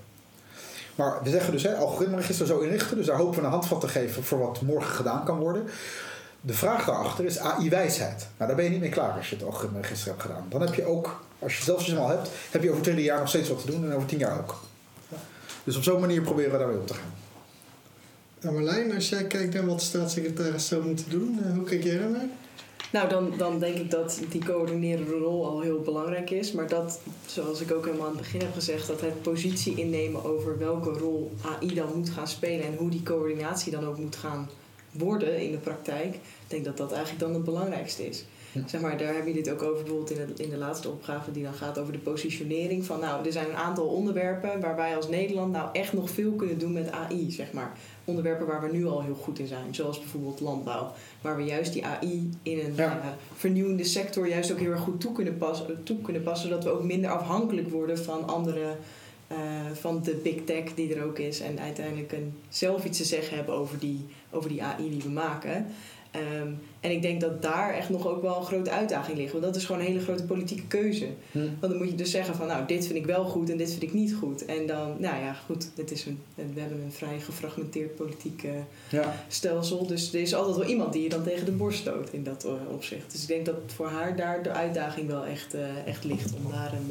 Maar 0.95 1.23
we 1.23 1.31
zeggen 1.31 1.53
dus, 1.53 1.63
hè, 1.63 1.75
algoritmeregister 1.75 2.47
zo 2.47 2.59
inrichten. 2.59 2.97
Dus 2.97 3.07
daar 3.07 3.17
hopen 3.17 3.39
we 3.39 3.45
een 3.45 3.51
handvat 3.51 3.81
te 3.81 3.89
geven 3.89 4.25
voor 4.25 4.39
wat 4.39 4.61
morgen 4.61 4.95
gedaan 4.95 5.25
kan 5.25 5.39
worden. 5.39 5.65
De 6.47 6.55
vraag 6.55 6.85
daarachter 6.85 7.25
is 7.25 7.39
AI-wijsheid. 7.39 8.29
Nou, 8.37 8.49
daar 8.49 8.55
ben 8.57 8.65
je 8.65 8.71
niet 8.71 8.81
mee 8.81 8.91
klaar 8.91 9.17
als 9.17 9.31
je 9.31 9.37
het 9.37 9.45
algoritmeregister 9.45 10.09
hebt 10.09 10.23
gedaan. 10.23 10.47
Dan 10.49 10.61
heb 10.61 10.75
je 10.75 10.85
ook, 10.85 11.23
als 11.39 11.57
je 11.57 11.63
zelfs 11.65 11.97
al 11.97 12.09
hebt, 12.09 12.29
heb 12.51 12.63
je 12.63 12.71
over 12.71 12.83
20 12.83 13.05
jaar 13.05 13.19
nog 13.19 13.29
steeds 13.29 13.49
wat 13.49 13.61
te 13.61 13.71
doen 13.71 13.85
en 13.85 13.95
over 13.95 14.09
10 14.09 14.19
jaar 14.19 14.39
ook. 14.39 14.61
Dus 15.65 15.77
op 15.77 15.83
zo'n 15.83 16.01
manier 16.01 16.23
proberen 16.23 16.53
we 16.53 16.59
daarmee 16.59 16.79
om 16.79 16.87
te 16.87 16.95
gaan. 16.95 17.15
En 18.41 18.53
Marlijn, 18.53 18.95
als 18.95 19.09
jij 19.09 19.25
kijkt 19.25 19.55
naar 19.55 19.67
wat 19.67 19.79
de 19.79 19.85
staatssecretaris 19.85 20.69
zou 20.69 20.85
moeten 20.85 21.11
doen, 21.11 21.39
eh, 21.45 21.55
hoe 21.55 21.65
kijk 21.65 21.85
jij 21.85 21.99
daarnaar? 21.99 22.29
Nou, 22.93 23.09
dan, 23.09 23.33
dan 23.37 23.59
denk 23.59 23.77
ik 23.77 23.91
dat 23.91 24.21
die 24.31 24.45
coördinerende 24.45 25.19
rol 25.19 25.47
al 25.47 25.61
heel 25.61 25.81
belangrijk 25.81 26.31
is. 26.31 26.53
Maar 26.53 26.69
dat, 26.69 27.01
zoals 27.27 27.61
ik 27.61 27.73
ook 27.73 27.85
helemaal 27.85 28.07
aan 28.07 28.13
het 28.13 28.23
begin 28.23 28.41
heb 28.41 28.55
gezegd, 28.55 28.87
dat 28.87 29.01
het 29.01 29.23
positie 29.23 29.77
innemen 29.77 30.25
over 30.25 30.59
welke 30.59 30.91
rol 30.91 31.33
AI 31.43 31.75
dan 31.75 31.89
moet 31.95 32.11
gaan 32.11 32.29
spelen 32.29 32.67
en 32.67 32.77
hoe 32.77 32.91
die 32.91 33.03
coördinatie 33.03 33.73
dan 33.73 33.87
ook 33.87 33.99
moet 33.99 34.17
gaan 34.17 34.49
worden 34.99 35.41
in 35.43 35.51
de 35.51 35.59
praktijk. 35.59 36.15
Ik 36.15 36.21
denk 36.47 36.65
dat 36.65 36.77
dat 36.77 36.93
eigenlijk 36.93 37.21
dan 37.25 37.35
het 37.35 37.45
belangrijkste 37.45 38.07
is. 38.09 38.25
Hm. 38.53 38.59
Zeg 38.67 38.81
maar, 38.81 38.99
daar 38.99 39.15
hebben 39.15 39.33
jullie 39.33 39.51
het 39.51 39.53
ook 39.53 39.63
over 39.63 39.83
bijvoorbeeld 39.85 40.11
in 40.11 40.27
de, 40.37 40.43
in 40.43 40.51
de 40.51 40.57
laatste 40.57 40.89
opgave 40.91 41.33
die 41.33 41.43
dan 41.43 41.53
gaat 41.55 41.79
over 41.79 41.93
de 41.93 41.99
positionering. 41.99 42.85
Van 42.85 43.01
nou, 43.01 43.27
er 43.27 43.33
zijn 43.33 43.49
een 43.49 43.57
aantal 43.57 43.87
onderwerpen 43.87 44.61
waar 44.61 44.77
wij 44.77 44.97
als 44.97 45.09
Nederland 45.09 45.53
nou 45.53 45.69
echt 45.73 45.93
nog 45.93 46.11
veel 46.11 46.33
kunnen 46.33 46.59
doen 46.59 46.73
met 46.73 46.91
AI, 46.91 47.31
zeg 47.31 47.53
maar. 47.53 47.73
Onderwerpen 48.05 48.47
waar 48.47 48.63
we 48.63 48.77
nu 48.77 48.87
al 48.87 49.03
heel 49.03 49.15
goed 49.15 49.39
in 49.39 49.47
zijn, 49.47 49.75
zoals 49.75 49.99
bijvoorbeeld 49.99 50.41
landbouw. 50.41 50.93
Waar 51.21 51.37
we 51.37 51.43
juist 51.43 51.73
die 51.73 51.87
AI 51.87 52.31
in 52.43 52.59
een 52.59 52.75
Ja. 52.75 52.99
eh, 53.01 53.07
vernieuwende 53.37 53.85
sector 53.85 54.29
juist 54.29 54.53
ook 54.53 54.59
heel 54.59 54.71
erg 54.71 54.81
goed 54.81 55.01
toe 55.01 55.13
kunnen, 55.13 55.37
passen, 55.39 55.83
toe 55.83 56.01
kunnen 56.01 56.23
passen. 56.23 56.49
Zodat 56.49 56.65
we 56.65 56.71
ook 56.71 56.83
minder 56.85 57.11
afhankelijk 57.11 57.71
worden 57.71 57.99
van 57.99 58.27
andere, 58.29 58.77
eh, 59.29 59.37
van 59.75 60.03
de 60.03 60.15
big 60.23 60.45
tech 60.45 60.75
die 60.75 60.95
er 60.95 61.05
ook 61.05 61.19
is. 61.19 61.41
En 61.41 61.61
uiteindelijk 61.61 62.13
een, 62.13 62.33
zelf 62.49 62.85
iets 62.85 62.99
te 62.99 63.05
zeggen 63.05 63.37
hebben 63.37 63.55
over 63.55 63.79
die, 63.79 64.01
over 64.31 64.49
die 64.49 64.63
AI 64.63 64.91
die 64.91 65.03
we 65.03 65.09
maken. 65.09 65.67
Ehm, 66.11 66.51
en 66.81 66.91
ik 66.91 67.03
denk 67.03 67.21
dat 67.21 67.43
daar 67.43 67.75
echt 67.75 67.89
nog 67.89 68.07
ook 68.07 68.23
wel 68.23 68.37
een 68.37 68.45
grote 68.45 68.71
uitdaging 68.71 69.17
ligt. 69.19 69.33
Want 69.33 69.45
dat 69.45 69.57
is 69.57 69.65
gewoon 69.65 69.81
een 69.81 69.87
hele 69.87 70.01
grote 70.01 70.25
politieke 70.25 70.67
keuze. 70.67 71.07
Hm. 71.33 71.39
Want 71.39 71.73
dan 71.73 71.77
moet 71.77 71.91
je 71.91 71.95
dus 71.95 72.11
zeggen 72.11 72.35
van 72.35 72.47
nou, 72.47 72.67
dit 72.67 72.87
vind 72.87 72.99
ik 72.99 73.07
wel 73.07 73.25
goed 73.25 73.51
en 73.51 73.57
dit 73.57 73.71
vind 73.71 73.83
ik 73.83 73.93
niet 73.93 74.15
goed. 74.15 74.45
En 74.45 74.67
dan, 74.67 74.95
nou 74.99 75.21
ja, 75.23 75.33
goed, 75.33 75.71
dit 75.75 75.91
is 75.91 76.07
een, 76.07 76.19
we 76.35 76.61
hebben 76.61 76.83
een 76.85 76.93
vrij 76.93 77.21
gefragmenteerd 77.21 77.97
politiek 77.97 78.43
eh, 78.43 78.51
Ja. 78.91 79.25
stelsel. 79.29 79.87
Dus 79.87 80.13
er 80.15 80.21
is 80.21 80.35
altijd 80.35 80.57
wel 80.57 80.67
iemand 80.67 80.93
die 80.93 81.03
je 81.03 81.09
dan 81.09 81.23
tegen 81.23 81.45
de 81.45 81.53
borst 81.53 81.79
stoot 81.79 82.09
in 82.13 82.23
dat 82.25 82.45
eh, 82.45 82.53
opzicht. 82.73 83.13
Dus 83.13 83.23
ik 83.23 83.29
denk 83.29 83.47
dat 83.47 83.57
voor 83.67 83.89
haar 83.89 84.17
daar 84.17 84.43
de 84.43 84.51
uitdaging 84.51 85.07
wel 85.07 85.25
echt, 85.25 85.57
echt 85.87 86.05
ligt 86.05 86.33
om 86.45 86.51
daar 86.53 86.73
een, 86.73 86.91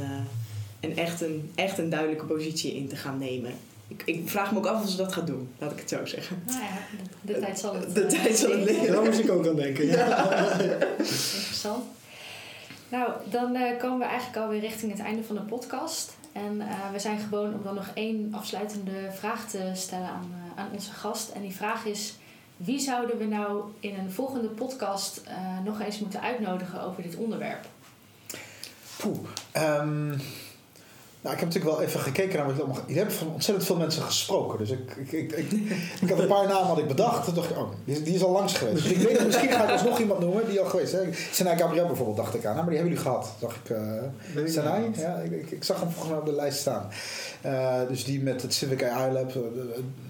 eh, 0.85 0.97
een, 0.97 0.97
echt 0.97 1.21
een, 1.21 1.51
echt 1.55 1.77
een 1.77 1.89
duidelijke 1.89 2.25
positie 2.25 2.75
in 2.75 2.87
te 2.87 2.95
gaan 2.95 3.17
nemen. 3.17 3.51
Ik, 3.87 4.01
ik 4.05 4.29
vraag 4.29 4.51
me 4.51 4.57
ook 4.57 4.65
af 4.65 4.83
of 4.83 4.89
ze 4.89 4.97
dat 4.97 5.13
gaat 5.13 5.27
doen, 5.27 5.49
laat 5.59 5.71
ik 5.71 5.79
het 5.79 5.89
zo 5.89 6.05
zeggen. 6.05 6.43
Nou 6.45 6.59
ja, 6.59 6.77
de, 7.21 7.33
de 7.33 7.39
tijd 7.39 7.59
zal 7.59 7.75
het 7.75 7.95
De 7.95 8.01
eh, 8.01 8.23
tijd 8.23 8.37
zal 8.37 8.51
het 8.51 8.63
leren. 8.69 8.91
Daar 8.91 9.03
moest 9.03 9.19
ik 9.19 9.31
ook 9.31 9.47
aan 9.47 9.55
denken. 9.55 9.85
Ja. 9.85 10.51
Interessant. 10.97 11.83
Nou, 12.89 13.11
dan 13.29 13.55
eh, 13.55 13.79
komen 13.79 13.99
we 13.99 14.05
eigenlijk 14.05 14.37
alweer 14.43 14.59
richting 14.59 14.91
het 14.91 15.01
einde 15.01 15.23
van 15.23 15.35
de 15.35 15.41
podcast. 15.41 16.17
En 16.31 16.55
uh, 16.55 16.91
we 16.91 16.99
zijn 16.99 17.19
gewoon 17.19 17.53
om 17.53 17.63
dan 17.63 17.75
nog 17.75 17.91
één 17.93 18.33
afsluitende 18.33 19.11
vraag 19.13 19.49
te 19.49 19.71
stellen 19.73 20.07
aan, 20.07 20.31
uh, 20.31 20.61
aan 20.61 20.69
onze 20.73 20.91
gast. 20.91 21.29
En 21.29 21.41
die 21.41 21.55
vraag 21.55 21.85
is: 21.85 22.15
wie 22.57 22.79
zouden 22.79 23.17
we 23.17 23.25
nou 23.25 23.63
in 23.79 23.95
een 23.99 24.11
volgende 24.11 24.47
podcast 24.47 25.21
uh, 25.27 25.63
nog 25.63 25.81
eens 25.81 25.99
moeten 25.99 26.21
uitnodigen 26.21 26.81
over 26.81 27.03
dit 27.03 27.15
onderwerp? 27.15 27.65
Poeh. 28.97 29.19
Um, 29.57 30.21
nou, 31.25 31.37
ik 31.37 31.43
heb 31.43 31.53
natuurlijk 31.53 31.77
wel 31.77 31.87
even 31.87 31.99
gekeken 31.99 32.37
naar 32.37 32.47
wat 32.47 32.59
allemaal. 32.59 32.83
Je 32.87 32.97
hebt 32.97 33.13
van 33.13 33.33
ontzettend 33.33 33.67
veel 33.67 33.75
mensen 33.75 34.01
gesproken. 34.01 34.57
Dus 34.57 34.69
ik, 34.69 34.95
ik, 34.95 35.11
ik, 35.11 35.31
ik, 35.31 35.51
ik 36.01 36.09
had 36.09 36.19
een 36.19 36.27
paar 36.27 36.47
namen 36.47 36.67
had 36.67 36.77
ik 36.77 36.87
bedacht. 36.87 37.25
Toen 37.25 37.33
dacht 37.33 37.49
ik, 37.49 37.57
oh, 37.57 37.69
die, 37.85 38.01
die 38.01 38.13
is 38.13 38.23
al 38.23 38.31
langs 38.31 38.53
geweest. 38.53 38.83
Dus 38.83 38.91
ik 38.91 39.07
denk, 39.07 39.25
misschien 39.25 39.51
ga 39.51 39.63
ik 39.63 39.69
alsnog 39.69 39.99
iemand 39.99 40.19
noemen 40.19 40.47
die 40.47 40.59
al 40.59 40.65
geweest 40.65 40.93
is. 40.93 41.27
Senai 41.31 41.57
Gabriel 41.57 41.87
bijvoorbeeld, 41.87 42.17
dacht 42.17 42.35
ik 42.35 42.45
aan. 42.45 42.55
Nou, 42.55 42.65
maar 42.65 42.75
die 42.75 42.77
hebben 42.77 42.93
jullie 42.93 43.09
gehad, 43.09 43.33
zag 43.39 43.55
ik. 43.63 43.69
Uh, 44.35 44.47
Senai, 44.47 44.91
ja, 44.95 45.15
ik, 45.15 45.51
ik, 45.51 45.63
zag 45.63 45.79
hem 45.79 45.89
volgens 45.89 46.09
mij 46.09 46.19
op 46.19 46.25
de 46.25 46.35
lijst 46.35 46.59
staan. 46.59 46.89
Uh, 47.45 47.79
dus 47.87 48.03
die 48.03 48.21
met 48.21 48.41
het 48.41 48.53
Civic 48.53 48.83
AI 48.83 49.11
Lab, 49.11 49.35
uh, 49.35 49.41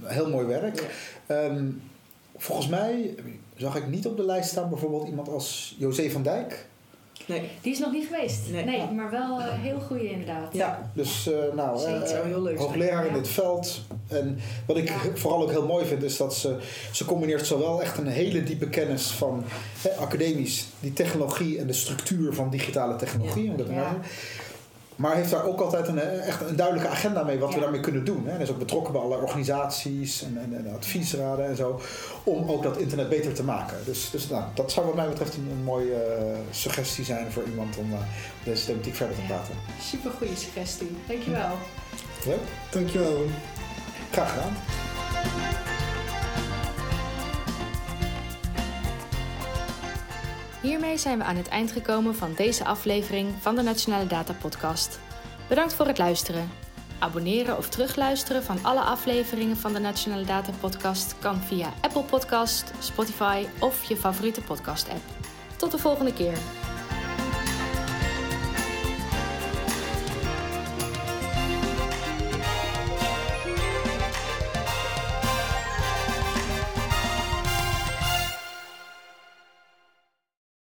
heel 0.03 0.29
mooi 0.29 0.45
werk. 0.45 0.83
Um, 1.27 1.81
volgens 2.37 2.67
mij 2.67 3.15
zag 3.55 3.75
ik 3.75 3.87
niet 3.87 4.07
op 4.07 4.17
de 4.17 4.25
lijst 4.25 4.49
staan 4.49 4.69
bijvoorbeeld 4.69 5.07
iemand 5.07 5.29
als 5.29 5.75
José 5.77 6.09
van 6.09 6.23
Dijk. 6.23 6.65
Nee. 7.25 7.49
Die 7.61 7.71
is 7.71 7.79
nog 7.79 7.91
niet 7.91 8.05
geweest. 8.05 8.41
Nee, 8.51 8.65
nee 8.65 8.91
maar 8.91 9.11
wel 9.11 9.39
uh, 9.39 9.45
heel 9.49 9.79
goede 9.79 10.09
inderdaad. 10.09 10.53
Ja, 10.53 10.91
dus 10.93 11.27
uh, 11.27 11.53
nou, 11.55 11.89
uh, 11.89 12.57
hoogleraar 12.57 13.07
in 13.07 13.13
dit 13.13 13.27
veld. 13.27 13.81
En 14.07 14.39
wat 14.65 14.77
ik 14.77 14.87
ja. 14.87 14.95
vooral 15.13 15.41
ook 15.41 15.49
heel 15.49 15.65
mooi 15.65 15.85
vind, 15.85 16.03
is 16.03 16.17
dat 16.17 16.35
ze, 16.35 16.57
ze 16.91 17.05
combineert 17.05 17.47
zowel 17.47 17.81
echt 17.81 17.97
een 17.97 18.07
hele 18.07 18.43
diepe 18.43 18.69
kennis 18.69 19.07
van 19.07 19.43
hè, 19.81 19.89
academisch, 19.89 20.67
die 20.79 20.93
technologie 20.93 21.59
en 21.59 21.67
de 21.67 21.73
structuur 21.73 22.33
van 22.33 22.49
digitale 22.49 22.95
technologie. 22.95 23.43
Ja. 23.43 23.51
Om 23.51 23.57
dat 23.57 23.67
ja. 23.67 23.99
Maar 24.95 25.15
heeft 25.15 25.31
daar 25.31 25.45
ook 25.45 25.59
altijd 25.59 25.87
een, 25.87 25.99
echt 25.99 26.41
een 26.41 26.55
duidelijke 26.55 26.89
agenda 26.89 27.23
mee 27.23 27.39
wat 27.39 27.49
ja. 27.49 27.55
we 27.55 27.61
daarmee 27.61 27.79
kunnen 27.79 28.05
doen. 28.05 28.27
Hij 28.27 28.41
is 28.41 28.51
ook 28.51 28.59
betrokken 28.59 28.91
bij 28.91 29.01
allerlei 29.01 29.25
organisaties 29.25 30.23
en, 30.23 30.37
en, 30.37 30.65
en, 30.65 30.73
adviesraden 30.75 31.45
en 31.45 31.55
zo. 31.55 31.79
Om 32.23 32.49
ook 32.49 32.63
dat 32.63 32.77
internet 32.77 33.09
beter 33.09 33.33
te 33.33 33.43
maken. 33.43 33.77
Dus, 33.85 34.09
dus 34.09 34.29
nou, 34.29 34.43
dat 34.53 34.71
zou 34.71 34.85
wat 34.85 34.95
mij 34.95 35.07
betreft 35.07 35.35
een, 35.35 35.47
een 35.51 35.63
mooie 35.63 36.17
uh, 36.19 36.37
suggestie 36.51 37.05
zijn 37.05 37.31
voor 37.31 37.43
iemand 37.43 37.77
om 37.77 37.91
uh, 37.91 37.97
deze 38.43 38.65
thematiek 38.65 38.95
verder 38.95 39.15
te 39.15 39.21
praten. 39.27 39.53
Super 39.81 40.11
goede 40.11 40.35
suggestie. 40.35 40.97
Dankjewel. 41.07 41.57
Leuk. 42.25 42.39
Dankjewel. 42.71 43.25
Graag 44.11 44.29
gedaan. 44.29 45.73
Hiermee 50.65 50.97
zijn 50.97 51.17
we 51.17 51.23
aan 51.23 51.35
het 51.35 51.47
eind 51.47 51.71
gekomen 51.71 52.15
van 52.15 52.33
deze 52.35 52.65
aflevering 52.65 53.33
van 53.39 53.55
de 53.55 53.61
Nationale 53.61 54.07
Data 54.07 54.33
Podcast. 54.33 54.99
Bedankt 55.47 55.73
voor 55.73 55.87
het 55.87 55.97
luisteren. 55.97 56.49
Abonneren 56.99 57.57
of 57.57 57.69
terugluisteren 57.69 58.43
van 58.43 58.57
alle 58.61 58.79
afleveringen 58.79 59.57
van 59.57 59.73
de 59.73 59.79
Nationale 59.79 60.25
Data 60.25 60.51
Podcast 60.59 61.15
kan 61.19 61.41
via 61.41 61.73
Apple 61.81 62.03
Podcast, 62.03 62.71
Spotify 62.79 63.45
of 63.59 63.83
je 63.83 63.97
favoriete 63.97 64.41
podcast 64.41 64.89
app. 64.89 65.03
Tot 65.55 65.71
de 65.71 65.77
volgende 65.77 66.13
keer. 66.13 66.37